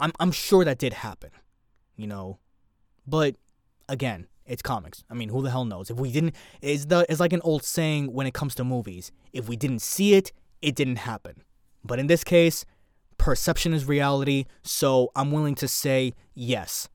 I'm 0.00 0.12
I'm 0.18 0.32
sure 0.32 0.64
that 0.64 0.78
did 0.78 0.94
happen, 0.94 1.30
you 1.96 2.06
know, 2.06 2.38
but 3.06 3.36
again, 3.88 4.26
it's 4.46 4.62
comics. 4.62 5.04
I 5.10 5.14
mean, 5.14 5.28
who 5.28 5.42
the 5.42 5.50
hell 5.50 5.64
knows? 5.64 5.90
If 5.90 5.98
we 5.98 6.10
didn't, 6.10 6.34
it's 6.62 6.86
the 6.86 7.06
it's 7.08 7.20
like 7.20 7.32
an 7.32 7.42
old 7.42 7.62
saying 7.62 8.12
when 8.12 8.26
it 8.26 8.34
comes 8.34 8.54
to 8.56 8.64
movies. 8.64 9.12
If 9.32 9.48
we 9.48 9.56
didn't 9.56 9.80
see 9.80 10.14
it, 10.14 10.32
it 10.62 10.74
didn't 10.74 10.96
happen. 10.96 11.42
But 11.84 11.98
in 11.98 12.06
this 12.06 12.24
case, 12.24 12.64
perception 13.18 13.72
is 13.74 13.84
reality. 13.84 14.46
So 14.62 15.12
I'm 15.14 15.30
willing 15.30 15.54
to 15.56 15.68
say 15.68 16.14
yes, 16.34 16.88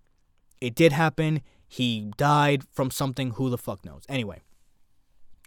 it 0.60 0.76
did 0.76 0.92
happen. 0.92 1.42
He 1.68 2.12
died 2.18 2.64
from 2.74 2.92
something. 2.92 3.32
Who 3.32 3.50
the 3.50 3.58
fuck 3.58 3.86
knows? 3.86 4.04
Anyway, 4.10 4.42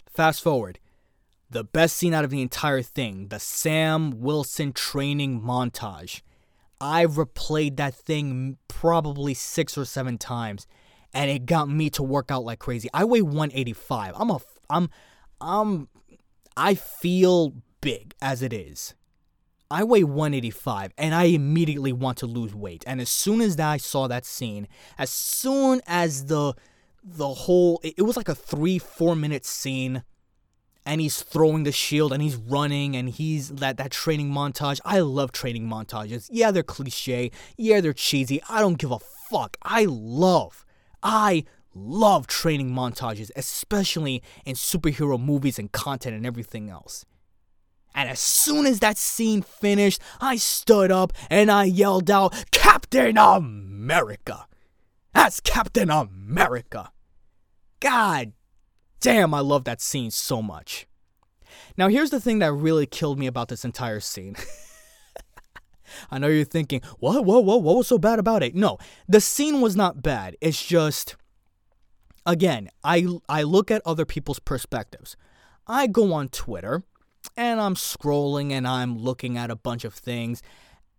fast 0.08 0.42
forward. 0.42 0.78
The 1.50 1.64
best 1.64 1.96
scene 1.96 2.12
out 2.12 2.24
of 2.24 2.30
the 2.30 2.42
entire 2.42 2.82
thing, 2.82 3.28
the 3.28 3.40
Sam 3.40 4.20
Wilson 4.20 4.72
training 4.72 5.40
montage. 5.40 6.20
I've 6.80 7.12
replayed 7.12 7.76
that 7.76 7.94
thing 7.94 8.58
probably 8.68 9.34
six 9.34 9.76
or 9.76 9.84
seven 9.84 10.18
times, 10.18 10.66
and 11.12 11.30
it 11.30 11.46
got 11.46 11.68
me 11.68 11.90
to 11.90 12.02
work 12.02 12.30
out 12.30 12.44
like 12.44 12.58
crazy. 12.58 12.88
I 12.94 13.04
weigh 13.04 13.22
185. 13.22 14.14
I'm 14.16 14.30
a, 14.30 14.40
I'm, 14.70 14.90
I'm, 15.40 15.88
I 16.56 16.74
feel 16.74 17.54
big 17.80 18.14
as 18.20 18.42
it 18.42 18.52
is. 18.52 18.94
I 19.70 19.84
weigh 19.84 20.04
185 20.04 20.92
and 20.96 21.14
I 21.14 21.24
immediately 21.24 21.92
want 21.92 22.16
to 22.18 22.26
lose 22.26 22.54
weight. 22.54 22.84
And 22.86 23.00
as 23.00 23.10
soon 23.10 23.40
as 23.40 23.58
I 23.60 23.76
saw 23.76 24.08
that 24.08 24.24
scene, 24.24 24.66
as 24.96 25.10
soon 25.10 25.82
as 25.86 26.26
the 26.26 26.54
the 27.04 27.28
whole 27.28 27.80
it 27.82 28.02
was 28.02 28.16
like 28.16 28.28
a 28.28 28.34
3-4 28.34 29.18
minute 29.18 29.44
scene 29.44 30.02
and 30.88 31.02
he's 31.02 31.20
throwing 31.20 31.64
the 31.64 31.70
shield 31.70 32.14
and 32.14 32.22
he's 32.22 32.36
running 32.36 32.96
and 32.96 33.10
he's 33.10 33.50
that 33.50 33.76
that 33.76 33.90
training 33.90 34.30
montage. 34.30 34.80
I 34.86 35.00
love 35.00 35.32
training 35.32 35.68
montages. 35.68 36.30
Yeah, 36.32 36.50
they're 36.50 36.62
cliche. 36.62 37.30
Yeah, 37.58 37.82
they're 37.82 37.92
cheesy. 37.92 38.40
I 38.48 38.62
don't 38.62 38.78
give 38.78 38.90
a 38.90 38.98
fuck. 38.98 39.58
I 39.62 39.84
love 39.84 40.64
I 41.02 41.44
love 41.74 42.26
training 42.26 42.70
montages, 42.70 43.30
especially 43.36 44.22
in 44.46 44.54
superhero 44.54 45.22
movies 45.22 45.58
and 45.58 45.70
content 45.70 46.16
and 46.16 46.24
everything 46.24 46.70
else. 46.70 47.04
And 47.94 48.08
as 48.08 48.18
soon 48.18 48.64
as 48.64 48.80
that 48.80 48.96
scene 48.96 49.42
finished, 49.42 50.00
I 50.22 50.36
stood 50.36 50.90
up 50.90 51.12
and 51.28 51.50
I 51.50 51.64
yelled 51.64 52.10
out, 52.10 52.46
Captain 52.50 53.18
America! 53.18 54.46
That's 55.12 55.40
Captain 55.40 55.90
America! 55.90 56.92
God 57.80 58.32
damn, 59.00 59.34
I 59.34 59.40
love 59.40 59.64
that 59.64 59.80
scene 59.80 60.10
so 60.10 60.42
much. 60.42 60.86
Now, 61.76 61.88
here's 61.88 62.10
the 62.10 62.20
thing 62.20 62.40
that 62.40 62.52
really 62.52 62.86
killed 62.86 63.18
me 63.18 63.26
about 63.26 63.48
this 63.48 63.64
entire 63.64 64.00
scene. 64.00 64.36
I 66.10 66.18
know 66.18 66.28
you're 66.28 66.44
thinking, 66.44 66.82
what, 66.98 67.24
what, 67.24 67.44
what, 67.44 67.62
what 67.62 67.76
was 67.76 67.86
so 67.86 67.98
bad 67.98 68.18
about 68.18 68.42
it? 68.42 68.54
No, 68.54 68.78
the 69.08 69.20
scene 69.20 69.60
was 69.60 69.76
not 69.76 70.02
bad. 70.02 70.36
It's 70.40 70.64
just, 70.64 71.16
again, 72.26 72.68
I, 72.84 73.06
I 73.28 73.42
look 73.42 73.70
at 73.70 73.82
other 73.86 74.04
people's 74.04 74.38
perspectives. 74.38 75.16
I 75.66 75.86
go 75.86 76.12
on 76.12 76.28
Twitter 76.28 76.82
and 77.36 77.60
I'm 77.60 77.74
scrolling 77.74 78.52
and 78.52 78.66
I'm 78.66 78.98
looking 78.98 79.36
at 79.36 79.50
a 79.50 79.56
bunch 79.56 79.84
of 79.84 79.94
things. 79.94 80.42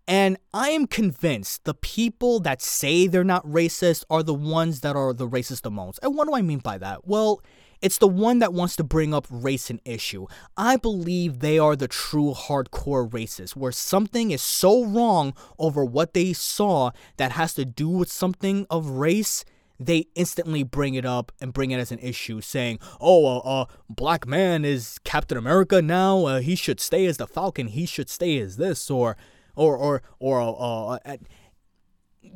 And 0.07 0.37
I 0.53 0.69
am 0.69 0.87
convinced 0.87 1.65
the 1.65 1.75
people 1.75 2.39
that 2.39 2.63
say 2.63 3.05
they're 3.05 3.23
not 3.23 3.45
racist 3.45 4.05
are 4.09 4.23
the 4.23 4.33
ones 4.33 4.81
that 4.81 4.95
are 4.95 5.13
the 5.13 5.27
racist 5.27 5.61
the 5.61 5.71
most. 5.71 5.99
And 6.01 6.15
what 6.15 6.27
do 6.27 6.33
I 6.33 6.41
mean 6.41 6.59
by 6.59 6.79
that? 6.79 7.07
Well, 7.07 7.41
it's 7.81 7.97
the 7.97 8.07
one 8.07 8.39
that 8.39 8.53
wants 8.53 8.75
to 8.77 8.83
bring 8.83 9.13
up 9.13 9.27
race 9.29 9.69
and 9.69 9.79
issue. 9.85 10.27
I 10.57 10.77
believe 10.77 11.39
they 11.39 11.57
are 11.59 11.75
the 11.75 11.87
true 11.87 12.33
hardcore 12.35 13.09
racists, 13.09 13.55
where 13.55 13.71
something 13.71 14.31
is 14.31 14.41
so 14.41 14.85
wrong 14.85 15.33
over 15.57 15.85
what 15.85 16.13
they 16.13 16.33
saw 16.33 16.91
that 17.17 17.33
has 17.33 17.53
to 17.55 17.65
do 17.65 17.89
with 17.89 18.11
something 18.11 18.65
of 18.69 18.89
race 18.89 19.45
they 19.79 20.07
instantly 20.13 20.61
bring 20.61 20.95
it 20.95 21.05
up 21.05 21.31
and 21.39 21.53
bring 21.53 21.71
it 21.71 21.79
as 21.79 21.91
an 21.91 21.99
issue, 21.99 22.41
saying, 22.41 22.79
"Oh, 22.99 23.25
uh, 23.25 23.37
uh 23.39 23.65
black 23.89 24.27
man 24.27 24.65
is 24.65 24.99
Captain 25.05 25.37
America 25.37 25.81
now. 25.81 26.25
Uh, 26.25 26.39
he 26.41 26.55
should 26.55 26.81
stay 26.81 27.05
as 27.05 27.17
the 27.17 27.25
Falcon. 27.25 27.67
He 27.67 27.85
should 27.85 28.09
stay 28.09 28.39
as 28.39 28.57
this, 28.57 28.91
or, 28.91 29.15
or, 29.55 29.77
or, 30.19 30.41
or." 30.41 30.99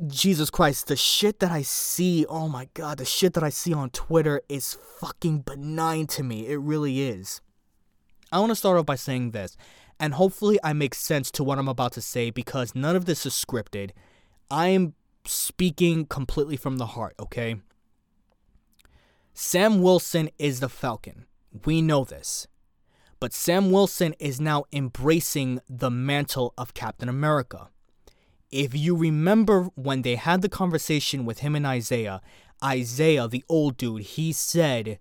Jesus 0.06 0.50
Christ, 0.50 0.86
the 0.86 0.96
shit 0.96 1.40
that 1.40 1.50
I 1.50 1.62
see, 1.62 2.24
oh 2.28 2.48
my 2.48 2.68
god, 2.74 2.98
the 2.98 3.04
shit 3.04 3.34
that 3.34 3.44
I 3.44 3.50
see 3.50 3.72
on 3.72 3.90
Twitter 3.90 4.40
is 4.48 4.76
fucking 4.98 5.40
benign 5.40 6.06
to 6.08 6.22
me. 6.22 6.46
It 6.46 6.56
really 6.56 7.02
is. 7.02 7.40
I 8.32 8.40
want 8.40 8.50
to 8.50 8.56
start 8.56 8.78
off 8.78 8.86
by 8.86 8.96
saying 8.96 9.30
this, 9.30 9.56
and 10.00 10.14
hopefully 10.14 10.58
I 10.64 10.72
make 10.72 10.94
sense 10.94 11.30
to 11.32 11.44
what 11.44 11.58
I'm 11.58 11.68
about 11.68 11.92
to 11.92 12.00
say 12.00 12.30
because 12.30 12.74
none 12.74 12.96
of 12.96 13.04
this 13.04 13.26
is 13.26 13.34
scripted. 13.34 13.90
I 14.50 14.68
am 14.68 14.94
speaking 15.26 16.06
completely 16.06 16.56
from 16.56 16.78
the 16.78 16.86
heart, 16.86 17.14
okay? 17.20 17.56
Sam 19.32 19.82
Wilson 19.82 20.30
is 20.38 20.60
the 20.60 20.68
Falcon. 20.68 21.26
We 21.64 21.82
know 21.82 22.04
this. 22.04 22.46
But 23.20 23.32
Sam 23.32 23.70
Wilson 23.70 24.14
is 24.18 24.40
now 24.40 24.64
embracing 24.72 25.60
the 25.68 25.90
mantle 25.90 26.52
of 26.58 26.74
Captain 26.74 27.08
America. 27.08 27.68
If 28.54 28.72
you 28.72 28.94
remember 28.94 29.64
when 29.74 30.02
they 30.02 30.14
had 30.14 30.40
the 30.40 30.48
conversation 30.48 31.24
with 31.24 31.40
him 31.40 31.56
and 31.56 31.66
Isaiah, 31.66 32.20
Isaiah, 32.62 33.26
the 33.26 33.42
old 33.48 33.76
dude, 33.76 34.02
he 34.02 34.30
said, 34.30 35.00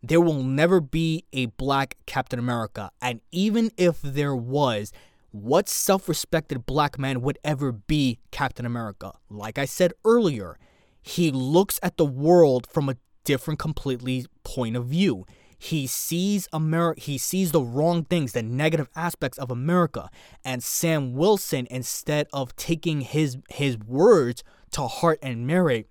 There 0.00 0.20
will 0.20 0.44
never 0.44 0.80
be 0.80 1.24
a 1.32 1.46
black 1.46 1.96
Captain 2.06 2.38
America. 2.38 2.92
And 3.02 3.20
even 3.32 3.72
if 3.76 4.00
there 4.00 4.36
was, 4.36 4.92
what 5.32 5.68
self 5.68 6.08
respected 6.08 6.66
black 6.66 6.96
man 6.96 7.20
would 7.22 7.36
ever 7.42 7.72
be 7.72 8.20
Captain 8.30 8.64
America? 8.64 9.14
Like 9.28 9.58
I 9.58 9.64
said 9.64 9.92
earlier, 10.04 10.56
he 11.02 11.32
looks 11.32 11.80
at 11.82 11.96
the 11.96 12.06
world 12.06 12.68
from 12.70 12.88
a 12.88 12.96
different, 13.24 13.58
completely 13.58 14.26
point 14.44 14.76
of 14.76 14.86
view. 14.86 15.26
He 15.58 15.86
sees 15.86 16.48
America 16.52 17.00
he 17.00 17.18
sees 17.18 17.52
the 17.52 17.62
wrong 17.62 18.04
things, 18.04 18.32
the 18.32 18.42
negative 18.42 18.88
aspects 18.96 19.38
of 19.38 19.50
America. 19.50 20.10
And 20.44 20.62
Sam 20.62 21.14
Wilson, 21.14 21.66
instead 21.70 22.28
of 22.32 22.54
taking 22.56 23.02
his 23.02 23.38
his 23.50 23.78
words 23.78 24.42
to 24.72 24.82
heart 24.82 25.18
and 25.22 25.46
merit, 25.46 25.88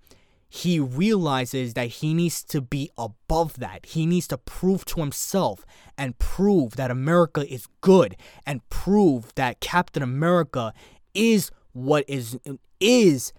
he 0.48 0.78
realizes 0.78 1.74
that 1.74 1.88
he 1.88 2.14
needs 2.14 2.44
to 2.44 2.60
be 2.60 2.88
above 2.96 3.58
that. 3.58 3.86
He 3.86 4.06
needs 4.06 4.28
to 4.28 4.38
prove 4.38 4.84
to 4.84 5.00
himself 5.00 5.66
and 5.98 6.16
prove 6.18 6.76
that 6.76 6.92
America 6.92 7.44
is 7.52 7.66
good 7.80 8.16
and 8.46 8.66
prove 8.68 9.34
that 9.34 9.58
Captain 9.58 10.02
America 10.02 10.72
is 11.12 11.50
what 11.72 12.04
is 12.06 12.38
is 12.78 13.32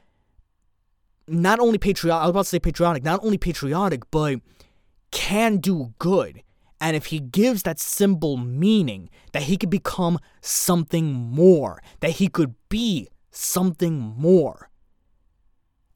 not 1.27 1.59
only 1.59 1.77
patriotic, 1.77 2.21
I 2.21 2.25
was 2.25 2.31
about 2.31 2.43
to 2.43 2.49
say 2.49 2.59
patriotic, 2.59 3.03
not 3.03 3.23
only 3.23 3.37
patriotic, 3.37 4.03
but 4.11 4.39
can 5.15 5.57
do 5.57 5.93
good. 5.97 6.43
And 6.81 6.95
if 6.95 7.05
he 7.07 7.19
gives 7.21 7.63
that 7.63 7.79
symbol 7.79 8.35
meaning, 8.35 9.09
that 9.31 9.43
he 9.43 9.55
could 9.55 9.69
become 9.69 10.19
something 10.41 11.13
more, 11.13 11.81
that 12.01 12.11
he 12.11 12.27
could 12.27 12.53
be 12.67 13.07
something 13.31 13.97
more. 13.97 14.69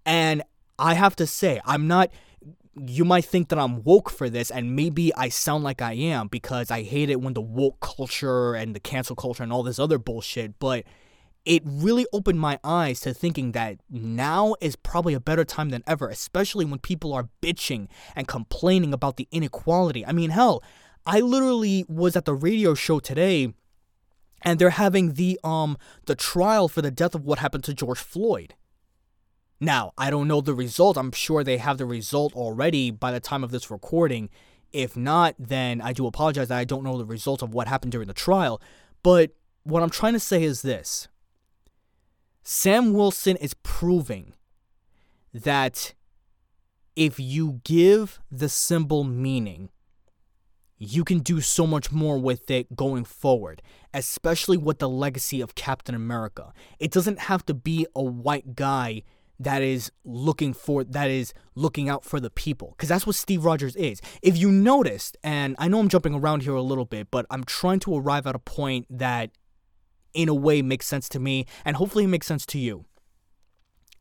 And 0.05 0.41
I 0.79 0.93
have 0.93 1.17
to 1.17 1.27
say, 1.27 1.59
I'm 1.65 1.87
not. 1.87 2.09
You 2.75 3.03
might 3.03 3.25
think 3.25 3.49
that 3.49 3.59
I'm 3.59 3.83
woke 3.83 4.09
for 4.09 4.29
this, 4.29 4.49
and 4.49 4.73
maybe 4.73 5.13
I 5.15 5.27
sound 5.27 5.65
like 5.65 5.81
I 5.81 5.93
am 5.93 6.29
because 6.29 6.71
I 6.71 6.83
hate 6.83 7.09
it 7.09 7.19
when 7.19 7.33
the 7.33 7.41
woke 7.41 7.81
culture 7.81 8.53
and 8.53 8.73
the 8.73 8.79
cancel 8.79 9.17
culture 9.17 9.43
and 9.43 9.51
all 9.51 9.63
this 9.63 9.79
other 9.79 9.97
bullshit, 9.97 10.57
but 10.59 10.85
it 11.45 11.63
really 11.65 12.05
opened 12.13 12.39
my 12.39 12.59
eyes 12.63 12.99
to 13.01 13.13
thinking 13.13 13.53
that 13.53 13.79
now 13.89 14.55
is 14.61 14.75
probably 14.75 15.13
a 15.13 15.19
better 15.19 15.45
time 15.45 15.69
than 15.69 15.83
ever, 15.87 16.09
especially 16.09 16.65
when 16.65 16.79
people 16.79 17.13
are 17.13 17.29
bitching 17.41 17.87
and 18.15 18.27
complaining 18.27 18.93
about 18.93 19.17
the 19.17 19.27
inequality. 19.31 20.05
I 20.05 20.11
mean, 20.11 20.31
hell, 20.31 20.63
I 21.05 21.21
literally 21.21 21.85
was 21.87 22.15
at 22.15 22.25
the 22.25 22.33
radio 22.33 22.73
show 22.73 22.99
today 22.99 23.53
and 24.41 24.59
they're 24.59 24.69
having 24.71 25.13
the 25.13 25.39
um 25.43 25.77
the 26.05 26.15
trial 26.15 26.67
for 26.67 26.81
the 26.81 26.91
death 26.91 27.15
of 27.15 27.25
what 27.25 27.39
happened 27.39 27.63
to 27.65 27.73
George 27.73 27.99
Floyd. 27.99 28.55
Now, 29.59 29.91
I 29.97 30.09
don't 30.09 30.27
know 30.27 30.39
the 30.39 30.53
result. 30.53 30.97
I'm 30.97 31.11
sure 31.11 31.43
they 31.43 31.57
have 31.57 31.77
the 31.77 31.85
result 31.85 32.33
already 32.33 32.91
by 32.91 33.11
the 33.11 33.19
time 33.19 33.43
of 33.43 33.51
this 33.51 33.69
recording. 33.69 34.29
If 34.71 34.95
not, 34.95 35.35
then 35.37 35.81
I 35.81 35.91
do 35.91 36.07
apologize 36.07 36.47
that 36.47 36.57
I 36.57 36.63
don't 36.63 36.83
know 36.83 36.97
the 36.97 37.05
result 37.05 37.41
of 37.41 37.53
what 37.53 37.67
happened 37.67 37.91
during 37.91 38.07
the 38.07 38.13
trial. 38.13 38.61
But 39.03 39.31
what 39.63 39.83
I'm 39.83 39.89
trying 39.89 40.13
to 40.13 40.19
say 40.19 40.43
is 40.43 40.61
this 40.61 41.07
Sam 42.51 42.93
Wilson 42.93 43.35
is 43.35 43.53
proving 43.53 44.33
that 45.35 45.93
if 46.95 47.19
you 47.19 47.61
give 47.63 48.19
the 48.31 48.49
symbol 48.49 49.03
meaning, 49.03 49.69
you 50.79 51.03
can 51.03 51.19
do 51.19 51.41
so 51.41 51.67
much 51.67 51.91
more 51.91 52.17
with 52.17 52.49
it 52.49 52.75
going 52.75 53.03
forward, 53.03 53.61
especially 53.93 54.57
with 54.57 54.79
the 54.79 54.89
legacy 54.89 55.41
of 55.41 55.53
Captain 55.53 55.93
America. 55.93 56.51
It 56.79 56.89
doesn't 56.89 57.19
have 57.19 57.45
to 57.45 57.53
be 57.53 57.85
a 57.95 58.01
white 58.01 58.55
guy 58.55 59.03
that 59.39 59.61
is 59.61 59.91
looking 60.03 60.55
for 60.55 60.83
that 60.83 61.11
is 61.11 61.35
looking 61.53 61.87
out 61.87 62.03
for 62.03 62.19
the 62.19 62.31
people 62.31 62.69
because 62.71 62.89
that's 62.89 63.05
what 63.05 63.15
Steve 63.15 63.45
Rogers 63.45 63.75
is. 63.75 64.01
If 64.23 64.39
you 64.39 64.51
noticed, 64.51 65.17
and 65.23 65.55
I 65.59 65.67
know 65.67 65.79
I'm 65.79 65.87
jumping 65.87 66.15
around 66.15 66.41
here 66.41 66.55
a 66.55 66.63
little 66.63 66.85
bit, 66.85 67.11
but 67.11 67.27
I'm 67.29 67.43
trying 67.43 67.79
to 67.81 67.95
arrive 67.95 68.25
at 68.25 68.33
a 68.33 68.39
point 68.39 68.87
that 68.89 69.29
in 70.13 70.29
a 70.29 70.33
way 70.33 70.61
makes 70.61 70.85
sense 70.85 71.09
to 71.09 71.19
me 71.19 71.45
and 71.65 71.75
hopefully 71.75 72.03
it 72.03 72.07
makes 72.07 72.27
sense 72.27 72.45
to 72.47 72.59
you. 72.59 72.85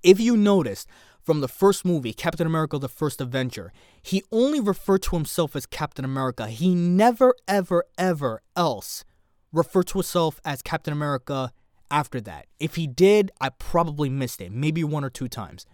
If 0.02 0.20
you 0.20 0.36
noticed 0.36 0.88
from 1.22 1.40
the 1.40 1.48
first 1.48 1.84
movie, 1.84 2.12
Captain 2.12 2.46
America 2.46 2.78
the 2.78 2.88
First 2.88 3.20
Avenger, 3.20 3.72
he 4.02 4.22
only 4.32 4.60
referred 4.60 5.02
to 5.02 5.16
himself 5.16 5.54
as 5.54 5.66
Captain 5.66 6.04
America. 6.04 6.46
He 6.48 6.74
never 6.74 7.34
ever 7.46 7.84
ever 7.98 8.40
else 8.56 9.04
referred 9.52 9.86
to 9.88 9.98
himself 9.98 10.40
as 10.44 10.62
Captain 10.62 10.92
America 10.92 11.52
after 11.90 12.20
that. 12.20 12.46
If 12.58 12.76
he 12.76 12.86
did, 12.86 13.30
I 13.40 13.50
probably 13.50 14.08
missed 14.08 14.40
it, 14.40 14.52
maybe 14.52 14.84
one 14.84 15.04
or 15.04 15.10
two 15.10 15.28
times. 15.28 15.66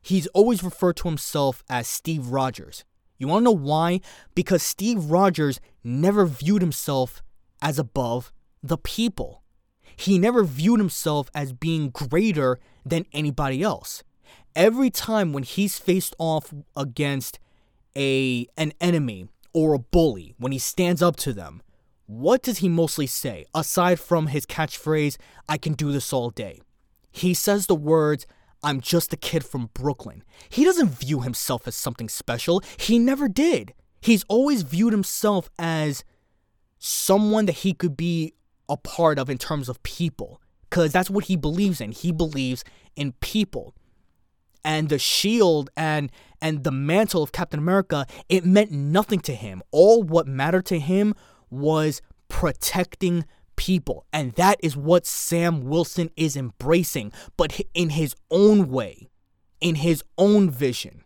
He's 0.00 0.26
always 0.28 0.64
referred 0.64 0.96
to 0.98 1.08
himself 1.08 1.62
as 1.68 1.86
Steve 1.86 2.28
Rogers. 2.28 2.84
You 3.18 3.28
want 3.28 3.42
to 3.42 3.44
know 3.44 3.52
why? 3.52 4.00
Because 4.34 4.62
Steve 4.62 5.04
Rogers 5.04 5.60
never 5.84 6.26
viewed 6.26 6.62
himself 6.62 7.22
as 7.60 7.78
above 7.78 8.32
the 8.62 8.78
people. 8.78 9.41
He 9.96 10.18
never 10.18 10.44
viewed 10.44 10.80
himself 10.80 11.30
as 11.34 11.52
being 11.52 11.90
greater 11.90 12.58
than 12.84 13.06
anybody 13.12 13.62
else. 13.62 14.02
Every 14.54 14.90
time 14.90 15.32
when 15.32 15.42
he's 15.42 15.78
faced 15.78 16.14
off 16.18 16.52
against 16.76 17.38
a 17.96 18.46
an 18.56 18.72
enemy 18.80 19.28
or 19.52 19.74
a 19.74 19.78
bully, 19.78 20.34
when 20.38 20.52
he 20.52 20.58
stands 20.58 21.02
up 21.02 21.16
to 21.16 21.32
them, 21.32 21.62
what 22.06 22.42
does 22.42 22.58
he 22.58 22.68
mostly 22.68 23.06
say, 23.06 23.46
aside 23.54 23.98
from 23.98 24.26
his 24.26 24.44
catchphrase, 24.44 25.16
I 25.48 25.56
can 25.56 25.72
do 25.74 25.92
this 25.92 26.12
all 26.12 26.30
day? 26.30 26.60
He 27.10 27.34
says 27.34 27.66
the 27.66 27.74
words, 27.74 28.26
I'm 28.62 28.80
just 28.80 29.12
a 29.12 29.16
kid 29.16 29.44
from 29.44 29.70
Brooklyn. 29.74 30.22
He 30.48 30.64
doesn't 30.64 30.90
view 30.90 31.20
himself 31.20 31.66
as 31.66 31.74
something 31.74 32.08
special. 32.08 32.62
He 32.78 32.98
never 32.98 33.28
did. 33.28 33.74
He's 34.00 34.24
always 34.28 34.62
viewed 34.62 34.92
himself 34.92 35.50
as 35.58 36.04
someone 36.78 37.46
that 37.46 37.58
he 37.58 37.72
could 37.72 37.96
be 37.96 38.34
a 38.72 38.76
part 38.76 39.18
of 39.18 39.28
in 39.28 39.38
terms 39.38 39.68
of 39.68 39.82
people, 39.82 40.40
because 40.68 40.92
that's 40.92 41.10
what 41.10 41.24
he 41.24 41.36
believes 41.36 41.80
in. 41.80 41.92
He 41.92 42.12
believes 42.12 42.64
in 42.96 43.12
people. 43.20 43.74
And 44.64 44.88
the 44.88 44.98
shield 44.98 45.70
and 45.76 46.10
and 46.40 46.64
the 46.64 46.72
mantle 46.72 47.22
of 47.22 47.32
Captain 47.32 47.58
America, 47.58 48.06
it 48.28 48.44
meant 48.44 48.70
nothing 48.70 49.20
to 49.20 49.34
him. 49.34 49.62
All 49.70 50.02
what 50.02 50.26
mattered 50.26 50.66
to 50.66 50.78
him 50.78 51.14
was 51.50 52.00
protecting 52.28 53.24
people. 53.56 54.06
And 54.12 54.32
that 54.32 54.58
is 54.62 54.76
what 54.76 55.06
Sam 55.06 55.64
Wilson 55.64 56.10
is 56.16 56.36
embracing, 56.36 57.12
but 57.36 57.60
in 57.74 57.90
his 57.90 58.14
own 58.30 58.70
way, 58.70 59.10
in 59.60 59.76
his 59.76 60.02
own 60.16 60.50
vision. 60.50 61.02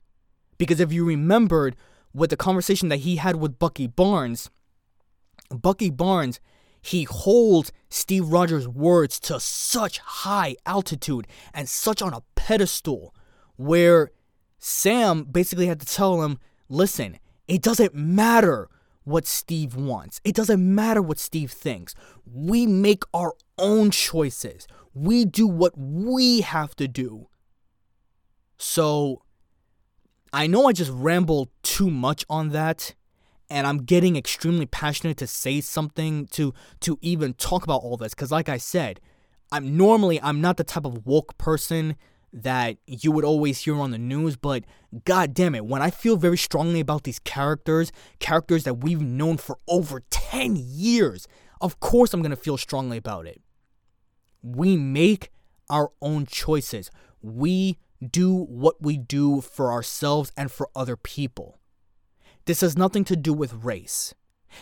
Because 0.58 0.80
if 0.80 0.92
you 0.92 1.04
remembered 1.04 1.76
with 2.14 2.30
the 2.30 2.36
conversation 2.36 2.88
that 2.88 2.98
he 2.98 3.16
had 3.16 3.36
with 3.36 3.58
Bucky 3.58 3.86
Barnes, 3.86 4.50
Bucky 5.50 5.90
Barnes, 5.90 6.40
he 6.86 7.04
holds 7.04 7.72
Steve 7.88 8.28
Rogers' 8.28 8.68
words 8.68 9.18
to 9.20 9.40
such 9.40 9.98
high 9.98 10.56
altitude 10.66 11.26
and 11.52 11.68
such 11.68 12.02
on 12.02 12.12
a 12.12 12.22
pedestal 12.34 13.14
where 13.56 14.10
Sam 14.58 15.24
basically 15.24 15.66
had 15.66 15.80
to 15.80 15.86
tell 15.86 16.22
him, 16.22 16.38
listen, 16.68 17.18
it 17.48 17.62
doesn't 17.62 17.94
matter 17.94 18.68
what 19.04 19.26
Steve 19.26 19.76
wants. 19.76 20.20
It 20.24 20.34
doesn't 20.34 20.74
matter 20.74 21.00
what 21.00 21.18
Steve 21.18 21.52
thinks. 21.52 21.94
We 22.24 22.66
make 22.66 23.04
our 23.14 23.34
own 23.58 23.90
choices. 23.90 24.66
We 24.94 25.24
do 25.24 25.46
what 25.46 25.72
we 25.76 26.40
have 26.40 26.74
to 26.76 26.88
do. 26.88 27.28
So, 28.58 29.22
I 30.32 30.46
know 30.46 30.66
I 30.66 30.72
just 30.72 30.90
rambled 30.90 31.50
too 31.62 31.90
much 31.90 32.24
on 32.28 32.50
that 32.50 32.94
and 33.48 33.66
I'm 33.66 33.78
getting 33.78 34.16
extremely 34.16 34.66
passionate 34.66 35.16
to 35.18 35.26
say 35.26 35.60
something 35.60 36.26
to 36.28 36.52
to 36.80 36.98
even 37.00 37.34
talk 37.34 37.64
about 37.64 37.82
all 37.82 37.96
this 37.96 38.14
cuz 38.14 38.30
like 38.30 38.48
I 38.48 38.58
said, 38.58 39.00
I'm 39.52 39.76
normally 39.76 40.20
I'm 40.20 40.40
not 40.40 40.56
the 40.56 40.64
type 40.64 40.84
of 40.84 41.06
woke 41.06 41.36
person 41.38 41.96
that 42.32 42.76
you 42.86 43.10
would 43.12 43.24
always 43.24 43.60
hear 43.60 43.76
on 43.76 43.92
the 43.92 43.98
news, 43.98 44.36
but 44.36 44.64
god 45.04 45.32
damn 45.32 45.54
it, 45.54 45.64
when 45.64 45.80
I 45.80 45.90
feel 45.90 46.16
very 46.16 46.36
strongly 46.36 46.80
about 46.80 47.04
these 47.04 47.18
characters, 47.20 47.92
characters 48.18 48.64
that 48.64 48.74
we've 48.74 49.00
known 49.00 49.36
for 49.38 49.58
over 49.68 50.02
10 50.10 50.56
years, 50.56 51.26
of 51.60 51.80
course 51.80 52.12
I'm 52.12 52.22
gonna 52.22 52.36
feel 52.36 52.58
strongly 52.58 52.98
about 52.98 53.26
it. 53.26 53.40
We 54.42 54.76
make 54.76 55.30
our 55.70 55.90
own 56.00 56.26
choices. 56.26 56.90
We 57.22 57.78
do 58.06 58.34
what 58.34 58.82
we 58.82 58.96
do 58.96 59.40
for 59.40 59.72
ourselves 59.72 60.32
and 60.36 60.50
for 60.50 60.68
other 60.74 60.96
people. 60.96 61.58
This 62.46 62.62
has 62.62 62.76
nothing 62.76 63.04
to 63.04 63.16
do 63.16 63.32
with 63.32 63.52
race. 63.52 64.14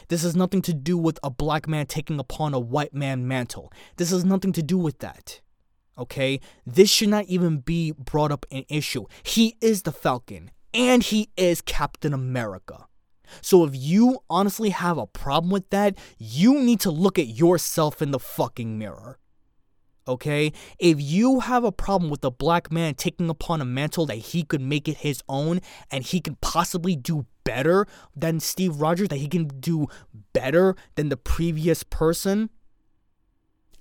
This 0.08 0.22
has 0.22 0.34
nothing 0.34 0.62
to 0.62 0.74
do 0.74 0.98
with 0.98 1.18
a 1.22 1.30
black 1.30 1.68
man 1.68 1.86
taking 1.86 2.18
upon 2.18 2.52
a 2.52 2.58
white 2.58 2.94
man 2.94 3.28
mantle. 3.28 3.72
This 3.96 4.10
has 4.10 4.24
nothing 4.24 4.52
to 4.52 4.62
do 4.62 4.76
with 4.76 4.98
that 4.98 5.40
okay? 5.98 6.40
This 6.66 6.90
should 6.90 7.08
not 7.08 7.26
even 7.26 7.58
be 7.58 7.92
brought 7.92 8.32
up 8.32 8.46
an 8.50 8.64
issue. 8.68 9.06
He 9.22 9.56
is 9.60 9.82
the 9.82 9.92
Falcon, 9.92 10.50
and 10.72 11.02
he 11.02 11.30
is 11.36 11.60
Captain 11.60 12.12
America. 12.12 12.86
So 13.40 13.64
if 13.64 13.74
you 13.74 14.18
honestly 14.28 14.70
have 14.70 14.98
a 14.98 15.06
problem 15.06 15.50
with 15.50 15.70
that, 15.70 15.96
you 16.18 16.60
need 16.60 16.80
to 16.80 16.90
look 16.90 17.18
at 17.18 17.26
yourself 17.26 18.02
in 18.02 18.10
the 18.10 18.18
fucking 18.18 18.78
mirror. 18.78 19.18
Okay? 20.06 20.52
If 20.78 21.00
you 21.00 21.40
have 21.40 21.64
a 21.64 21.72
problem 21.72 22.10
with 22.10 22.24
a 22.24 22.30
black 22.30 22.70
man 22.70 22.94
taking 22.94 23.28
upon 23.28 23.60
a 23.60 23.64
mantle 23.64 24.06
that 24.06 24.16
he 24.16 24.42
could 24.42 24.60
make 24.60 24.88
it 24.88 24.98
his 24.98 25.22
own 25.28 25.60
and 25.90 26.04
he 26.04 26.20
can 26.20 26.36
possibly 26.36 26.96
do 26.96 27.26
better 27.44 27.86
than 28.16 28.40
Steve 28.40 28.80
Rogers, 28.80 29.08
that 29.08 29.16
he 29.16 29.28
can 29.28 29.48
do 29.60 29.86
better 30.32 30.76
than 30.96 31.08
the 31.08 31.16
previous 31.16 31.82
person, 31.82 32.50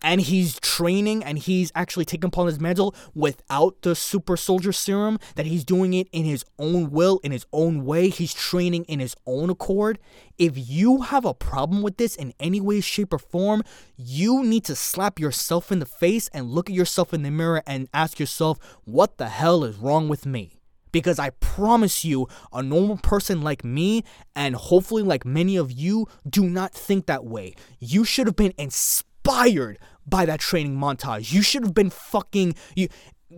and 0.03 0.21
he's 0.21 0.59
training 0.59 1.23
and 1.23 1.39
he's 1.39 1.71
actually 1.73 2.05
taking 2.05 2.27
upon 2.27 2.47
his 2.47 2.59
mantle 2.59 2.93
without 3.15 3.81
the 3.81 3.95
super 3.95 4.35
soldier 4.35 4.73
serum 4.73 5.17
that 5.35 5.45
he's 5.45 5.63
doing 5.63 5.93
it 5.93 6.07
in 6.11 6.25
his 6.25 6.43
own 6.59 6.91
will 6.91 7.19
in 7.23 7.31
his 7.31 7.45
own 7.53 7.85
way. 7.85 8.09
He's 8.09 8.33
training 8.33 8.83
in 8.85 8.99
his 8.99 9.15
own 9.25 9.49
accord. 9.49 9.97
If 10.37 10.53
you 10.55 11.01
have 11.01 11.25
a 11.25 11.33
problem 11.33 11.81
with 11.81 11.97
this 11.97 12.15
in 12.15 12.33
any 12.39 12.59
way 12.59 12.81
shape 12.81 13.13
or 13.13 13.19
form 13.19 13.63
you 13.95 14.43
need 14.43 14.65
to 14.65 14.75
slap 14.75 15.19
yourself 15.19 15.71
in 15.71 15.79
the 15.79 15.85
face 15.85 16.27
and 16.29 16.51
look 16.51 16.69
at 16.69 16.75
yourself 16.75 17.13
in 17.13 17.23
the 17.23 17.31
mirror 17.31 17.63
and 17.65 17.87
ask 17.93 18.19
yourself 18.19 18.59
what 18.83 19.17
the 19.17 19.29
hell 19.29 19.63
is 19.63 19.77
wrong 19.77 20.09
with 20.09 20.25
me? 20.25 20.59
Because 20.91 21.17
I 21.17 21.31
promise 21.31 22.05
you, 22.05 22.27
a 22.51 22.61
normal 22.61 22.97
person 22.97 23.41
like 23.41 23.65
me, 23.65 24.03
and 24.35 24.55
hopefully 24.55 25.01
like 25.01 25.25
many 25.25 25.57
of 25.57 25.71
you, 25.71 26.07
do 26.29 26.47
not 26.47 26.71
think 26.71 27.07
that 27.07 27.25
way. 27.25 27.55
You 27.79 28.05
should 28.05 28.27
have 28.27 28.35
been 28.35 28.53
inspired 28.59 29.79
by 30.05 30.25
that 30.25 30.39
training 30.39 30.77
montage. 30.77 31.31
You 31.31 31.41
should 31.41 31.63
have 31.63 31.73
been 31.73 31.89
fucking 31.89 32.55
you 32.75 32.87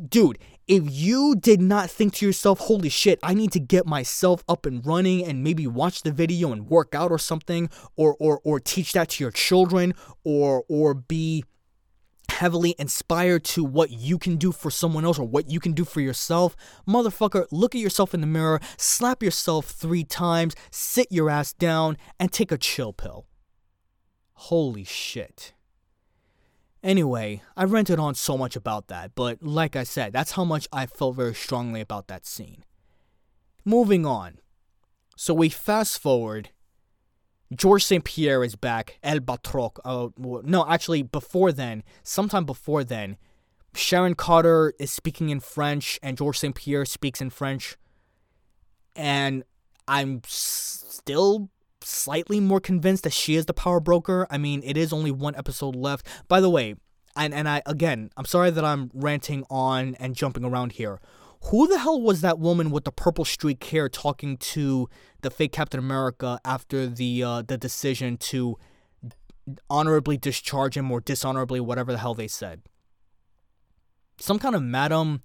dude, 0.10 0.38
if 0.67 0.84
you 0.86 1.36
did 1.36 1.62
not 1.62 1.89
think 1.89 2.15
to 2.15 2.25
yourself, 2.25 2.60
holy 2.60 2.89
shit, 2.89 3.19
I 3.21 3.34
need 3.34 3.51
to 3.51 3.60
get 3.60 3.86
myself 3.86 4.43
up 4.47 4.65
and 4.65 4.86
running 4.86 5.23
and 5.23 5.43
maybe 5.43 5.67
watch 5.67 6.01
the 6.01 6.12
video 6.12 6.51
and 6.51 6.67
work 6.67 6.95
out 6.95 7.12
or 7.12 7.19
something, 7.19 7.69
or 7.95 8.15
or 8.19 8.41
or 8.43 8.60
teach 8.60 8.93
that 8.93 9.10
to 9.10 9.23
your 9.23 9.32
children, 9.32 9.93
or 10.23 10.63
or 10.67 10.93
be 10.93 11.43
heavily 12.30 12.75
inspired 12.80 13.43
to 13.43 13.63
what 13.63 13.91
you 13.91 14.17
can 14.17 14.36
do 14.36 14.51
for 14.51 14.69
someone 14.71 15.06
else 15.06 15.19
or 15.19 15.28
what 15.28 15.49
you 15.49 15.60
can 15.60 15.73
do 15.73 15.86
for 15.86 16.01
yourself, 16.01 16.56
motherfucker, 16.88 17.45
look 17.51 17.75
at 17.75 17.82
yourself 17.82 18.13
in 18.13 18.19
the 18.19 18.28
mirror, 18.28 18.60
slap 18.78 19.23
yourself 19.23 19.67
three 19.67 20.04
times, 20.04 20.56
sit 20.71 21.08
your 21.12 21.30
ass 21.30 21.54
down, 21.54 21.95
and 22.19 22.32
take 22.32 22.51
a 22.51 22.58
chill 22.58 22.91
pill. 22.91 23.28
Holy 24.34 24.84
shit. 24.84 25.54
Anyway, 26.86 27.41
I 27.58 27.63
rented 27.63 27.98
on 28.00 28.13
so 28.13 28.38
much 28.38 28.56
about 28.56 28.89
that, 28.89 29.15
but 29.15 29.41
like 29.41 29.76
I 29.76 29.84
said, 29.84 30.13
that's 30.13 30.34
how 30.34 30.45
much 30.45 30.67
I 30.71 30.86
felt 30.86 31.15
very 31.15 31.34
strongly 31.34 31.82
about 31.82 32.08
that 32.10 32.28
scene. 32.28 32.63
Moving 33.65 34.06
on. 34.06 34.38
So 35.17 35.34
we 35.34 35.50
fast 35.50 35.98
forward. 35.98 36.50
George 37.52 37.84
St. 37.84 38.04
Pierre 38.04 38.43
is 38.43 38.56
back. 38.56 39.00
El 39.02 39.19
Batroc. 39.19 39.80
Uh, 39.84 40.10
no, 40.43 40.63
actually, 40.69 41.02
before 41.02 41.52
then, 41.52 41.84
sometime 42.04 42.45
before 42.45 42.84
then, 42.84 43.17
Sharon 43.74 44.13
Carter 44.13 44.71
is 44.80 44.91
speaking 44.91 45.30
in 45.30 45.39
French 45.39 46.00
and 46.04 46.15
George 46.15 46.38
St. 46.38 46.54
Pierre 46.54 46.86
speaks 46.86 47.19
in 47.19 47.32
French. 47.32 47.78
And 48.95 49.43
I'm 49.88 50.21
still 50.28 51.50
slightly 51.86 52.39
more 52.39 52.60
convinced 52.60 53.04
that 53.04 53.13
she 53.13 53.36
is 53.36 53.45
the 53.45 53.54
power 53.54 53.80
broker. 53.80 54.28
I 54.30 54.38
mean, 54.38 54.62
it 54.63 54.78
is 54.78 54.91
only 54.91 55.12
one 55.12 55.36
episode 55.36 55.76
left. 55.76 56.08
By 56.28 56.39
the 56.39 56.50
way, 56.50 56.76
and 57.15 57.34
and 57.34 57.48
I 57.48 57.62
again, 57.65 58.10
I'm 58.17 58.26
sorry 58.26 58.52
that 58.52 58.65
I'm 58.65 58.91
ranting 58.93 59.45
on 59.50 59.95
and 59.95 60.15
jumping 60.15 60.43
around 60.43 60.74
here. 60.74 61.00
Who 61.50 61.67
the 61.67 61.78
hell 61.78 62.02
was 62.02 62.21
that 62.21 62.39
woman 62.39 62.71
with 62.71 62.86
the 62.86 62.91
purple 62.91 63.24
streak 63.24 63.63
hair 63.65 63.88
talking 63.88 64.38
to 64.38 64.89
the 65.21 65.30
fake 65.30 65.52
Captain 65.52 65.80
America 65.80 66.39
after 66.43 66.88
the 66.88 67.24
uh, 67.24 67.41
the 67.43 67.58
decision 67.58 68.17
to 68.17 68.58
honorably 69.69 70.17
discharge 70.17 70.76
him 70.76 70.91
or 70.91 71.00
dishonorably, 71.00 71.60
whatever 71.60 71.91
the 71.91 72.00
hell 72.00 72.15
they 72.15 72.28
said? 72.28 72.63
Some 74.19 74.39
kind 74.39 74.56
of 74.56 74.63
madam 74.63 75.21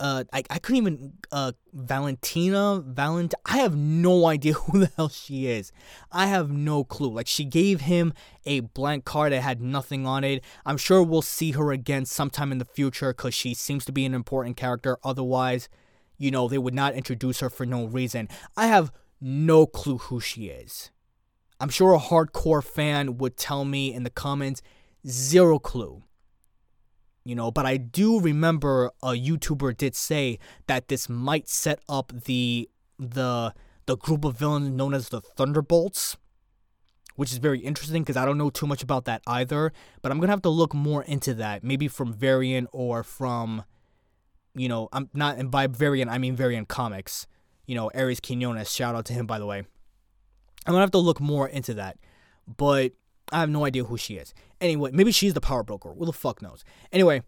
uh, 0.00 0.24
I, 0.32 0.42
I 0.50 0.58
couldn't 0.58 0.76
even 0.76 1.12
uh 1.30 1.52
Valentina 1.72 2.82
Valent 2.84 3.34
I 3.44 3.58
have 3.58 3.76
no 3.76 4.26
idea 4.26 4.52
who 4.54 4.80
the 4.80 4.92
hell 4.96 5.08
she 5.08 5.46
is. 5.46 5.72
I 6.10 6.26
have 6.26 6.50
no 6.50 6.84
clue. 6.84 7.10
Like 7.10 7.26
she 7.26 7.44
gave 7.44 7.82
him 7.82 8.12
a 8.44 8.60
blank 8.60 9.04
card 9.04 9.32
that 9.32 9.42
had 9.42 9.60
nothing 9.60 10.06
on 10.06 10.24
it. 10.24 10.44
I'm 10.66 10.76
sure 10.76 11.02
we'll 11.02 11.22
see 11.22 11.52
her 11.52 11.72
again 11.72 12.04
sometime 12.04 12.52
in 12.52 12.58
the 12.58 12.64
future 12.64 13.12
cuz 13.12 13.34
she 13.34 13.54
seems 13.54 13.84
to 13.86 13.92
be 13.92 14.04
an 14.04 14.14
important 14.14 14.56
character. 14.56 14.98
Otherwise, 15.04 15.68
you 16.18 16.30
know, 16.30 16.48
they 16.48 16.58
would 16.58 16.74
not 16.74 16.94
introduce 16.94 17.40
her 17.40 17.50
for 17.50 17.66
no 17.66 17.86
reason. 17.86 18.28
I 18.56 18.66
have 18.66 18.92
no 19.20 19.66
clue 19.66 19.98
who 19.98 20.20
she 20.20 20.46
is. 20.46 20.90
I'm 21.60 21.68
sure 21.68 21.94
a 21.94 21.98
hardcore 21.98 22.62
fan 22.62 23.18
would 23.18 23.36
tell 23.36 23.64
me 23.64 23.94
in 23.94 24.02
the 24.02 24.10
comments 24.10 24.62
zero 25.06 25.58
clue 25.58 26.02
you 27.24 27.34
know 27.34 27.50
but 27.50 27.66
i 27.66 27.76
do 27.76 28.20
remember 28.20 28.90
a 29.02 29.10
youtuber 29.10 29.76
did 29.76 29.94
say 29.94 30.38
that 30.66 30.88
this 30.88 31.08
might 31.08 31.48
set 31.48 31.78
up 31.88 32.12
the 32.24 32.68
the 32.98 33.52
the 33.86 33.96
group 33.96 34.24
of 34.24 34.36
villains 34.36 34.70
known 34.70 34.94
as 34.94 35.08
the 35.08 35.20
thunderbolts 35.20 36.16
which 37.16 37.32
is 37.32 37.38
very 37.38 37.60
interesting 37.60 38.02
because 38.02 38.16
i 38.16 38.24
don't 38.24 38.38
know 38.38 38.50
too 38.50 38.66
much 38.66 38.82
about 38.82 39.04
that 39.04 39.22
either 39.26 39.72
but 40.00 40.10
i'm 40.10 40.18
gonna 40.18 40.32
have 40.32 40.42
to 40.42 40.48
look 40.48 40.74
more 40.74 41.02
into 41.04 41.34
that 41.34 41.62
maybe 41.62 41.88
from 41.88 42.12
variant 42.12 42.68
or 42.72 43.02
from 43.02 43.64
you 44.54 44.68
know 44.68 44.88
i'm 44.92 45.08
not 45.14 45.38
and 45.38 45.50
by 45.50 45.66
variant 45.66 46.10
i 46.10 46.18
mean 46.18 46.36
variant 46.36 46.68
comics 46.68 47.26
you 47.66 47.74
know 47.74 47.88
aries 47.88 48.20
quinones 48.20 48.72
shout 48.72 48.94
out 48.94 49.04
to 49.04 49.12
him 49.12 49.26
by 49.26 49.38
the 49.38 49.46
way. 49.46 49.62
I'm 50.64 50.72
gonna 50.72 50.80
have 50.80 50.92
to 50.92 50.98
look 50.98 51.20
more 51.20 51.48
into 51.48 51.74
that 51.74 51.98
but 52.46 52.92
I 53.32 53.40
have 53.40 53.50
no 53.50 53.64
idea 53.64 53.84
who 53.84 53.96
she 53.96 54.16
is. 54.16 54.34
Anyway, 54.60 54.90
maybe 54.92 55.10
she's 55.10 55.34
the 55.34 55.40
power 55.40 55.62
broker. 55.62 55.94
Who 55.94 56.04
the 56.04 56.12
fuck 56.12 56.42
knows? 56.42 56.64
Anyway, 56.92 57.22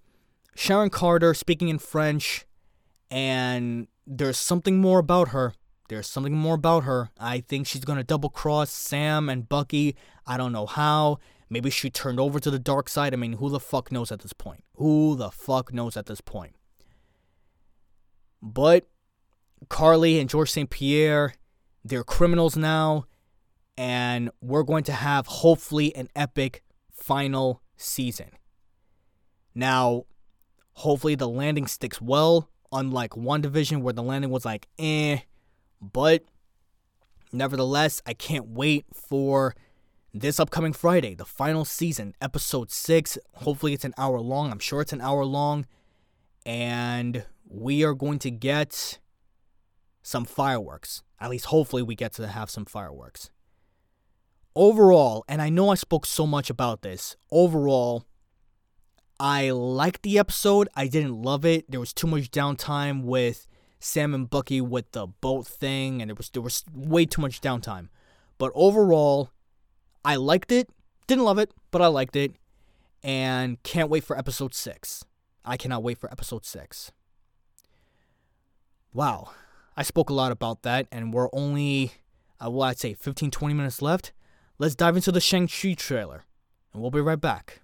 Sharon 0.55 0.90
Carter 0.90 1.35
speaking 1.35 1.69
in 1.69 1.79
French, 1.79 2.47
and 3.11 3.88
there's 4.07 4.38
something 4.38 4.81
more 4.81 4.99
about 4.99 5.29
her. 5.29 5.55
There's 5.88 6.07
something 6.07 6.35
more 6.35 6.55
about 6.55 6.85
her. 6.85 7.11
I 7.19 7.40
think 7.40 7.67
she's 7.67 7.85
gonna 7.85 8.05
double 8.05 8.31
cross 8.31 8.71
Sam 8.71 9.29
and 9.29 9.49
Bucky. 9.49 9.97
I 10.27 10.37
don't 10.37 10.53
know 10.53 10.67
how. 10.67 11.19
Maybe 11.51 11.71
she 11.71 11.90
turned 11.90 12.21
over 12.21 12.40
to 12.40 12.51
the 12.51 12.59
dark 12.59 12.88
side. 12.88 13.12
I 13.12 13.17
mean, 13.17 13.35
who 13.35 13.49
the 13.49 13.61
fuck 13.61 13.93
knows 13.93 14.11
at 14.12 14.21
this 14.21 14.33
point? 14.33 14.64
Who 14.77 15.14
the 15.17 15.31
fuck 15.31 15.73
knows 15.73 15.97
at 15.97 16.07
this 16.07 16.21
point? 16.21 16.57
But 18.43 18.87
Karli 19.69 20.19
and 20.19 20.29
George 20.29 20.51
St. 20.51 20.69
Pierre, 20.69 21.35
they're 21.85 22.05
criminals 22.05 22.57
now 22.57 23.07
and 23.77 24.31
we're 24.41 24.63
going 24.63 24.85
to 24.85 24.93
have 24.93 25.27
hopefully 25.27 25.95
an 25.97 26.09
epic 26.15 26.63
final 26.93 27.61
season. 27.77 28.31
Now, 29.55 30.05
hopefully 30.73 31.15
the 31.15 31.29
landing 31.29 31.67
sticks 31.67 32.01
well, 32.01 32.49
unlike 32.73 33.11
WandaVision 33.11 33.83
where 33.83 33.93
the 33.93 34.03
landing 34.03 34.31
was 34.31 34.45
like 34.45 34.67
eh, 34.79 35.19
but 35.81 36.25
nevertheless, 37.33 38.01
I 38.07 38.15
can't 38.15 38.49
wait 38.49 38.87
for 38.93 39.55
this 40.13 40.39
upcoming 40.39 40.73
Friday, 40.73 41.15
the 41.15 41.25
final 41.25 41.65
season, 41.65 42.15
episode 42.21 42.71
6. 42.71 43.19
Hopefully 43.35 43.73
it's 43.73 43.85
an 43.85 43.95
hour 43.99 44.21
long. 44.21 44.53
I'm 44.53 44.61
sure 44.61 44.81
it's 44.81 44.93
an 44.93 45.01
hour 45.01 45.25
long 45.25 45.67
and 46.47 47.25
we 47.49 47.85
are 47.85 47.95
going 47.95 48.19
to 48.21 48.31
get 48.31 48.99
some 50.03 50.25
fireworks. 50.25 51.03
At 51.21 51.31
least 51.31 51.47
hopefully 51.47 51.83
we 51.83 51.95
get 51.95 52.13
to 52.15 52.29
have 52.29 52.51
some 52.51 52.65
fireworks 52.65 53.31
overall, 54.55 55.25
and 55.29 55.43
I 55.43 55.49
know 55.49 55.71
I 55.71 55.75
spoke 55.75 56.07
so 56.07 56.27
much 56.27 56.51
about 56.51 56.83
this, 56.83 57.17
overall, 57.31 58.05
I 59.19 59.51
liked 59.51 60.03
the 60.03 60.19
episode. 60.19 60.69
I 60.75 60.87
didn't 60.87 61.23
love 61.23 61.45
it. 61.45 61.71
There 61.71 61.81
was 61.81 61.93
too 61.93 62.07
much 62.07 62.31
downtime 62.31 63.05
with 63.05 63.47
Sam 63.79 64.14
and 64.14 64.29
Bucky 64.29 64.61
with 64.61 64.90
the 64.93 65.07
boat 65.07 65.47
thing, 65.47 66.03
and 66.03 66.11
there 66.11 66.17
was 66.17 66.31
there 66.31 66.43
was 66.43 66.64
way 66.75 67.07
too 67.07 67.23
much 67.23 67.40
downtime. 67.40 67.88
But 68.38 68.51
overall, 68.55 69.31
I 70.05 70.17
liked 70.17 70.51
it. 70.51 70.69
Didn't 71.07 71.25
love 71.25 71.38
it, 71.38 71.53
but 71.71 71.81
I 71.83 71.87
liked 71.87 72.17
it, 72.17 72.33
and 73.03 73.62
can't 73.62 73.90
wait 73.90 74.05
for 74.05 74.19
episode 74.19 74.55
six. 74.55 75.05
I 75.45 75.57
cannot 75.57 75.83
wait 75.83 75.99
for 75.99 76.11
episode 76.11 76.45
six. 76.45 76.90
Wow, 78.93 79.31
I 79.77 79.83
spoke 79.83 80.11
a 80.11 80.14
lot 80.14 80.33
about 80.33 80.62
that, 80.62 80.87
and 80.90 81.12
we're 81.12 81.29
only, 81.33 81.93
uh, 82.45 82.51
well, 82.51 82.69
I'd 82.69 82.79
say 82.79 82.95
15, 82.95 83.31
20 83.31 83.55
minutes 83.55 83.83
left 83.83 84.12
let's 84.59 84.75
dive 84.75 84.97
into 84.97 85.12
the 85.12 85.21
Shang-Chi 85.21 85.75
trailer, 85.75 86.25
and 86.73 86.81
we'll 86.81 86.90
be 86.90 87.01
right 87.01 87.21
back. 87.21 87.61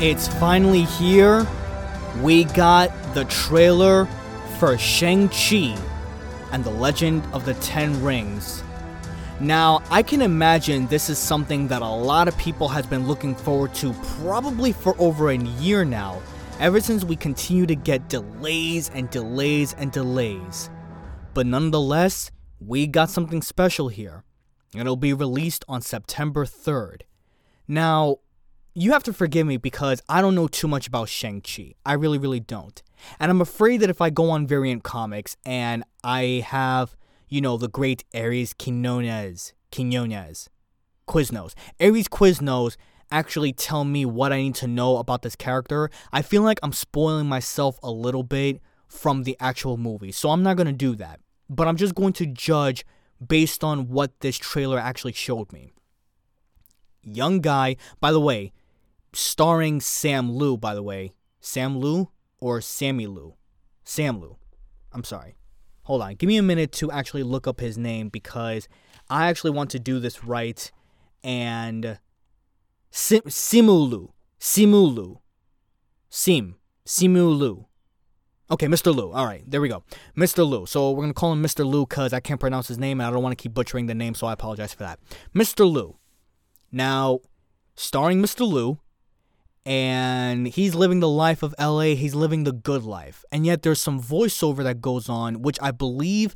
It's 0.00 0.28
finally 0.28 0.84
here. 0.84 1.44
We 2.22 2.44
got 2.44 2.92
the 3.14 3.24
trailer 3.24 4.06
for 4.60 4.78
Shang-Chi 4.78 5.76
and 6.52 6.62
the 6.62 6.70
Legend 6.70 7.26
of 7.32 7.44
the 7.44 7.54
Ten 7.54 8.00
Rings. 8.00 8.62
Now, 9.40 9.82
I 9.90 10.04
can 10.04 10.22
imagine 10.22 10.86
this 10.86 11.10
is 11.10 11.18
something 11.18 11.66
that 11.66 11.82
a 11.82 11.88
lot 11.88 12.28
of 12.28 12.38
people 12.38 12.68
has 12.68 12.86
been 12.86 13.08
looking 13.08 13.34
forward 13.34 13.74
to 13.74 13.92
probably 14.20 14.70
for 14.70 14.94
over 15.00 15.30
a 15.30 15.36
year 15.36 15.84
now, 15.84 16.22
ever 16.60 16.80
since 16.80 17.02
we 17.02 17.16
continue 17.16 17.66
to 17.66 17.74
get 17.74 18.08
delays 18.08 18.92
and 18.94 19.10
delays 19.10 19.74
and 19.78 19.90
delays. 19.90 20.70
But 21.34 21.46
nonetheless, 21.46 22.30
we 22.60 22.86
got 22.86 23.10
something 23.10 23.42
special 23.42 23.88
here. 23.88 24.22
It'll 24.76 24.94
be 24.94 25.12
released 25.12 25.64
on 25.68 25.82
September 25.82 26.44
3rd. 26.46 27.02
Now, 27.66 28.18
you 28.74 28.92
have 28.92 29.02
to 29.04 29.12
forgive 29.12 29.46
me 29.46 29.56
because 29.56 30.02
I 30.08 30.20
don't 30.20 30.34
know 30.34 30.48
too 30.48 30.68
much 30.68 30.86
about 30.86 31.08
Shang-Chi. 31.08 31.74
I 31.84 31.94
really, 31.94 32.18
really 32.18 32.40
don't. 32.40 32.82
And 33.18 33.30
I'm 33.30 33.40
afraid 33.40 33.80
that 33.80 33.90
if 33.90 34.00
I 34.00 34.10
go 34.10 34.30
on 34.30 34.46
Variant 34.46 34.82
Comics 34.82 35.36
and 35.44 35.84
I 36.04 36.44
have, 36.46 36.96
you 37.28 37.40
know, 37.40 37.56
the 37.56 37.68
great 37.68 38.04
Aries 38.12 38.52
Quinones, 38.52 39.52
Quinones, 39.72 40.48
Quiznos, 41.06 41.54
Aries 41.80 42.08
Quiznos 42.08 42.76
actually 43.10 43.52
tell 43.52 43.84
me 43.84 44.04
what 44.04 44.32
I 44.32 44.42
need 44.42 44.54
to 44.56 44.66
know 44.66 44.98
about 44.98 45.22
this 45.22 45.36
character, 45.36 45.90
I 46.12 46.22
feel 46.22 46.42
like 46.42 46.58
I'm 46.62 46.72
spoiling 46.72 47.26
myself 47.26 47.78
a 47.82 47.90
little 47.90 48.22
bit 48.22 48.60
from 48.86 49.24
the 49.24 49.36
actual 49.40 49.76
movie. 49.76 50.12
So 50.12 50.30
I'm 50.30 50.42
not 50.42 50.56
going 50.56 50.66
to 50.66 50.72
do 50.72 50.94
that. 50.96 51.20
But 51.48 51.66
I'm 51.66 51.76
just 51.76 51.94
going 51.94 52.12
to 52.14 52.26
judge 52.26 52.84
based 53.26 53.64
on 53.64 53.88
what 53.88 54.20
this 54.20 54.36
trailer 54.36 54.78
actually 54.78 55.12
showed 55.14 55.52
me. 55.52 55.72
Young 57.02 57.40
guy, 57.40 57.76
by 58.00 58.12
the 58.12 58.20
way, 58.20 58.52
starring 59.12 59.80
Sam 59.80 60.34
Liu, 60.34 60.56
by 60.56 60.74
the 60.74 60.82
way. 60.82 61.12
Sam 61.40 61.80
Liu 61.80 62.10
or 62.40 62.60
Sammy 62.60 63.06
Liu? 63.06 63.34
Sam 63.84 64.20
Liu. 64.20 64.36
I'm 64.92 65.04
sorry. 65.04 65.36
Hold 65.82 66.02
on. 66.02 66.14
Give 66.14 66.28
me 66.28 66.36
a 66.36 66.42
minute 66.42 66.72
to 66.72 66.90
actually 66.90 67.22
look 67.22 67.46
up 67.46 67.60
his 67.60 67.78
name 67.78 68.08
because 68.08 68.68
I 69.08 69.28
actually 69.28 69.52
want 69.52 69.70
to 69.70 69.78
do 69.78 69.98
this 70.00 70.24
right. 70.24 70.70
And 71.24 71.98
Sim- 72.90 73.22
Simulu. 73.22 74.10
Simulu. 74.38 75.20
Sim. 76.10 76.56
Simulu. 76.86 77.64
Okay, 78.50 78.66
Mr. 78.66 78.94
Liu. 78.94 79.12
All 79.12 79.26
right, 79.26 79.42
there 79.46 79.60
we 79.60 79.68
go. 79.68 79.82
Mr. 80.16 80.48
Liu. 80.48 80.64
So 80.64 80.90
we're 80.90 81.02
going 81.02 81.10
to 81.10 81.14
call 81.14 81.32
him 81.32 81.42
Mr. 81.42 81.66
Liu 81.66 81.86
because 81.86 82.14
I 82.14 82.20
can't 82.20 82.40
pronounce 82.40 82.68
his 82.68 82.78
name 82.78 83.00
and 83.00 83.06
I 83.06 83.10
don't 83.10 83.22
want 83.22 83.36
to 83.36 83.42
keep 83.42 83.52
butchering 83.52 83.86
the 83.86 83.94
name, 83.94 84.14
so 84.14 84.26
I 84.26 84.32
apologize 84.32 84.72
for 84.72 84.84
that. 84.84 84.98
Mr. 85.34 85.70
Liu. 85.70 85.96
Now, 86.72 87.20
starring 87.74 88.22
Mr. 88.22 88.50
Liu, 88.50 88.78
and 89.68 90.48
he's 90.48 90.74
living 90.74 91.00
the 91.00 91.08
life 91.10 91.42
of 91.42 91.54
LA. 91.60 91.94
He's 91.94 92.14
living 92.14 92.44
the 92.44 92.52
good 92.52 92.84
life. 92.84 93.22
And 93.30 93.44
yet 93.44 93.60
there's 93.60 93.82
some 93.82 94.00
voiceover 94.00 94.62
that 94.64 94.80
goes 94.80 95.10
on, 95.10 95.42
which 95.42 95.58
I 95.60 95.72
believe, 95.72 96.34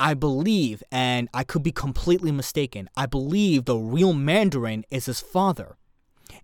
I 0.00 0.14
believe, 0.14 0.82
and 0.90 1.28
I 1.32 1.44
could 1.44 1.62
be 1.62 1.70
completely 1.70 2.32
mistaken. 2.32 2.90
I 2.96 3.06
believe 3.06 3.64
the 3.64 3.76
real 3.76 4.12
Mandarin 4.12 4.84
is 4.90 5.06
his 5.06 5.20
father. 5.20 5.76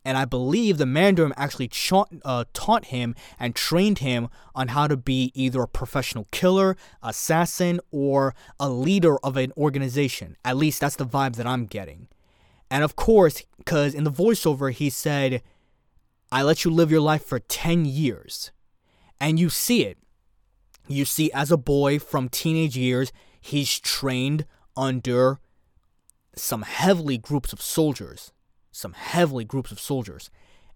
And 0.05 0.17
I 0.17 0.25
believe 0.25 0.79
the 0.79 0.87
Mandarin 0.87 1.35
actually 1.37 1.67
cha- 1.67 2.05
uh, 2.25 2.45
taught 2.53 2.87
him 2.87 3.17
and 3.41 3.57
trained 3.57 3.99
him 3.99 4.29
on 4.55 4.69
how 4.69 4.87
to 4.87 4.97
be 4.97 5.33
either 5.35 5.63
a 5.63 5.67
professional 5.67 6.29
killer, 6.31 6.77
assassin, 7.03 7.81
or 7.91 8.37
a 8.61 8.69
leader 8.71 9.19
of 9.25 9.37
an 9.37 9.53
organization. 9.57 10.37
At 10.45 10.57
least 10.57 10.81
that's 10.81 10.95
the 10.95 11.05
vibe 11.05 11.35
that 11.37 11.47
I'm 11.49 11.67
getting. 11.67 12.07
And 12.71 12.85
of 12.85 12.95
course, 12.95 13.43
because 13.59 13.95
in 13.95 14.05
the 14.05 14.13
voiceover, 14.13 14.73
he 14.73 14.91
said, 14.91 15.43
I 16.33 16.43
let 16.43 16.65
you 16.65 16.71
live 16.71 16.91
your 16.91 17.01
life 17.01 17.25
for 17.25 17.39
10 17.39 17.85
years. 17.85 18.53
And 19.21 19.39
you 19.39 19.51
see 19.51 19.85
it. 19.85 19.99
You 20.89 21.05
see, 21.05 21.31
as 21.33 21.51
a 21.51 21.57
boy 21.57 21.99
from 21.99 22.29
teenage 22.29 22.77
years, 22.77 23.13
he's 23.41 23.79
trained 23.79 24.47
under 24.77 25.41
some 26.35 26.63
heavily 26.63 27.19
groups 27.19 27.53
of 27.53 27.61
soldiers. 27.61 28.33
Some 28.73 28.93
heavily 28.93 29.45
groups 29.45 29.73
of 29.73 29.81
soldiers. 29.81 30.31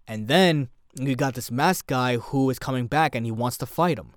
And 0.07 0.27
then 0.27 0.69
you 0.95 1.15
got 1.15 1.33
this 1.33 1.51
masked 1.51 1.87
guy 1.87 2.17
who 2.17 2.49
is 2.49 2.59
coming 2.59 2.87
back 2.87 3.15
and 3.15 3.25
he 3.25 3.31
wants 3.31 3.57
to 3.57 3.65
fight 3.65 3.97
him. 3.97 4.13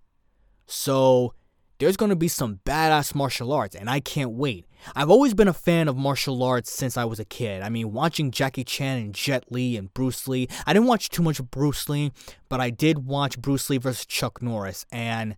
So 0.66 1.34
there's 1.78 1.96
going 1.96 2.10
to 2.10 2.16
be 2.16 2.28
some 2.28 2.60
badass 2.64 3.14
martial 3.14 3.52
arts, 3.52 3.76
and 3.76 3.88
I 3.88 4.00
can't 4.00 4.32
wait. 4.32 4.66
I've 4.94 5.10
always 5.10 5.34
been 5.34 5.48
a 5.48 5.52
fan 5.52 5.88
of 5.88 5.96
martial 5.96 6.42
arts 6.42 6.72
since 6.72 6.96
I 6.96 7.04
was 7.04 7.20
a 7.20 7.24
kid. 7.24 7.62
I 7.62 7.68
mean, 7.68 7.92
watching 7.92 8.30
Jackie 8.30 8.64
Chan 8.64 8.98
and 8.98 9.14
Jet 9.14 9.44
Li 9.50 9.76
and 9.76 9.92
Bruce 9.94 10.26
Lee. 10.26 10.48
I 10.66 10.72
didn't 10.72 10.88
watch 10.88 11.08
too 11.08 11.22
much 11.22 11.42
Bruce 11.42 11.88
Lee, 11.88 12.12
but 12.48 12.60
I 12.60 12.70
did 12.70 13.06
watch 13.06 13.40
Bruce 13.40 13.70
Lee 13.70 13.78
versus 13.78 14.06
Chuck 14.06 14.42
Norris, 14.42 14.86
and 14.90 15.36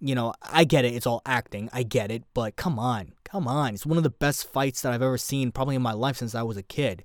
you 0.00 0.16
know, 0.16 0.34
I 0.42 0.64
get 0.64 0.84
it. 0.84 0.94
It's 0.94 1.06
all 1.06 1.22
acting. 1.24 1.70
I 1.72 1.84
get 1.84 2.10
it, 2.10 2.24
but 2.34 2.56
come 2.56 2.78
on, 2.78 3.12
come 3.24 3.46
on. 3.46 3.74
It's 3.74 3.86
one 3.86 3.98
of 3.98 4.02
the 4.02 4.10
best 4.10 4.52
fights 4.52 4.82
that 4.82 4.92
I've 4.92 5.02
ever 5.02 5.16
seen, 5.16 5.52
probably 5.52 5.76
in 5.76 5.82
my 5.82 5.92
life 5.92 6.16
since 6.16 6.34
I 6.34 6.42
was 6.42 6.56
a 6.56 6.62
kid. 6.62 7.04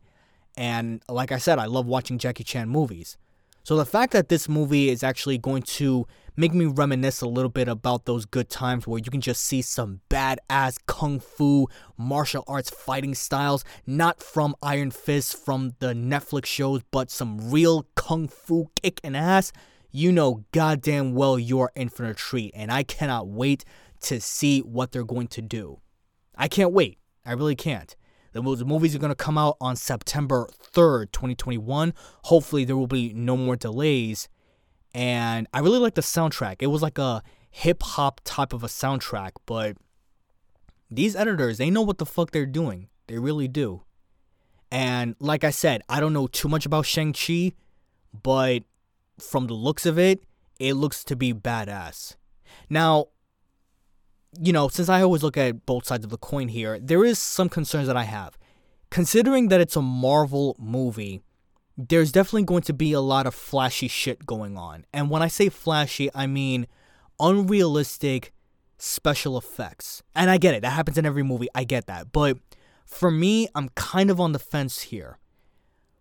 And 0.58 1.04
like 1.08 1.32
I 1.32 1.38
said, 1.38 1.60
I 1.60 1.66
love 1.66 1.86
watching 1.86 2.18
Jackie 2.18 2.44
Chan 2.44 2.68
movies. 2.68 3.18
So 3.64 3.76
the 3.76 3.86
fact 3.86 4.14
that 4.14 4.30
this 4.30 4.50
movie 4.50 4.90
is 4.90 5.04
actually 5.04 5.38
going 5.38 5.62
to 5.64 6.08
make 6.38 6.54
me 6.54 6.66
reminisce 6.66 7.22
a 7.22 7.28
little 7.28 7.50
bit 7.50 7.68
about 7.68 8.06
those 8.06 8.26
good 8.26 8.48
times 8.48 8.88
where 8.88 9.00
you 9.00 9.10
can 9.10 9.22
just 9.22 9.42
see 9.42 9.64
some 9.64 10.00
badass 10.10 10.78
kung 10.86 11.20
fu 11.20 11.68
martial 11.98 12.44
arts 12.48 12.70
fighting 12.70 13.16
styles, 13.16 13.66
not 13.88 14.22
from 14.22 14.56
Iron 14.62 14.92
Fist 14.92 15.44
from 15.44 15.74
the 15.80 15.94
Netflix 15.94 16.46
shows, 16.46 16.84
but 16.92 17.10
some 17.10 17.50
real 17.52 17.88
kung 17.96 18.28
fu 18.28 18.68
kicking 18.76 19.16
ass, 19.16 19.52
you 19.92 20.12
know 20.12 20.46
goddamn 20.52 21.16
well 21.16 21.40
you're 21.40 21.72
in 21.76 21.90
for 21.90 22.06
a 22.06 22.14
treat. 22.14 22.54
And 22.56 22.72
I 22.72 22.84
cannot 22.84 23.28
wait 23.28 23.66
to 24.02 24.22
see 24.22 24.60
what 24.60 24.92
they're 24.92 25.04
going 25.04 25.28
to 25.30 25.42
do. 25.42 25.80
I 26.36 26.48
can't 26.48 26.72
wait. 26.72 27.00
I 27.26 27.34
really 27.34 27.56
can't. 27.56 27.96
The 28.34 28.44
movies 28.44 28.96
are 28.96 29.00
going 29.00 29.10
to 29.10 29.16
come 29.16 29.40
out 29.40 29.58
on 29.60 29.76
September 29.76 30.48
3rd, 30.72 31.12
2021. 31.12 31.96
Hopefully, 32.26 32.64
there 32.64 32.78
will 32.78 32.86
be 32.86 33.12
no 33.12 33.36
more 33.36 33.56
delays. 33.56 34.30
And 34.98 35.48
I 35.54 35.60
really 35.60 35.78
like 35.78 35.94
the 35.94 36.02
soundtrack. 36.02 36.56
It 36.60 36.68
was 36.68 36.82
like 36.82 36.98
a 36.98 37.22
hip 37.52 37.84
hop 37.84 38.20
type 38.24 38.52
of 38.52 38.64
a 38.64 38.68
soundtrack, 38.68 39.34
but 39.46 39.78
these 40.90 41.16
editors, 41.16 41.60
they 41.60 41.70
know 41.70 41.84
what 41.84 42.00
the 42.00 42.06
fuck 42.06 42.32
they're 42.32 42.48
doing. 42.48 42.88
They 43.06 43.20
really 43.20 43.48
do. 43.48 43.84
And 44.72 45.16
like 45.20 45.44
I 45.44 45.52
said, 45.52 45.84
I 45.88 46.00
don't 46.00 46.14
know 46.14 46.26
too 46.26 46.50
much 46.50 46.66
about 46.66 46.88
Shang-Chi, 46.88 47.52
but 48.24 48.64
from 49.20 49.46
the 49.46 49.54
looks 49.54 49.86
of 49.86 50.00
it, 50.00 50.24
it 50.60 50.74
looks 50.74 51.04
to 51.04 51.16
be 51.16 51.32
badass. 51.32 52.16
Now, 52.68 53.10
you 54.42 54.52
know, 54.52 54.68
since 54.68 54.90
I 54.90 55.04
always 55.04 55.22
look 55.22 55.38
at 55.38 55.68
both 55.68 55.86
sides 55.86 56.06
of 56.06 56.10
the 56.10 56.18
coin 56.18 56.48
here, 56.48 56.80
there 56.80 57.06
is 57.06 57.20
some 57.20 57.50
concerns 57.50 57.86
that 57.86 57.96
I 57.96 58.06
have. 58.06 58.36
Considering 58.90 59.50
that 59.50 59.62
it's 59.62 59.76
a 59.76 59.82
Marvel 59.84 60.56
movie, 60.58 61.22
there's 61.78 62.12
definitely 62.12 62.44
going 62.44 62.64
to 62.64 62.74
be 62.74 62.92
a 62.92 63.02
lot 63.02 63.28
of 63.28 63.36
flashy 63.36 63.88
shit 63.88 64.26
going 64.26 64.58
on. 64.58 64.86
And 64.92 65.10
when 65.10 65.22
I 65.22 65.28
say 65.28 65.50
flashy, 65.50 66.10
I 66.14 66.26
mean 66.26 66.68
unrealistic 67.20 68.34
special 68.78 69.38
effects. 69.38 70.02
And 70.16 70.30
I 70.30 70.38
get 70.38 70.56
it, 70.56 70.62
that 70.62 70.72
happens 70.72 70.98
in 70.98 71.06
every 71.06 71.24
movie, 71.24 71.48
I 71.54 71.64
get 71.64 71.88
that. 71.88 72.12
But 72.12 72.38
for 72.86 73.12
me, 73.12 73.48
I'm 73.54 73.70
kind 73.70 74.10
of 74.10 74.20
on 74.20 74.32
the 74.32 74.40
fence 74.40 74.82
here. 74.82 75.20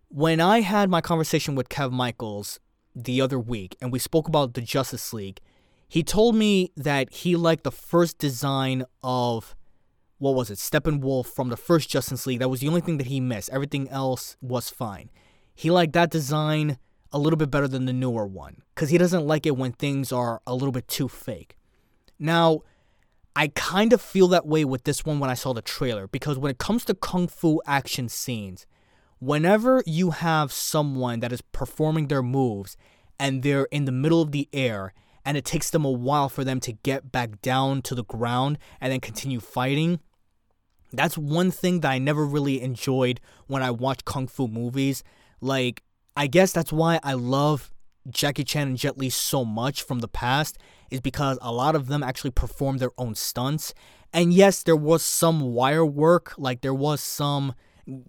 When 0.09 0.39
I 0.39 0.61
had 0.61 0.89
my 0.89 1.01
conversation 1.01 1.53
with 1.53 1.69
Kev 1.69 1.91
Michaels 1.91 2.59
the 2.95 3.21
other 3.21 3.37
week 3.37 3.75
and 3.81 3.91
we 3.91 3.99
spoke 3.99 4.27
about 4.27 4.53
the 4.53 4.61
Justice 4.61 5.13
League, 5.13 5.41
he 5.87 6.01
told 6.01 6.35
me 6.35 6.71
that 6.75 7.11
he 7.11 7.35
liked 7.35 7.63
the 7.63 7.71
first 7.71 8.17
design 8.17 8.83
of 9.03 9.55
what 10.17 10.33
was 10.33 10.49
it, 10.49 10.57
Steppenwolf 10.57 11.27
from 11.27 11.49
the 11.49 11.57
first 11.57 11.89
Justice 11.89 12.25
League. 12.25 12.39
That 12.39 12.49
was 12.49 12.61
the 12.61 12.67
only 12.67 12.81
thing 12.81 12.97
that 12.97 13.07
he 13.07 13.19
missed. 13.19 13.49
Everything 13.51 13.87
else 13.89 14.35
was 14.41 14.69
fine. 14.69 15.09
He 15.57 15.71
liked 15.71 15.93
that 15.93 16.11
design 16.11 16.77
a 17.11 17.17
little 17.17 17.35
bit 17.35 17.49
better 17.49 17.67
than 17.67 17.85
the 17.85 17.93
newer 17.93 18.27
one 18.27 18.61
because 18.75 18.91
he 18.91 18.99
doesn't 18.99 19.25
like 19.25 19.47
it 19.47 19.57
when 19.57 19.71
things 19.71 20.11
are 20.11 20.39
a 20.45 20.53
little 20.53 20.71
bit 20.71 20.87
too 20.87 21.07
fake. 21.07 21.57
Now, 22.19 22.61
I 23.35 23.47
kind 23.47 23.91
of 23.91 23.99
feel 23.99 24.27
that 24.27 24.45
way 24.45 24.65
with 24.65 24.83
this 24.83 25.03
one 25.03 25.17
when 25.17 25.31
I 25.31 25.33
saw 25.33 25.53
the 25.53 25.63
trailer 25.63 26.07
because 26.07 26.37
when 26.37 26.51
it 26.51 26.59
comes 26.59 26.85
to 26.85 26.93
kung 26.93 27.27
fu 27.27 27.59
action 27.65 28.07
scenes, 28.07 28.67
whenever 29.17 29.81
you 29.87 30.11
have 30.11 30.51
someone 30.51 31.21
that 31.21 31.33
is 31.33 31.41
performing 31.41 32.07
their 32.07 32.21
moves 32.21 32.77
and 33.19 33.41
they're 33.41 33.67
in 33.71 33.85
the 33.85 33.91
middle 33.91 34.21
of 34.21 34.31
the 34.31 34.47
air 34.53 34.93
and 35.25 35.37
it 35.37 35.43
takes 35.43 35.71
them 35.71 35.83
a 35.83 35.89
while 35.91 36.29
for 36.29 36.43
them 36.43 36.59
to 36.59 36.71
get 36.71 37.11
back 37.11 37.41
down 37.41 37.81
to 37.81 37.95
the 37.95 38.03
ground 38.03 38.59
and 38.79 38.93
then 38.93 38.99
continue 38.99 39.39
fighting. 39.39 40.01
That's 40.93 41.17
one 41.17 41.49
thing 41.49 41.79
that 41.79 41.89
I 41.89 41.97
never 41.97 42.27
really 42.27 42.61
enjoyed 42.61 43.19
when 43.47 43.63
I 43.63 43.71
watch 43.71 44.05
kung 44.05 44.27
fu 44.27 44.47
movies. 44.47 45.03
Like, 45.41 45.83
I 46.15 46.27
guess 46.27 46.51
that's 46.51 46.73
why 46.73 46.99
I 47.03 47.13
love 47.13 47.71
Jackie 48.09 48.43
Chan 48.43 48.67
and 48.67 48.77
Jet 48.77 48.97
Li 48.97 49.09
so 49.09 49.43
much 49.45 49.81
from 49.81 49.99
the 49.99 50.07
past, 50.07 50.57
is 50.89 51.01
because 51.01 51.37
a 51.41 51.51
lot 51.51 51.75
of 51.75 51.87
them 51.87 52.01
actually 52.03 52.31
perform 52.31 52.77
their 52.77 52.91
own 52.97 53.15
stunts. 53.15 53.73
And 54.13 54.33
yes, 54.33 54.63
there 54.63 54.75
was 54.75 55.03
some 55.03 55.41
wire 55.53 55.85
work, 55.85 56.33
like, 56.37 56.61
there 56.61 56.73
was 56.73 57.01
some 57.01 57.53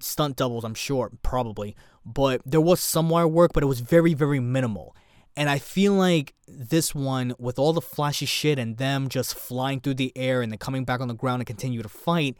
stunt 0.00 0.36
doubles, 0.36 0.64
I'm 0.64 0.74
sure, 0.74 1.10
probably, 1.22 1.76
but 2.04 2.40
there 2.44 2.60
was 2.60 2.80
some 2.80 3.08
wire 3.08 3.28
work, 3.28 3.52
but 3.52 3.62
it 3.62 3.66
was 3.66 3.80
very, 3.80 4.14
very 4.14 4.40
minimal. 4.40 4.94
And 5.36 5.48
I 5.48 5.58
feel 5.58 5.92
like 5.92 6.34
this 6.48 6.94
one, 6.94 7.34
with 7.38 7.58
all 7.58 7.72
the 7.72 7.80
flashy 7.80 8.26
shit 8.26 8.58
and 8.58 8.76
them 8.76 9.08
just 9.08 9.34
flying 9.34 9.80
through 9.80 9.94
the 9.94 10.12
air 10.16 10.42
and 10.42 10.50
then 10.50 10.58
coming 10.58 10.84
back 10.84 11.00
on 11.00 11.08
the 11.08 11.14
ground 11.14 11.40
and 11.40 11.46
continue 11.46 11.82
to 11.82 11.88
fight, 11.88 12.36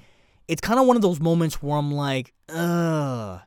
it's 0.49 0.61
kind 0.61 0.81
of 0.81 0.87
one 0.87 0.97
of 0.97 1.03
those 1.03 1.21
moments 1.21 1.63
where 1.63 1.77
I'm 1.77 1.93
like, 1.93 2.33
ugh. 2.49 3.41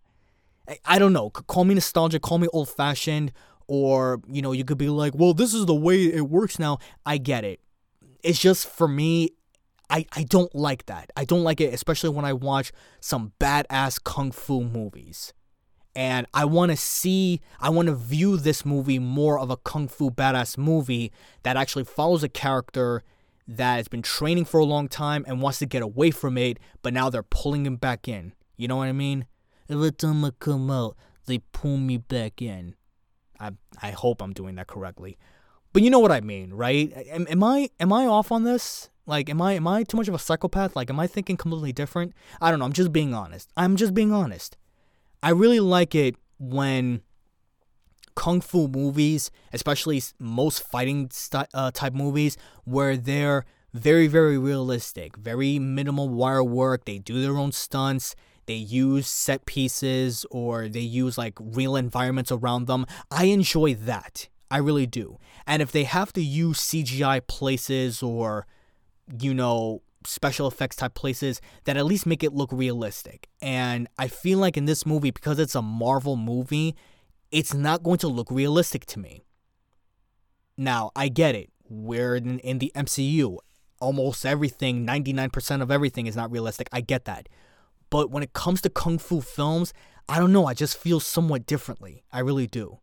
I, 0.85 0.99
don't 0.99 1.13
know. 1.13 1.29
Call 1.29 1.65
me 1.65 1.73
nostalgic, 1.73 2.21
call 2.21 2.37
me 2.37 2.47
old 2.53 2.69
fashioned, 2.69 3.33
or, 3.67 4.21
you 4.27 4.41
know, 4.41 4.51
you 4.51 4.63
could 4.63 4.77
be 4.77 4.89
like, 4.89 5.13
well, 5.15 5.33
this 5.33 5.53
is 5.53 5.65
the 5.65 5.75
way 5.75 6.03
it 6.03 6.29
works 6.29 6.59
now. 6.59 6.77
I 7.05 7.17
get 7.17 7.43
it. 7.43 7.59
It's 8.23 8.39
just 8.39 8.67
for 8.67 8.87
me, 8.87 9.31
I, 9.89 10.05
I 10.15 10.23
don't 10.23 10.53
like 10.55 10.85
that. 10.85 11.11
I 11.17 11.25
don't 11.25 11.43
like 11.43 11.59
it, 11.59 11.73
especially 11.73 12.09
when 12.09 12.25
I 12.25 12.33
watch 12.33 12.71
some 12.99 13.33
badass 13.39 14.01
kung 14.03 14.31
fu 14.31 14.63
movies 14.63 15.33
and 15.95 16.25
I 16.33 16.45
want 16.45 16.71
to 16.71 16.77
see, 16.77 17.41
I 17.59 17.69
want 17.69 17.87
to 17.87 17.95
view 17.95 18.37
this 18.37 18.65
movie 18.65 18.99
more 18.99 19.37
of 19.37 19.49
a 19.49 19.57
kung 19.57 19.87
fu 19.87 20.09
badass 20.09 20.57
movie 20.57 21.11
that 21.43 21.57
actually 21.57 21.83
follows 21.83 22.23
a 22.23 22.29
character 22.29 23.03
that 23.47 23.75
has 23.75 23.87
been 23.87 24.01
training 24.01 24.45
for 24.45 24.59
a 24.59 24.65
long 24.65 24.87
time 24.87 25.25
and 25.27 25.41
wants 25.41 25.59
to 25.59 25.65
get 25.65 25.81
away 25.81 26.11
from 26.11 26.37
it, 26.37 26.59
but 26.81 26.93
now 26.93 27.09
they're 27.09 27.23
pulling 27.23 27.65
him 27.65 27.75
back 27.75 28.07
in. 28.07 28.33
You 28.55 28.67
know 28.67 28.77
what 28.77 28.87
I 28.87 28.93
mean? 28.93 29.25
Every 29.71 29.91
time 29.91 30.25
I 30.25 30.31
come 30.39 30.69
out, 30.69 30.97
they 31.25 31.39
pull 31.53 31.77
me 31.77 31.97
back 31.97 32.41
in. 32.41 32.75
I 33.39 33.51
I 33.81 33.91
hope 33.91 34.21
I'm 34.21 34.33
doing 34.33 34.55
that 34.55 34.67
correctly, 34.67 35.17
but 35.73 35.81
you 35.81 35.89
know 35.89 35.99
what 35.99 36.11
I 36.11 36.21
mean, 36.21 36.53
right? 36.53 36.91
Am, 37.09 37.25
am 37.29 37.43
I 37.43 37.69
am 37.79 37.93
I 37.93 38.05
off 38.05 38.31
on 38.31 38.43
this? 38.43 38.89
Like, 39.05 39.29
am 39.29 39.41
I 39.41 39.53
am 39.53 39.67
I 39.67 39.83
too 39.83 39.97
much 39.97 40.07
of 40.07 40.13
a 40.13 40.19
psychopath? 40.19 40.75
Like, 40.75 40.89
am 40.89 40.99
I 40.99 41.07
thinking 41.07 41.37
completely 41.37 41.71
different? 41.73 42.13
I 42.41 42.49
don't 42.49 42.59
know. 42.59 42.65
I'm 42.65 42.73
just 42.73 42.91
being 42.91 43.13
honest. 43.13 43.49
I'm 43.57 43.75
just 43.75 43.93
being 43.93 44.11
honest. 44.11 44.57
I 45.23 45.29
really 45.31 45.59
like 45.59 45.95
it 45.95 46.15
when 46.37 47.01
kung 48.15 48.41
fu 48.41 48.67
movies, 48.67 49.31
especially 49.53 50.01
most 50.19 50.63
fighting 50.63 51.09
st- 51.11 51.47
uh, 51.53 51.71
type 51.71 51.93
movies, 51.93 52.37
where 52.65 52.97
they're 52.97 53.45
very, 53.73 54.07
very 54.07 54.37
realistic, 54.37 55.17
very 55.17 55.59
minimal 55.59 56.09
wire 56.09 56.43
work. 56.43 56.85
They 56.85 56.97
do 56.99 57.21
their 57.21 57.37
own 57.37 57.51
stunts. 57.51 58.15
They 58.45 58.55
use 58.55 59.07
set 59.07 59.45
pieces 59.45 60.25
or 60.31 60.67
they 60.67 60.79
use 60.79 61.17
like 61.17 61.37
real 61.39 61.75
environments 61.75 62.31
around 62.31 62.67
them. 62.67 62.85
I 63.09 63.25
enjoy 63.25 63.75
that. 63.75 64.27
I 64.49 64.57
really 64.57 64.85
do. 64.85 65.17
And 65.47 65.61
if 65.61 65.71
they 65.71 65.85
have 65.85 66.11
to 66.13 66.21
use 66.21 66.59
CGI 66.59 67.25
places 67.25 68.03
or, 68.03 68.45
you 69.19 69.33
know, 69.33 69.81
special 70.05 70.47
effects 70.47 70.75
type 70.75 70.93
places 70.93 71.41
that 71.65 71.77
at 71.77 71.85
least 71.85 72.05
make 72.05 72.23
it 72.23 72.33
look 72.33 72.51
realistic. 72.51 73.29
And 73.41 73.87
I 73.97 74.07
feel 74.07 74.39
like 74.39 74.57
in 74.57 74.65
this 74.65 74.85
movie, 74.85 75.11
because 75.11 75.39
it's 75.39 75.55
a 75.55 75.61
Marvel 75.61 76.17
movie, 76.17 76.75
it's 77.31 77.53
not 77.53 77.83
going 77.83 77.99
to 77.99 78.07
look 78.07 78.29
realistic 78.29 78.85
to 78.87 78.99
me. 78.99 79.23
Now, 80.57 80.91
I 80.95 81.07
get 81.07 81.35
it. 81.35 81.49
We're 81.69 82.15
in, 82.15 82.39
in 82.39 82.59
the 82.59 82.71
MCU. 82.75 83.37
Almost 83.79 84.25
everything, 84.25 84.85
99% 84.85 85.61
of 85.61 85.71
everything 85.71 86.05
is 86.07 86.15
not 86.15 86.29
realistic. 86.31 86.67
I 86.71 86.81
get 86.81 87.05
that. 87.05 87.27
But 87.91 88.09
when 88.09 88.23
it 88.23 88.33
comes 88.33 88.61
to 88.61 88.69
kung 88.71 88.97
fu 88.97 89.21
films, 89.21 89.73
I 90.09 90.17
don't 90.17 90.33
know, 90.33 90.47
I 90.47 90.55
just 90.55 90.75
feel 90.75 90.99
somewhat 90.99 91.45
differently. 91.45 92.03
I 92.11 92.19
really 92.19 92.47
do. 92.47 92.79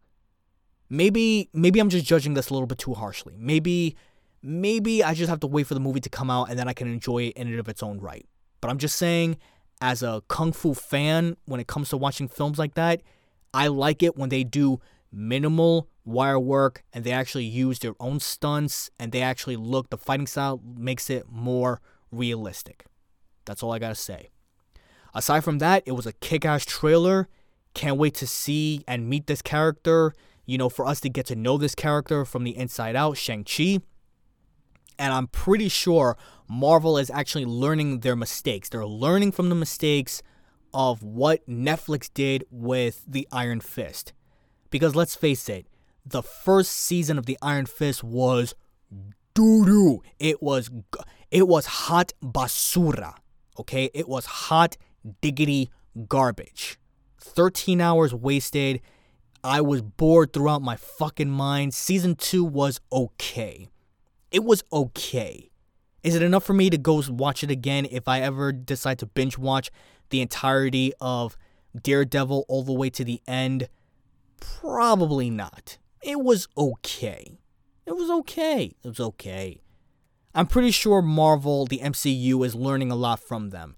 Maybe 0.88 1.50
maybe 1.52 1.80
I'm 1.80 1.88
just 1.88 2.06
judging 2.06 2.34
this 2.34 2.50
a 2.50 2.54
little 2.54 2.68
bit 2.68 2.78
too 2.78 2.94
harshly. 2.94 3.34
Maybe 3.36 3.96
maybe 4.42 5.02
I 5.02 5.14
just 5.14 5.28
have 5.28 5.40
to 5.40 5.46
wait 5.48 5.66
for 5.66 5.74
the 5.74 5.80
movie 5.80 6.00
to 6.00 6.08
come 6.08 6.30
out 6.30 6.48
and 6.48 6.58
then 6.58 6.68
I 6.68 6.72
can 6.72 6.86
enjoy 6.86 7.24
it 7.24 7.36
in 7.36 7.48
and 7.48 7.58
of 7.58 7.68
its 7.68 7.82
own 7.82 7.98
right. 7.98 8.26
But 8.60 8.70
I'm 8.70 8.78
just 8.78 8.96
saying 8.96 9.38
as 9.80 10.02
a 10.02 10.22
kung 10.28 10.52
fu 10.52 10.74
fan 10.74 11.36
when 11.46 11.58
it 11.58 11.66
comes 11.66 11.88
to 11.88 11.96
watching 11.96 12.28
films 12.28 12.58
like 12.58 12.74
that, 12.74 13.02
I 13.52 13.66
like 13.68 14.02
it 14.02 14.16
when 14.16 14.28
they 14.28 14.44
do 14.44 14.78
minimal 15.10 15.88
wire 16.04 16.38
work 16.38 16.84
and 16.92 17.02
they 17.04 17.12
actually 17.12 17.44
use 17.44 17.78
their 17.78 17.94
own 17.98 18.20
stunts 18.20 18.90
and 18.98 19.12
they 19.12 19.22
actually 19.22 19.56
look 19.56 19.90
the 19.90 19.98
fighting 19.98 20.26
style 20.26 20.60
makes 20.64 21.08
it 21.08 21.26
more 21.28 21.80
realistic. 22.10 22.84
That's 23.46 23.62
all 23.62 23.72
I 23.72 23.78
got 23.78 23.88
to 23.88 23.94
say. 23.94 24.30
Aside 25.18 25.42
from 25.42 25.58
that, 25.58 25.82
it 25.84 25.92
was 25.92 26.06
a 26.06 26.12
kick-ass 26.12 26.64
trailer. 26.64 27.26
Can't 27.74 27.96
wait 27.96 28.14
to 28.14 28.26
see 28.26 28.84
and 28.86 29.08
meet 29.08 29.26
this 29.26 29.42
character. 29.42 30.14
You 30.46 30.58
know, 30.58 30.68
for 30.68 30.86
us 30.86 31.00
to 31.00 31.08
get 31.08 31.26
to 31.26 31.34
know 31.34 31.58
this 31.58 31.74
character 31.74 32.24
from 32.24 32.44
the 32.44 32.56
inside 32.56 32.94
out, 32.94 33.16
Shang-Chi. 33.16 33.80
And 34.96 35.12
I'm 35.12 35.26
pretty 35.26 35.68
sure 35.68 36.16
Marvel 36.48 36.96
is 36.96 37.10
actually 37.10 37.46
learning 37.46 38.00
their 38.00 38.14
mistakes. 38.14 38.68
They're 38.68 38.86
learning 38.86 39.32
from 39.32 39.48
the 39.48 39.56
mistakes 39.56 40.22
of 40.72 41.02
what 41.02 41.44
Netflix 41.48 42.08
did 42.14 42.44
with 42.48 43.02
the 43.04 43.26
Iron 43.32 43.58
Fist. 43.58 44.12
Because 44.70 44.94
let's 44.94 45.16
face 45.16 45.48
it, 45.48 45.66
the 46.06 46.22
first 46.22 46.70
season 46.70 47.18
of 47.18 47.26
the 47.26 47.36
Iron 47.42 47.66
Fist 47.66 48.04
was 48.04 48.54
doo 49.34 49.64
doo. 49.66 50.02
It 50.20 50.40
was 50.40 50.70
it 51.32 51.48
was 51.48 51.66
hot 51.66 52.12
basura. 52.22 53.14
Okay, 53.58 53.90
it 53.92 54.08
was 54.08 54.24
hot 54.26 54.76
diggity 55.20 55.70
garbage. 56.08 56.78
13 57.20 57.80
hours 57.80 58.14
wasted. 58.14 58.80
I 59.42 59.60
was 59.60 59.82
bored 59.82 60.32
throughout 60.32 60.62
my 60.62 60.76
fucking 60.76 61.30
mind. 61.30 61.74
Season 61.74 62.14
2 62.14 62.44
was 62.44 62.80
okay. 62.92 63.68
It 64.30 64.44
was 64.44 64.62
okay. 64.72 65.50
Is 66.02 66.14
it 66.14 66.22
enough 66.22 66.44
for 66.44 66.54
me 66.54 66.70
to 66.70 66.78
go 66.78 67.02
watch 67.08 67.42
it 67.42 67.50
again 67.50 67.86
if 67.90 68.08
I 68.08 68.20
ever 68.20 68.52
decide 68.52 68.98
to 69.00 69.06
binge 69.06 69.38
watch 69.38 69.70
the 70.10 70.20
entirety 70.20 70.92
of 71.00 71.36
Daredevil 71.80 72.44
all 72.48 72.62
the 72.62 72.72
way 72.72 72.90
to 72.90 73.04
the 73.04 73.20
end? 73.26 73.68
Probably 74.40 75.30
not. 75.30 75.78
It 76.02 76.20
was 76.20 76.48
okay. 76.56 77.38
It 77.86 77.96
was 77.96 78.10
okay. 78.10 78.74
It 78.82 78.88
was 78.88 79.00
okay. 79.00 79.60
I'm 80.34 80.46
pretty 80.46 80.70
sure 80.70 81.02
Marvel, 81.02 81.66
the 81.66 81.78
MCU, 81.78 82.44
is 82.44 82.54
learning 82.54 82.90
a 82.90 82.96
lot 82.96 83.18
from 83.20 83.50
them. 83.50 83.76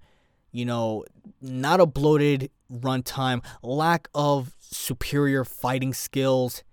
You 0.51 0.65
know, 0.65 1.05
not 1.41 1.79
a 1.79 1.85
bloated 1.85 2.51
runtime, 2.71 3.43
lack 3.63 4.09
of 4.13 4.55
superior 4.59 5.43
fighting 5.43 5.93
skills. 5.93 6.63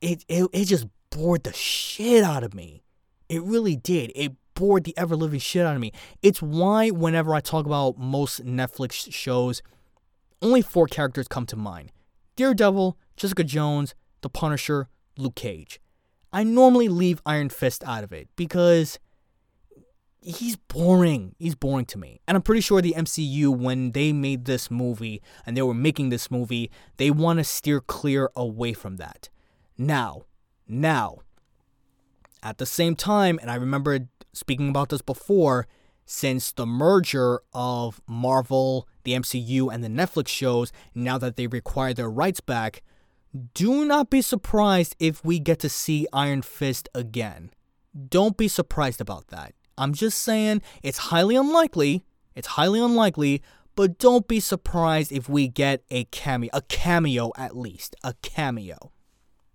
It, 0.00 0.24
it, 0.28 0.48
it 0.52 0.64
just 0.64 0.86
bored 1.10 1.44
the 1.44 1.52
shit 1.52 2.24
out 2.24 2.42
of 2.42 2.54
me. 2.54 2.82
It 3.28 3.42
really 3.42 3.76
did. 3.76 4.12
It 4.14 4.32
bored 4.54 4.84
the 4.84 4.96
ever 4.96 5.16
living 5.16 5.40
shit 5.40 5.66
out 5.66 5.74
of 5.74 5.80
me. 5.80 5.92
It's 6.22 6.42
why, 6.42 6.90
whenever 6.90 7.34
I 7.34 7.40
talk 7.40 7.66
about 7.66 7.98
most 7.98 8.44
Netflix 8.44 9.12
shows, 9.12 9.62
only 10.40 10.62
four 10.62 10.86
characters 10.86 11.28
come 11.28 11.46
to 11.46 11.56
mind 11.56 11.92
Daredevil, 12.36 12.98
Jessica 13.16 13.44
Jones, 13.44 13.94
The 14.22 14.28
Punisher, 14.28 14.88
Luke 15.16 15.34
Cage. 15.34 15.80
I 16.32 16.44
normally 16.44 16.88
leave 16.88 17.20
Iron 17.26 17.50
Fist 17.50 17.84
out 17.84 18.04
of 18.04 18.12
it 18.12 18.28
because 18.36 18.98
he's 20.22 20.56
boring. 20.56 21.34
He's 21.38 21.54
boring 21.54 21.86
to 21.86 21.98
me. 21.98 22.20
And 22.26 22.36
I'm 22.36 22.42
pretty 22.42 22.60
sure 22.60 22.80
the 22.80 22.94
MCU, 22.96 23.48
when 23.48 23.92
they 23.92 24.12
made 24.12 24.44
this 24.44 24.70
movie 24.70 25.20
and 25.44 25.56
they 25.56 25.62
were 25.62 25.74
making 25.74 26.08
this 26.08 26.30
movie, 26.30 26.70
they 26.96 27.10
want 27.10 27.38
to 27.38 27.44
steer 27.44 27.80
clear 27.80 28.30
away 28.36 28.72
from 28.72 28.96
that. 28.96 29.28
Now, 29.76 30.22
now, 30.66 31.18
at 32.42 32.58
the 32.58 32.66
same 32.66 32.94
time, 32.94 33.38
and 33.42 33.50
I 33.50 33.56
remember 33.56 34.00
speaking 34.32 34.68
about 34.68 34.88
this 34.88 35.02
before, 35.02 35.66
since 36.04 36.52
the 36.52 36.66
merger 36.66 37.40
of 37.52 38.00
Marvel, 38.06 38.88
the 39.04 39.12
MCU, 39.12 39.72
and 39.72 39.82
the 39.82 39.88
Netflix 39.88 40.28
shows, 40.28 40.72
now 40.94 41.18
that 41.18 41.36
they 41.36 41.46
require 41.46 41.94
their 41.94 42.10
rights 42.10 42.40
back, 42.40 42.82
do 43.54 43.84
not 43.84 44.10
be 44.10 44.20
surprised 44.20 44.94
if 44.98 45.24
we 45.24 45.38
get 45.38 45.58
to 45.60 45.68
see 45.68 46.06
Iron 46.12 46.42
Fist 46.42 46.88
again. 46.94 47.50
Don't 48.08 48.36
be 48.36 48.48
surprised 48.48 49.00
about 49.00 49.28
that. 49.28 49.54
I'm 49.78 49.92
just 49.92 50.18
saying 50.18 50.62
it's 50.82 50.98
highly 50.98 51.36
unlikely. 51.36 52.04
It's 52.34 52.48
highly 52.48 52.80
unlikely, 52.80 53.42
but 53.74 53.98
don't 53.98 54.26
be 54.26 54.40
surprised 54.40 55.12
if 55.12 55.28
we 55.28 55.48
get 55.48 55.82
a 55.90 56.04
cameo, 56.04 56.50
a 56.52 56.62
cameo 56.62 57.32
at 57.36 57.56
least, 57.56 57.96
a 58.02 58.14
cameo. 58.22 58.92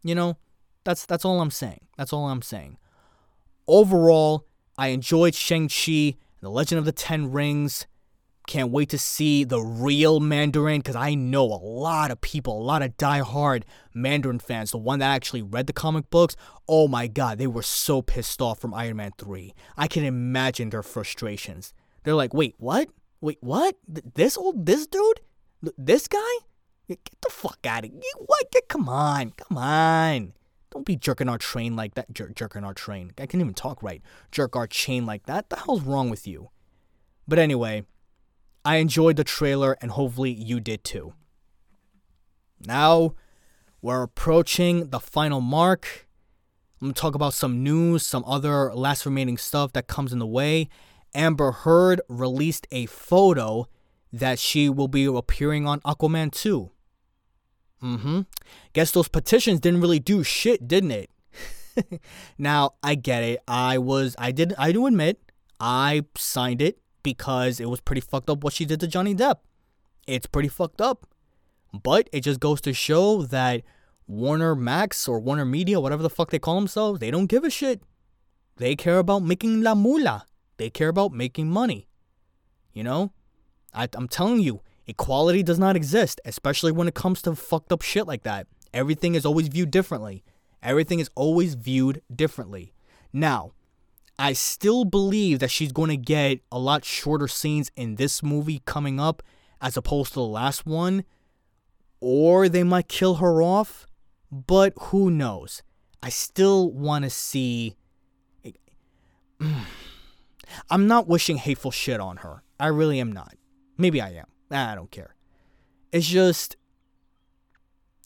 You 0.04 0.16
know, 0.16 0.38
that's 0.84 1.06
that's 1.06 1.26
all 1.26 1.42
I'm 1.42 1.52
saying. 1.52 1.82
That's 1.98 2.14
all 2.14 2.30
I'm 2.30 2.42
saying. 2.42 2.78
Overall, 3.68 4.46
I 4.78 4.90
enjoyed 4.90 5.36
Shang-Chi 5.36 5.92
and 5.92 6.16
The 6.42 6.50
Legend 6.50 6.80
of 6.80 6.86
the 6.86 6.92
Ten 6.92 7.32
Rings. 7.32 7.88
Can't 8.48 8.72
wait 8.72 8.90
to 8.90 8.98
see 8.98 9.44
the 9.44 9.60
real 9.60 10.20
Mandarin 10.22 10.80
because 10.80 10.96
I 10.96 11.16
know 11.16 11.44
a 11.44 11.62
lot 11.62 12.12
of 12.12 12.22
people, 12.22 12.60
a 12.60 12.64
lot 12.64 12.82
of 12.82 12.96
die-hard 12.96 13.66
Mandarin 13.94 14.40
fans, 14.40 14.72
the 14.72 14.78
one 14.78 15.00
that 15.00 15.14
actually 15.14 15.42
read 15.42 15.68
the 15.68 15.74
comic 15.74 16.10
books. 16.10 16.36
Oh 16.68 16.88
my 16.88 17.08
god, 17.08 17.38
they 17.38 17.48
were 17.48 17.62
so 17.62 18.02
pissed 18.02 18.42
off 18.42 18.60
from 18.60 18.74
Iron 18.74 18.98
Man 18.98 19.12
3. 19.18 19.54
I 19.78 19.88
can 19.88 20.06
imagine 20.06 20.70
their 20.70 20.82
frustrations. 20.82 21.74
They're 22.04 22.16
like, 22.16 22.34
wait, 22.34 22.56
what? 22.58 22.88
Wait, 23.20 23.38
what? 23.42 23.76
This 23.88 24.38
old, 24.38 24.66
this 24.66 24.88
dude? 24.88 25.20
This 25.78 26.08
guy? 26.08 26.18
Get 26.88 27.00
the 27.22 27.30
fuck 27.30 27.60
out 27.68 27.84
of 27.84 27.92
here. 27.92 28.02
What? 28.18 28.50
Get, 28.52 28.70
come 28.70 28.88
on. 28.88 29.32
Come 29.32 29.58
on. 29.58 30.34
Don't 30.72 30.86
be 30.86 30.96
jerking 30.96 31.28
our 31.28 31.38
train 31.38 31.76
like 31.76 31.96
that. 31.96 32.14
Jer- 32.14 32.32
jerking 32.34 32.64
our 32.64 32.74
train. 32.74 33.12
I 33.18 33.26
can't 33.26 33.42
even 33.42 33.54
talk 33.54 33.84
right. 33.84 34.02
Jerk 34.32 34.56
our 34.56 34.68
chain 34.68 35.06
like 35.06 35.26
that. 35.26 35.50
The 35.50 35.58
hell's 35.58 35.82
wrong 35.82 36.10
with 36.10 36.26
you? 36.26 36.50
But 37.28 37.40
anyway, 37.40 37.84
I 38.68 38.78
enjoyed 38.78 39.16
the 39.16 39.24
trailer 39.24 39.78
and 39.80 39.92
hopefully 39.92 40.30
you 40.32 40.60
did 40.60 40.84
too. 40.84 41.14
Now, 42.66 43.14
we're 43.82 44.04
approaching 44.04 44.90
the 44.90 45.00
final 45.00 45.40
mark. 45.40 46.06
I'm 46.82 46.88
going 46.88 46.94
to 46.94 47.00
talk 47.00 47.16
about 47.16 47.34
some 47.34 47.64
news, 47.64 48.06
some 48.06 48.26
other 48.28 48.74
last 48.76 49.06
remaining 49.06 49.38
stuff 49.38 49.72
that 49.72 49.88
comes 49.88 50.12
in 50.12 50.20
the 50.20 50.28
way. 50.28 50.68
Amber 51.16 51.54
Heard 51.54 52.02
released 52.10 52.68
a 52.70 52.88
photo 52.88 53.70
that 54.12 54.38
she 54.38 54.68
will 54.68 54.90
be 54.90 55.06
appearing 55.06 55.66
on 55.66 55.80
Aquaman 55.86 56.30
2. 56.34 56.70
Mm-hmm. 57.82 58.22
Guess 58.74 58.92
those 58.92 59.08
petitions 59.08 59.62
didn't 59.62 59.80
really 59.80 60.00
do 60.00 60.24
shit, 60.24 60.68
didn't 60.68 60.92
it? 60.92 61.10
now, 62.38 62.74
I 62.84 62.96
get 62.96 63.24
it. 63.24 63.40
I 63.48 63.78
was 63.78 64.14
I 64.20 64.34
did 64.34 64.54
I 64.58 64.74
do 64.74 64.88
admit 64.88 65.22
I 65.58 66.04
signed 66.18 66.62
it 66.62 66.80
because 67.04 67.60
it 67.60 67.70
was 67.70 67.82
pretty 67.82 68.02
fucked 68.02 68.30
up 68.30 68.44
what 68.44 68.54
she 68.54 68.66
did 68.66 68.80
to 68.80 68.88
Johnny 68.88 69.16
Depp. 69.16 69.38
It's 70.08 70.26
pretty 70.26 70.50
fucked 70.50 70.82
up. 70.82 71.08
But 71.74 72.10
it 72.12 72.22
just 72.22 72.40
goes 72.40 72.62
to 72.62 72.74
show 72.74 73.24
that 73.24 73.64
Warner 74.08 74.56
Max 74.56 75.08
or 75.08 75.20
Warner 75.20 75.46
Media, 75.46 75.80
whatever 75.80 76.02
the 76.02 76.10
fuck 76.10 76.32
they 76.32 76.40
call 76.40 76.56
themselves, 76.56 77.00
they 77.00 77.12
don't 77.12 77.28
give 77.28 77.44
a 77.44 77.50
shit. 77.50 77.82
They 78.56 78.76
care 78.76 79.00
about 79.00 79.24
making 79.24 79.62
la 79.62 79.76
mula. 79.76 80.26
They 80.58 80.70
care 80.70 80.90
about 80.90 81.12
making 81.12 81.50
money. 81.50 81.88
You 82.74 82.84
know? 82.84 83.12
I, 83.74 83.88
I'm 83.94 84.08
telling 84.08 84.40
you, 84.40 84.62
equality 84.88 85.44
does 85.44 85.60
not 85.60 85.76
exist, 85.76 86.22
especially 86.26 86.72
when 86.72 86.88
it 86.88 86.96
comes 86.96 87.22
to 87.24 87.36
fucked 87.36 87.72
up 87.72 87.82
shit 87.82 88.08
like 88.08 88.24
that. 88.24 88.48
Everything 88.74 89.16
is 89.16 89.26
always 89.26 89.50
viewed 89.50 89.72
differently. 89.72 90.24
Everything 90.64 91.00
is 91.00 91.10
always 91.16 91.54
viewed 91.54 92.02
differently. 92.14 92.74
Now, 93.14 93.52
I 94.20 94.34
still 94.34 94.84
believe 94.84 95.40
that 95.40 95.52
she's 95.52 95.72
going 95.72 95.90
to 95.90 95.98
get 95.98 96.40
a 96.52 96.58
lot 96.58 96.84
shorter 96.84 97.28
scenes 97.28 97.72
in 97.76 97.96
this 97.96 98.24
movie 98.24 98.62
coming 98.66 99.00
up 99.00 99.22
as 99.62 99.78
opposed 99.78 100.14
to 100.14 100.20
the 100.20 100.26
last 100.26 100.66
one, 100.66 101.04
or 102.00 102.50
they 102.50 102.64
might 102.64 102.88
kill 102.88 103.16
her 103.16 103.42
off, 103.42 103.86
but 104.32 104.74
who 104.80 105.12
knows? 105.12 105.64
I 106.02 106.10
still 106.10 106.72
want 106.72 107.04
to 107.04 107.10
see. 107.10 107.76
I'm 110.70 110.88
not 110.88 111.08
wishing 111.08 111.38
hateful 111.38 111.72
shit 111.72 112.00
on 112.00 112.18
her. 112.18 112.44
I 112.60 112.68
really 112.68 113.00
am 113.00 113.12
not. 113.12 113.36
Maybe 113.78 114.02
I 114.02 114.10
am. 114.10 114.26
I 114.50 114.76
don't 114.76 114.92
care. 114.92 115.16
It's 115.92 116.08
just. 116.08 116.56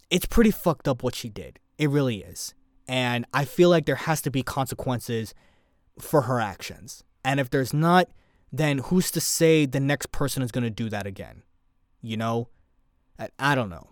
It's 0.10 0.26
pretty 0.26 0.52
fucked 0.52 0.88
up 0.88 1.04
what 1.04 1.16
she 1.16 1.30
did. 1.30 1.60
It 1.78 1.90
really 1.90 2.18
is. 2.18 2.54
And 2.88 3.26
I 3.34 3.46
feel 3.46 3.70
like 3.70 3.86
there 3.86 3.96
has 3.96 4.22
to 4.24 4.32
be 4.32 4.44
consequences 4.44 5.34
for 6.00 6.24
her 6.24 6.40
actions. 6.40 7.04
And 7.24 7.40
if 7.40 7.50
there's 7.50 7.74
not, 7.74 8.10
then 8.52 8.80
who's 8.80 9.12
to 9.12 9.22
say 9.22 9.66
the 9.66 9.80
next 9.80 10.12
person 10.12 10.44
is 10.44 10.52
going 10.52 10.64
to 10.64 10.70
do 10.70 10.90
that 10.90 11.06
again? 11.06 11.44
You 12.02 12.18
know? 12.18 12.50
I, 13.20 13.30
I 13.40 13.56
don't 13.56 13.70
know. 13.70 13.90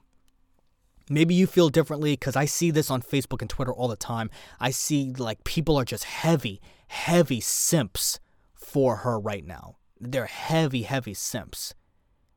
Maybe 1.09 1.33
you 1.33 1.47
feel 1.47 1.69
differently 1.69 2.13
because 2.13 2.35
I 2.35 2.45
see 2.45 2.69
this 2.69 2.91
on 2.91 3.01
Facebook 3.01 3.41
and 3.41 3.49
Twitter 3.49 3.73
all 3.73 3.87
the 3.87 3.95
time. 3.95 4.29
I 4.59 4.69
see 4.69 5.11
like 5.17 5.43
people 5.43 5.75
are 5.77 5.85
just 5.85 6.03
heavy, 6.03 6.61
heavy 6.87 7.39
simps 7.39 8.19
for 8.53 8.97
her 8.97 9.19
right 9.19 9.45
now. 9.45 9.77
They're 9.99 10.25
heavy, 10.25 10.83
heavy 10.83 11.15
simps. 11.15 11.73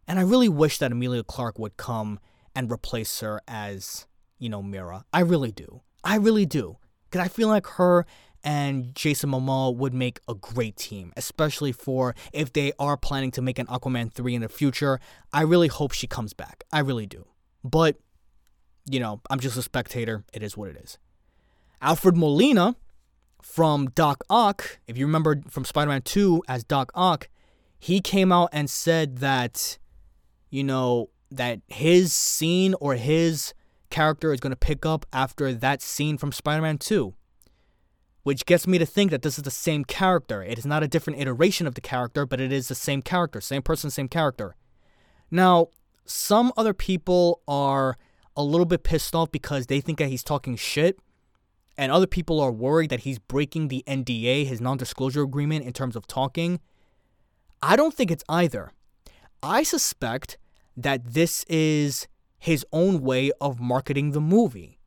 And 0.09 0.19
I 0.19 0.23
really 0.23 0.49
wish 0.49 0.79
that 0.79 0.93
Emilia 0.93 1.23
Clarke 1.23 1.59
would 1.59 1.77
come 1.77 2.19
and 2.55 2.71
replace 2.71 3.21
her 3.21 3.41
as, 3.47 4.07
you 4.39 4.49
know, 4.49 4.63
Mera. 4.63 5.05
I 5.13 5.21
really 5.21 5.53
do. 5.53 5.83
I 6.03 6.17
really 6.17 6.47
do. 6.47 6.79
Because 7.05 7.25
I 7.25 7.29
feel 7.29 7.49
like 7.49 7.67
her 7.67 8.07
and 8.45 8.95
Jason 8.95 9.31
Momoa 9.31 9.75
would 9.75 9.95
make 9.95 10.21
a 10.29 10.35
great 10.35 10.77
team, 10.77 11.13
especially 11.17 11.73
for 11.73 12.15
if 12.33 12.53
they 12.53 12.73
are 12.79 12.97
planning 12.97 13.31
to 13.33 13.43
make 13.43 13.59
an 13.59 13.67
Aquaman 13.67 14.13
3 14.13 14.35
in 14.35 14.43
the 14.43 14.49
future. 14.49 15.01
I 15.33 15.43
really 15.43 15.69
hope 15.69 15.93
she 15.93 16.07
comes 16.07 16.33
back. 16.33 16.65
I 16.73 16.81
really 16.81 17.07
do. 17.07 17.27
But, 17.65 17.97
you 18.91 19.01
know, 19.01 19.21
I'm 19.31 19.41
just 19.41 19.57
a 19.57 19.63
spectator. 19.63 20.25
It 20.33 20.43
is 20.43 20.57
what 20.57 20.69
it 20.71 20.77
is. 20.77 20.99
Alfred 21.81 22.17
Molina 22.17 22.77
from 23.41 23.91
Doc 23.91 24.25
Ock, 24.31 24.79
if 24.87 24.97
you 24.97 25.07
remember 25.07 25.41
from 25.49 25.65
Spider 25.65 25.91
Man 25.91 26.03
2 26.03 26.43
as 26.49 26.65
Doc 26.65 26.91
Ock, 26.95 27.29
he 27.79 28.01
came 28.01 28.31
out 28.31 28.49
and 28.53 28.71
said 28.71 29.19
that, 29.19 29.79
you 30.51 30.63
know, 30.63 31.11
that 31.31 31.61
his 31.67 32.13
scene 32.13 32.75
or 32.81 32.95
his 32.95 33.55
character 33.91 34.33
is 34.33 34.41
going 34.41 34.53
to 34.53 34.57
pick 34.57 34.87
up 34.87 35.07
after 35.13 35.53
that 35.53 35.83
scene 35.83 36.19
from 36.19 36.33
Spider 36.33 36.63
Man 36.63 36.79
2. 36.79 37.15
Which 38.23 38.47
gets 38.47 38.67
me 38.67 38.79
to 38.79 38.87
think 38.87 39.11
that 39.11 39.23
this 39.23 39.37
is 39.37 39.45
the 39.45 39.51
same 39.51 39.85
character. 39.85 40.43
It 40.43 40.59
is 40.59 40.67
not 40.67 40.83
a 40.83 40.89
different 40.89 41.21
iteration 41.21 41.67
of 41.67 41.75
the 41.75 41.81
character, 41.81 42.25
but 42.25 42.41
it 42.41 42.53
is 42.53 42.69
the 42.69 42.75
same 42.75 43.03
character, 43.03 43.41
same 43.41 43.63
person, 43.63 43.91
same 43.91 44.09
character. 44.09 44.55
Now, 45.31 45.69
some 46.05 46.53
other 46.57 46.75
people 46.75 47.41
are 47.49 47.97
a 48.37 48.45
little 48.45 48.67
bit 48.67 48.83
pissed 48.83 49.15
off 49.15 49.33
because 49.33 49.67
they 49.67 49.81
think 49.81 49.99
that 49.99 50.09
he's 50.09 50.23
talking 50.23 50.57
shit, 50.57 50.99
and 51.77 51.91
other 51.91 52.07
people 52.07 52.41
are 52.41 52.53
worried 52.53 52.91
that 52.91 53.01
he's 53.01 53.19
breaking 53.19 53.69
the 53.69 53.83
NDA, 53.87 54.47
his 54.47 54.61
non 54.61 54.77
disclosure 54.77 55.23
agreement, 55.23 55.65
in 55.65 55.73
terms 55.73 55.97
of 55.97 56.07
talking. 56.07 56.61
I 57.61 57.77
don't 57.77 57.95
think 57.95 58.11
it's 58.11 58.25
either. 58.29 58.73
I 59.43 59.63
suspect 59.63 60.39
that 60.77 61.15
this 61.15 61.45
is 61.49 62.09
his 62.39 62.67
own 62.73 63.01
way 63.01 63.31
of 63.41 63.61
marketing 63.61 64.13
the 64.13 64.21
movie. 64.21 64.79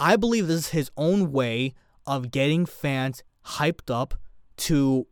I 0.00 0.16
believe 0.16 0.46
this 0.46 0.58
is 0.58 0.68
his 0.68 0.90
own 0.96 1.30
way 1.30 1.74
of 2.06 2.30
getting 2.30 2.66
fans 2.66 3.22
hyped 3.44 3.92
up 3.92 4.14
to 4.56 5.06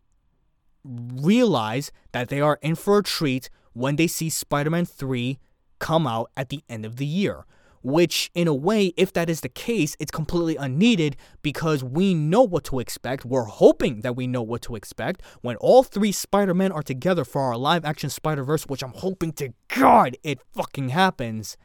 realize 0.84 1.92
that 2.12 2.28
they 2.28 2.40
are 2.40 2.58
in 2.62 2.74
for 2.74 2.98
a 2.98 3.02
treat 3.02 3.50
when 3.72 3.96
they 3.96 4.06
see 4.06 4.30
Spider 4.30 4.70
Man 4.70 4.84
3 4.84 5.38
come 5.78 6.06
out 6.06 6.30
at 6.36 6.48
the 6.48 6.62
end 6.68 6.84
of 6.84 6.96
the 6.96 7.06
year 7.06 7.44
which 7.82 8.30
in 8.34 8.46
a 8.46 8.54
way 8.54 8.92
if 8.96 9.12
that 9.12 9.30
is 9.30 9.40
the 9.40 9.48
case 9.48 9.96
it's 9.98 10.10
completely 10.10 10.56
unneeded 10.56 11.16
because 11.42 11.82
we 11.82 12.14
know 12.14 12.42
what 12.42 12.64
to 12.64 12.78
expect. 12.78 13.24
We're 13.24 13.44
hoping 13.44 14.02
that 14.02 14.16
we 14.16 14.26
know 14.26 14.42
what 14.42 14.62
to 14.62 14.76
expect 14.76 15.22
when 15.40 15.56
all 15.56 15.82
three 15.82 16.12
spider-men 16.12 16.72
are 16.72 16.82
together 16.82 17.24
for 17.24 17.42
our 17.42 17.56
live 17.56 17.84
action 17.84 18.10
spider-verse 18.10 18.64
which 18.64 18.82
i'm 18.82 18.92
hoping 18.94 19.32
to 19.32 19.52
god 19.68 20.16
it 20.22 20.40
fucking 20.52 20.90
happens 20.90 21.56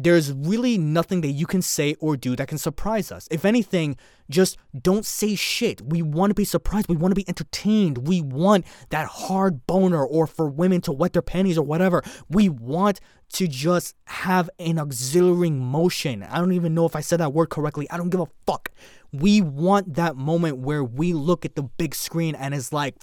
there's 0.00 0.32
really 0.32 0.78
nothing 0.78 1.22
that 1.22 1.32
you 1.32 1.44
can 1.44 1.60
say 1.60 1.96
or 1.98 2.16
do 2.16 2.36
that 2.36 2.46
can 2.46 2.56
surprise 2.56 3.10
us. 3.10 3.26
If 3.32 3.44
anything, 3.44 3.96
just 4.30 4.56
don't 4.80 5.04
say 5.04 5.34
shit. 5.34 5.80
We 5.80 6.02
want 6.02 6.30
to 6.30 6.34
be 6.34 6.44
surprised. 6.44 6.88
We 6.88 6.96
want 6.96 7.10
to 7.10 7.16
be 7.16 7.28
entertained. 7.28 8.06
We 8.06 8.20
want 8.20 8.64
that 8.90 9.08
hard 9.08 9.66
boner 9.66 10.04
or 10.04 10.28
for 10.28 10.48
women 10.48 10.80
to 10.82 10.92
wet 10.92 11.14
their 11.14 11.22
panties 11.22 11.58
or 11.58 11.64
whatever. 11.64 12.04
We 12.30 12.48
want 12.48 13.00
to 13.32 13.48
just 13.48 13.96
have 14.06 14.48
an 14.60 14.78
auxiliary 14.78 15.50
motion. 15.50 16.22
I 16.22 16.38
don't 16.38 16.52
even 16.52 16.74
know 16.74 16.86
if 16.86 16.94
I 16.94 17.00
said 17.00 17.18
that 17.18 17.32
word 17.32 17.50
correctly. 17.50 17.90
I 17.90 17.96
don't 17.96 18.10
give 18.10 18.20
a 18.20 18.28
fuck. 18.46 18.70
We 19.12 19.40
want 19.40 19.94
that 19.94 20.16
moment 20.16 20.58
where 20.58 20.84
we 20.84 21.12
look 21.12 21.44
at 21.44 21.56
the 21.56 21.62
big 21.64 21.94
screen 21.94 22.36
and 22.36 22.54
it's 22.54 22.72
like, 22.72 22.94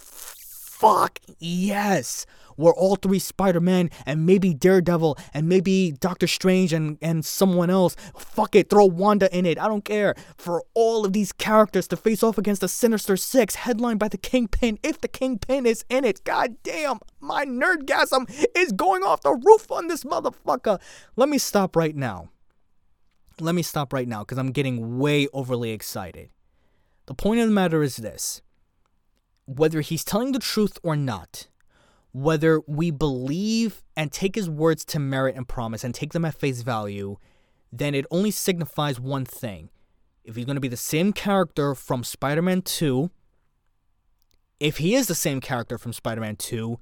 fuck, 0.76 1.19
yes 1.39 2.26
were 2.57 2.73
all 2.73 2.95
three 2.95 3.19
Spider-Man 3.19 3.89
and 4.05 4.26
maybe 4.26 4.53
Daredevil 4.53 5.17
and 5.34 5.47
maybe 5.47 5.91
Doctor 5.99 6.28
Strange 6.28 6.73
and, 6.73 6.97
and 7.01 7.26
someone 7.26 7.69
else. 7.69 7.95
Fuck 8.17 8.55
it, 8.55 8.69
throw 8.69 8.86
Wanda 8.86 9.36
in 9.36 9.45
it. 9.45 9.59
I 9.59 9.67
don't 9.67 9.86
care. 9.86 10.15
For 10.38 10.63
all 10.73 11.05
of 11.05 11.13
these 11.13 11.32
characters 11.32 11.88
to 11.89 11.97
face 11.97 12.23
off 12.23 12.38
against 12.38 12.61
the 12.61 12.67
Sinister 12.67 13.17
Six, 13.17 13.55
headlined 13.55 13.99
by 13.99 14.07
the 14.07 14.17
Kingpin, 14.17 14.80
if 14.84 15.01
the 15.01 15.07
Kingpin 15.07 15.65
is 15.65 15.84
in 15.89 16.03
it. 16.05 16.23
God 16.23 16.55
damn, 16.63 16.99
my 17.19 17.45
nerdgasm 17.45 18.30
is 18.55 18.71
going 18.71 19.03
off 19.03 19.21
the 19.21 19.34
roof 19.34 19.71
on 19.71 19.88
this 19.88 20.03
motherfucker. 20.03 20.80
Let 21.15 21.30
me 21.30 21.38
stop 21.38 21.76
right 21.76 21.95
now. 21.95 22.30
Let 23.39 23.55
me 23.55 23.63
stop 23.63 23.91
right 23.91 24.07
now 24.07 24.19
because 24.19 24.38
I'm 24.38 24.51
getting 24.51 24.97
way 24.97 25.28
overly 25.34 25.71
excited. 25.71 26.30
The 27.07 27.13
point 27.13 27.41
of 27.41 27.47
the 27.47 27.53
matter 27.53 27.84
is 27.84 27.97
this 27.97 28.41
whether 29.46 29.82
he's 29.82 30.04
telling 30.04 30.32
the 30.32 30.39
truth 30.39 30.78
or 30.84 30.96
not, 30.96 31.48
whether 32.12 32.62
we 32.68 32.91
believe 32.91 33.84
and 33.96 34.12
take 34.12 34.36
his 34.36 34.50
words 34.50 34.86
to 34.86 35.00
merit 35.00 35.36
and 35.36 35.48
promise 35.48 35.84
and 35.84 35.93
take 35.93 36.14
them 36.14 36.26
at 36.26 36.36
face 36.36 36.62
value, 36.62 37.18
then 37.72 37.93
it 37.93 38.06
only 38.10 38.32
signifies 38.32 39.00
one 39.00 39.26
thing. 39.26 39.70
If 40.24 40.36
he's 40.36 40.46
going 40.46 40.56
to 40.56 40.62
be 40.62 40.68
the 40.68 40.78
same 40.78 41.14
character 41.14 41.76
from 41.76 42.04
Spider 42.04 42.41
Man 42.41 42.62
2, 42.62 43.12
if 44.60 44.78
he 44.78 44.96
is 44.96 45.08
the 45.08 45.16
same 45.16 45.41
character 45.41 45.78
from 45.78 45.93
Spider 45.93 46.22
Man 46.22 46.36
2, 46.36 46.80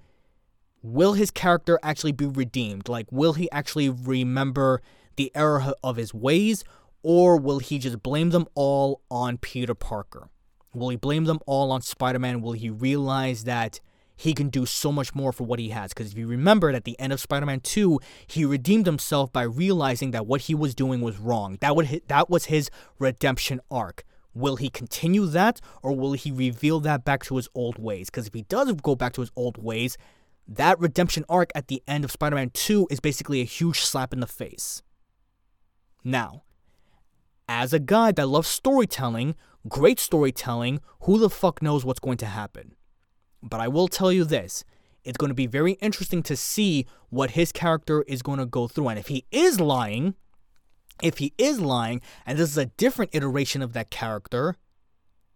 will 0.82 1.14
his 1.14 1.32
character 1.32 1.80
actually 1.82 2.12
be 2.12 2.28
redeemed? 2.28 2.88
Like, 2.88 3.12
will 3.12 3.34
he 3.34 3.50
actually 3.52 3.90
remember 3.90 4.82
the 5.16 5.32
error 5.36 5.74
of 5.84 5.98
his 5.98 6.14
ways, 6.14 6.64
or 7.02 7.38
will 7.38 7.60
he 7.60 7.80
just 7.80 8.04
blame 8.04 8.30
them 8.30 8.48
all 8.56 9.02
on 9.10 9.38
Peter 9.38 9.74
Parker? 9.74 10.30
Will 10.74 10.90
he 10.90 10.96
blame 10.96 11.26
them 11.26 11.40
all 11.46 11.72
on 11.72 11.82
Spider 11.82 12.20
Man? 12.20 12.42
Will 12.42 12.54
he 12.54 12.70
realize 12.70 13.44
that 13.44 13.80
he 14.16 14.34
can 14.34 14.50
do 14.50 14.66
so 14.66 14.92
much 14.92 15.16
more 15.16 15.32
for 15.32 15.44
what 15.44 15.60
he 15.60 15.70
has. 15.70 15.94
Because 15.94 16.12
if 16.12 16.18
you 16.18 16.28
remember 16.28 16.70
at 16.70 16.86
the 16.86 17.00
end 17.00 17.14
of 17.14 17.20
Spider 17.20 17.46
Man 17.46 17.60
2, 17.60 18.00
he 18.28 18.46
redeemed 18.46 18.86
himself 18.86 19.32
by 19.34 19.44
realizing 19.44 20.12
that 20.12 20.28
what 20.28 20.42
he 20.42 20.56
was 20.56 20.76
doing 20.76 21.02
was 21.02 21.18
wrong. 21.18 21.58
That, 21.62 21.76
would, 21.76 22.02
that 22.08 22.30
was 22.30 22.46
his 22.46 22.70
redemption 23.00 23.60
arc. 23.72 24.04
Will 24.36 24.56
he 24.56 24.70
continue 24.70 25.26
that 25.28 25.62
or 25.82 25.96
will 25.96 26.14
he 26.14 26.32
reveal 26.32 26.80
that 26.82 27.06
back 27.06 27.24
to 27.26 27.36
his 27.36 27.48
old 27.54 27.78
ways? 27.78 28.10
Because 28.10 28.28
if 28.28 28.34
he 28.34 28.44
does 28.44 28.72
go 28.74 28.96
back 28.96 29.14
to 29.14 29.22
his 29.22 29.32
old 29.36 29.58
ways, 29.58 29.98
that 30.48 30.80
redemption 30.80 31.24
arc 31.30 31.52
at 31.56 31.68
the 31.68 31.84
end 31.88 32.04
of 32.04 32.12
Spider 32.12 32.36
Man 32.36 32.50
2 32.52 32.88
is 32.90 33.00
basically 33.00 33.42
a 33.42 33.46
huge 33.46 33.82
slap 33.82 34.14
in 34.14 34.20
the 34.20 34.28
face. 34.28 34.82
Now, 36.04 36.44
as 37.48 37.74
a 37.74 37.80
guy 37.80 38.12
that 38.14 38.28
loves 38.28 38.48
storytelling, 38.48 39.36
great 39.68 40.00
storytelling, 40.00 40.82
who 41.02 41.18
the 41.18 41.30
fuck 41.30 41.62
knows 41.62 41.86
what's 41.86 42.00
going 42.00 42.18
to 42.18 42.26
happen? 42.26 42.76
But 43.42 43.60
I 43.60 43.68
will 43.68 43.88
tell 43.88 44.12
you 44.12 44.24
this 44.24 44.64
it's 45.04 45.18
going 45.18 45.30
to 45.30 45.36
be 45.36 45.48
very 45.48 45.74
interesting 45.74 46.24
to 46.24 46.36
see 46.36 46.86
what 47.10 47.32
his 47.32 47.52
character 47.52 48.04
is 48.08 48.22
going 48.22 48.40
to 48.40 48.46
go 48.46 48.68
through. 48.68 48.88
And 48.88 49.00
if 49.00 49.08
he 49.08 49.26
is 49.32 49.60
lying, 49.60 50.16
if 51.02 51.18
he 51.18 51.34
is 51.38 51.60
lying, 51.60 52.02
and 52.26 52.38
this 52.38 52.50
is 52.50 52.58
a 52.58 52.68
different 52.68 53.14
iteration 53.14 53.62
of 53.62 53.74
that 53.74 53.90
character, 53.90 54.56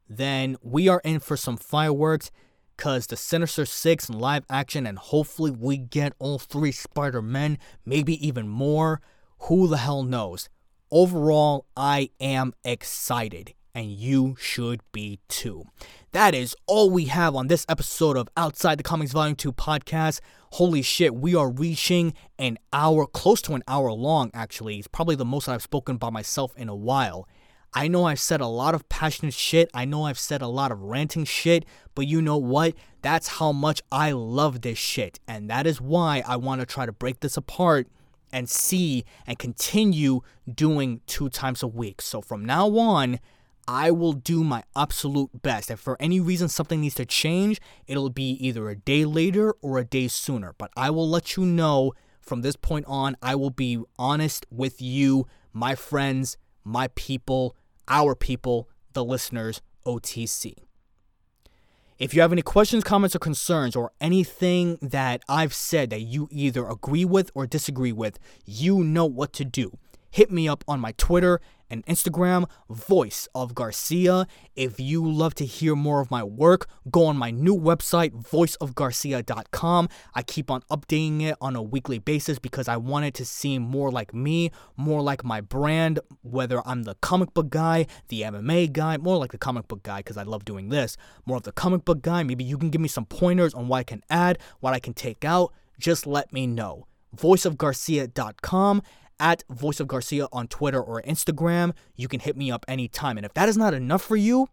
then 0.07 0.55
we 0.61 0.87
are 0.87 1.01
in 1.03 1.19
for 1.19 1.35
some 1.35 1.57
fireworks 1.57 2.31
because 2.75 3.07
the 3.07 3.17
Sinister 3.17 3.65
Six 3.65 4.07
in 4.07 4.19
live 4.19 4.45
action, 4.49 4.85
and 4.85 4.97
hopefully 4.97 5.51
we 5.51 5.77
get 5.77 6.13
all 6.19 6.39
three 6.39 6.71
Spider 6.71 7.21
Men, 7.21 7.57
maybe 7.85 8.25
even 8.25 8.47
more. 8.47 9.01
Who 9.41 9.67
the 9.67 9.77
hell 9.77 10.03
knows? 10.03 10.47
Overall, 10.91 11.65
I 11.75 12.11
am 12.21 12.53
excited 12.63 13.53
and 13.77 13.91
you 13.91 14.35
should 14.39 14.81
be 14.91 15.19
too. 15.27 15.63
That 16.11 16.33
is 16.33 16.55
all 16.65 16.89
we 16.89 17.05
have 17.05 17.35
on 17.35 17.45
this 17.45 17.63
episode 17.69 18.17
of 18.17 18.27
Outside 18.35 18.79
the 18.79 18.83
Comics 18.83 19.11
Volume 19.11 19.35
2 19.35 19.53
podcast. 19.53 20.19
Holy 20.53 20.81
shit, 20.81 21.13
we 21.13 21.35
are 21.35 21.51
reaching 21.51 22.15
an 22.39 22.57
hour, 22.73 23.05
close 23.05 23.39
to 23.43 23.53
an 23.53 23.61
hour 23.67 23.91
long, 23.91 24.31
actually. 24.33 24.79
It's 24.79 24.87
probably 24.87 25.15
the 25.15 25.25
most 25.25 25.47
I've 25.47 25.61
spoken 25.61 25.97
by 25.97 26.09
myself 26.09 26.57
in 26.57 26.69
a 26.69 26.75
while. 26.75 27.27
I 27.71 27.87
know 27.87 28.05
I've 28.05 28.19
said 28.19 28.41
a 28.41 28.47
lot 28.47 28.73
of 28.73 28.89
passionate 28.89 29.35
shit. 29.35 29.69
I 29.75 29.85
know 29.85 30.05
I've 30.05 30.17
said 30.17 30.41
a 30.41 30.47
lot 30.47 30.71
of 30.71 30.81
ranting 30.81 31.25
shit, 31.25 31.63
but 31.93 32.07
you 32.07 32.19
know 32.19 32.37
what? 32.37 32.73
That's 33.03 33.27
how 33.27 33.51
much 33.51 33.83
I 33.91 34.11
love 34.11 34.61
this 34.61 34.79
shit. 34.79 35.19
And 35.27 35.51
that 35.51 35.67
is 35.67 35.79
why 35.79 36.23
I 36.27 36.37
want 36.37 36.61
to 36.61 36.65
try 36.65 36.87
to 36.87 36.91
break 36.91 37.19
this 37.19 37.37
apart 37.37 37.87
and 38.31 38.49
see 38.49 39.05
and 39.27 39.37
continue 39.37 40.21
doing 40.51 41.01
two 41.05 41.29
times 41.29 41.61
a 41.61 41.67
week. 41.67 42.01
So 42.01 42.21
from 42.21 42.43
now 42.43 42.75
on, 42.75 43.19
I 43.67 43.91
will 43.91 44.13
do 44.13 44.43
my 44.43 44.63
absolute 44.75 45.41
best. 45.41 45.69
If 45.69 45.79
for 45.79 45.97
any 45.99 46.19
reason 46.19 46.47
something 46.47 46.79
needs 46.79 46.95
to 46.95 47.05
change, 47.05 47.59
it'll 47.85 48.09
be 48.09 48.31
either 48.39 48.69
a 48.69 48.75
day 48.75 49.03
later 49.03 49.55
or 49.61 49.77
a 49.77 49.83
day 49.83 50.07
sooner. 50.07 50.55
But 50.57 50.71
I 50.77 50.89
will 50.89 51.09
let 51.09 51.35
you 51.35 51.45
know 51.45 51.93
from 52.21 52.41
this 52.41 52.55
point 52.55 52.85
on. 52.87 53.17
I 53.21 53.35
will 53.35 53.49
be 53.49 53.83
honest 53.99 54.45
with 54.49 54.81
you, 54.81 55.27
my 55.51 55.75
friends, 55.75 56.37
my 56.63 56.87
people, 56.95 57.57
our 57.89 58.15
people, 58.15 58.69
the 58.93 59.03
listeners, 59.03 59.61
OTC. 59.85 60.53
If 61.99 62.13
you 62.13 62.21
have 62.21 62.31
any 62.31 62.43
questions, 62.43 62.83
comments, 62.83 63.15
or 63.15 63.19
concerns, 63.19 63.75
or 63.75 63.91
anything 63.99 64.77
that 64.81 65.23
I've 65.27 65.53
said 65.53 65.89
that 65.89 66.01
you 66.01 66.29
either 66.31 66.65
agree 66.67 67.05
with 67.05 67.31
or 67.33 67.47
disagree 67.47 67.91
with, 67.91 68.19
you 68.45 68.83
know 68.83 69.05
what 69.05 69.33
to 69.33 69.45
do 69.45 69.77
hit 70.17 70.31
me 70.31 70.47
up 70.47 70.63
on 70.67 70.79
my 70.79 70.93
Twitter 70.97 71.39
and 71.69 71.85
Instagram, 71.85 72.49
Voice 72.69 73.27
of 73.33 73.55
Garcia. 73.55 74.27
If 74.55 74.79
you 74.79 75.09
love 75.09 75.35
to 75.35 75.45
hear 75.45 75.75
more 75.75 76.01
of 76.01 76.11
my 76.11 76.23
work, 76.23 76.67
go 76.89 77.05
on 77.05 77.17
my 77.17 77.31
new 77.31 77.55
website, 77.55 78.11
voiceofgarcia.com. 78.11 79.89
I 80.13 80.23
keep 80.23 80.49
on 80.51 80.61
updating 80.71 81.21
it 81.23 81.35
on 81.41 81.55
a 81.55 81.61
weekly 81.61 81.99
basis 81.99 82.39
because 82.39 82.67
I 82.67 82.77
want 82.77 83.05
it 83.05 83.13
to 83.15 83.25
seem 83.25 83.61
more 83.61 83.91
like 83.91 84.13
me, 84.13 84.51
more 84.75 85.01
like 85.01 85.23
my 85.23 85.41
brand, 85.41 85.99
whether 86.21 86.61
I'm 86.67 86.83
the 86.83 86.95
comic 86.95 87.33
book 87.33 87.49
guy, 87.49 87.87
the 88.07 88.21
MMA 88.21 88.71
guy, 88.71 88.97
more 88.97 89.17
like 89.17 89.31
the 89.31 89.37
comic 89.37 89.67
book 89.67 89.83
guy 89.83 89.99
because 89.99 90.17
I 90.17 90.23
love 90.23 90.45
doing 90.45 90.69
this, 90.69 90.97
more 91.25 91.37
of 91.37 91.43
the 91.43 91.51
comic 91.51 91.85
book 91.85 92.01
guy. 92.01 92.23
Maybe 92.23 92.43
you 92.43 92.57
can 92.57 92.69
give 92.69 92.81
me 92.81 92.87
some 92.87 93.05
pointers 93.05 93.53
on 93.53 93.67
what 93.67 93.77
I 93.77 93.83
can 93.83 94.03
add, 94.09 94.39
what 94.59 94.73
I 94.73 94.79
can 94.79 94.93
take 94.93 95.23
out. 95.25 95.53
Just 95.79 96.07
let 96.07 96.33
me 96.33 96.47
know. 96.47 96.87
voiceofgarcia.com 97.15 98.81
at 99.19 99.43
Voice 99.49 99.79
of 99.79 99.87
Garcia 99.87 100.27
on 100.31 100.47
Twitter 100.47 100.81
or 100.81 101.01
Instagram. 101.01 101.73
You 101.95 102.07
can 102.07 102.19
hit 102.19 102.37
me 102.37 102.51
up 102.51 102.65
anytime. 102.67 103.17
And 103.17 103.25
if 103.25 103.33
that 103.33 103.49
is 103.49 103.57
not 103.57 103.73
enough 103.73 104.01
for 104.01 104.15
you, 104.15 104.47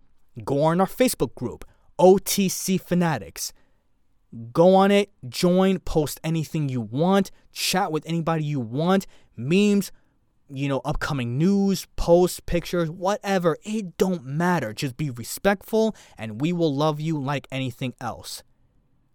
go 0.44 0.62
on 0.62 0.80
our 0.80 0.86
Facebook 0.86 1.34
group, 1.34 1.64
OTC 1.98 2.80
Fanatics. 2.80 3.52
Go 4.52 4.74
on 4.74 4.90
it, 4.90 5.12
join, 5.28 5.78
post 5.78 6.20
anything 6.24 6.68
you 6.68 6.80
want, 6.80 7.30
chat 7.52 7.92
with 7.92 8.04
anybody 8.04 8.42
you 8.42 8.58
want, 8.58 9.06
memes, 9.36 9.92
you 10.50 10.68
know, 10.68 10.80
upcoming 10.84 11.38
news, 11.38 11.86
posts, 11.96 12.40
pictures, 12.40 12.90
whatever. 12.90 13.56
It 13.62 13.96
don't 13.96 14.24
matter. 14.24 14.72
Just 14.72 14.96
be 14.96 15.10
respectful 15.10 15.94
and 16.18 16.40
we 16.40 16.52
will 16.52 16.74
love 16.74 17.00
you 17.00 17.20
like 17.20 17.46
anything 17.50 17.94
else. 18.00 18.42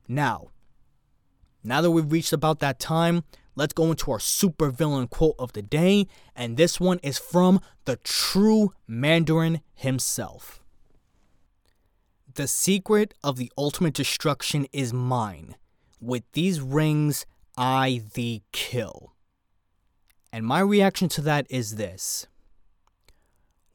Now, 0.07 0.51
now 1.63 1.81
that 1.81 1.91
we've 1.91 2.11
reached 2.11 2.33
about 2.33 2.59
that 2.59 2.79
time, 2.79 3.23
let's 3.59 3.73
go 3.73 3.91
into 3.91 4.09
our 4.09 4.21
super 4.21 4.69
villain 4.69 5.05
quote 5.05 5.35
of 5.37 5.51
the 5.51 5.61
day, 5.61 6.07
and 6.33 6.55
this 6.55 6.79
one 6.79 6.97
is 7.03 7.17
from 7.19 7.59
the 7.83 7.97
true 7.97 8.71
Mandarin 8.87 9.59
himself. 9.75 10.63
The 12.33 12.47
secret 12.47 13.13
of 13.21 13.35
the 13.35 13.51
ultimate 13.57 13.93
destruction 13.93 14.65
is 14.71 14.93
mine. 14.93 15.57
With 15.99 16.23
these 16.31 16.61
rings, 16.61 17.25
I 17.57 18.01
thee 18.13 18.43
kill. 18.53 19.13
And 20.31 20.45
my 20.45 20.61
reaction 20.61 21.09
to 21.09 21.21
that 21.23 21.45
is 21.49 21.75
this 21.75 22.27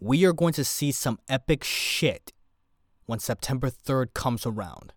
We 0.00 0.24
are 0.24 0.32
going 0.32 0.54
to 0.54 0.64
see 0.64 0.92
some 0.92 1.18
epic 1.28 1.62
shit 1.62 2.32
when 3.04 3.18
September 3.18 3.68
3rd 3.68 4.14
comes 4.14 4.46
around. 4.46 4.94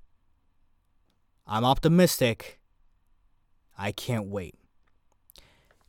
I'm 1.45 1.65
optimistic. 1.65 2.61
I 3.77 3.91
can't 3.91 4.27
wait. 4.27 4.55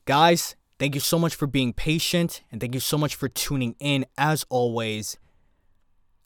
Guys, 0.09 0.57
thank 0.79 0.95
you 0.95 1.03
so 1.03 1.19
much 1.19 1.35
for 1.35 1.47
being 1.47 1.75
patient 1.75 2.41
and 2.51 2.63
thank 2.63 2.73
you 2.73 2.81
so 2.81 2.97
much 2.97 3.15
for 3.15 3.29
tuning 3.29 3.77
in. 3.79 4.07
As 4.17 4.43
always, 4.49 5.19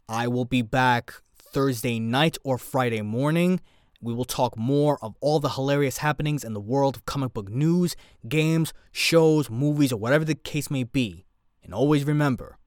I 0.08 0.28
will 0.28 0.44
be 0.44 0.62
back 0.62 1.14
Thursday 1.36 1.98
night 1.98 2.38
or 2.44 2.58
Friday 2.58 3.02
morning. 3.02 3.60
We 4.00 4.14
will 4.14 4.24
talk 4.24 4.56
more 4.56 5.04
of 5.04 5.16
all 5.20 5.40
the 5.40 5.48
hilarious 5.48 5.98
happenings 5.98 6.44
in 6.44 6.52
the 6.52 6.60
world 6.60 6.94
of 6.94 7.06
comic 7.06 7.34
book 7.34 7.48
news, 7.48 7.96
games, 8.28 8.72
shows, 8.92 9.50
movies, 9.50 9.92
or 9.92 9.96
whatever 9.96 10.24
the 10.24 10.36
case 10.36 10.70
may 10.70 10.84
be. 10.84 11.24
And 11.64 11.74
always 11.74 12.04
remember 12.04 12.58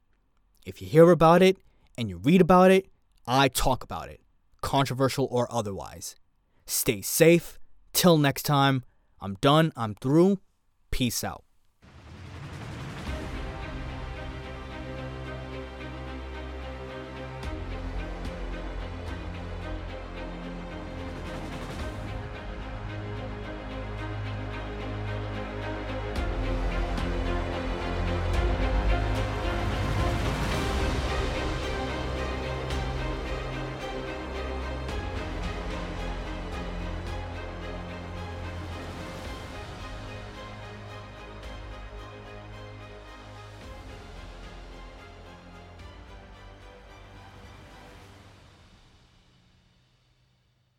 if 0.66 0.82
you 0.82 0.90
hear 0.90 1.12
about 1.12 1.42
it 1.42 1.56
and 1.98 2.10
you 2.10 2.18
read 2.18 2.42
about 2.42 2.72
it, 2.72 2.88
I 3.26 3.48
talk 3.48 3.86
about 3.86 4.10
it, 4.10 4.20
controversial 4.60 5.30
or 5.32 5.48
otherwise. 5.50 6.18
Stay 6.66 7.02
safe. 7.02 7.58
Till 7.94 8.18
next 8.18 8.44
time, 8.44 8.84
I'm 9.22 9.36
done. 9.36 9.72
I'm 9.78 9.96
through. 9.96 10.40
Peace 10.96 11.26
out. 11.26 11.45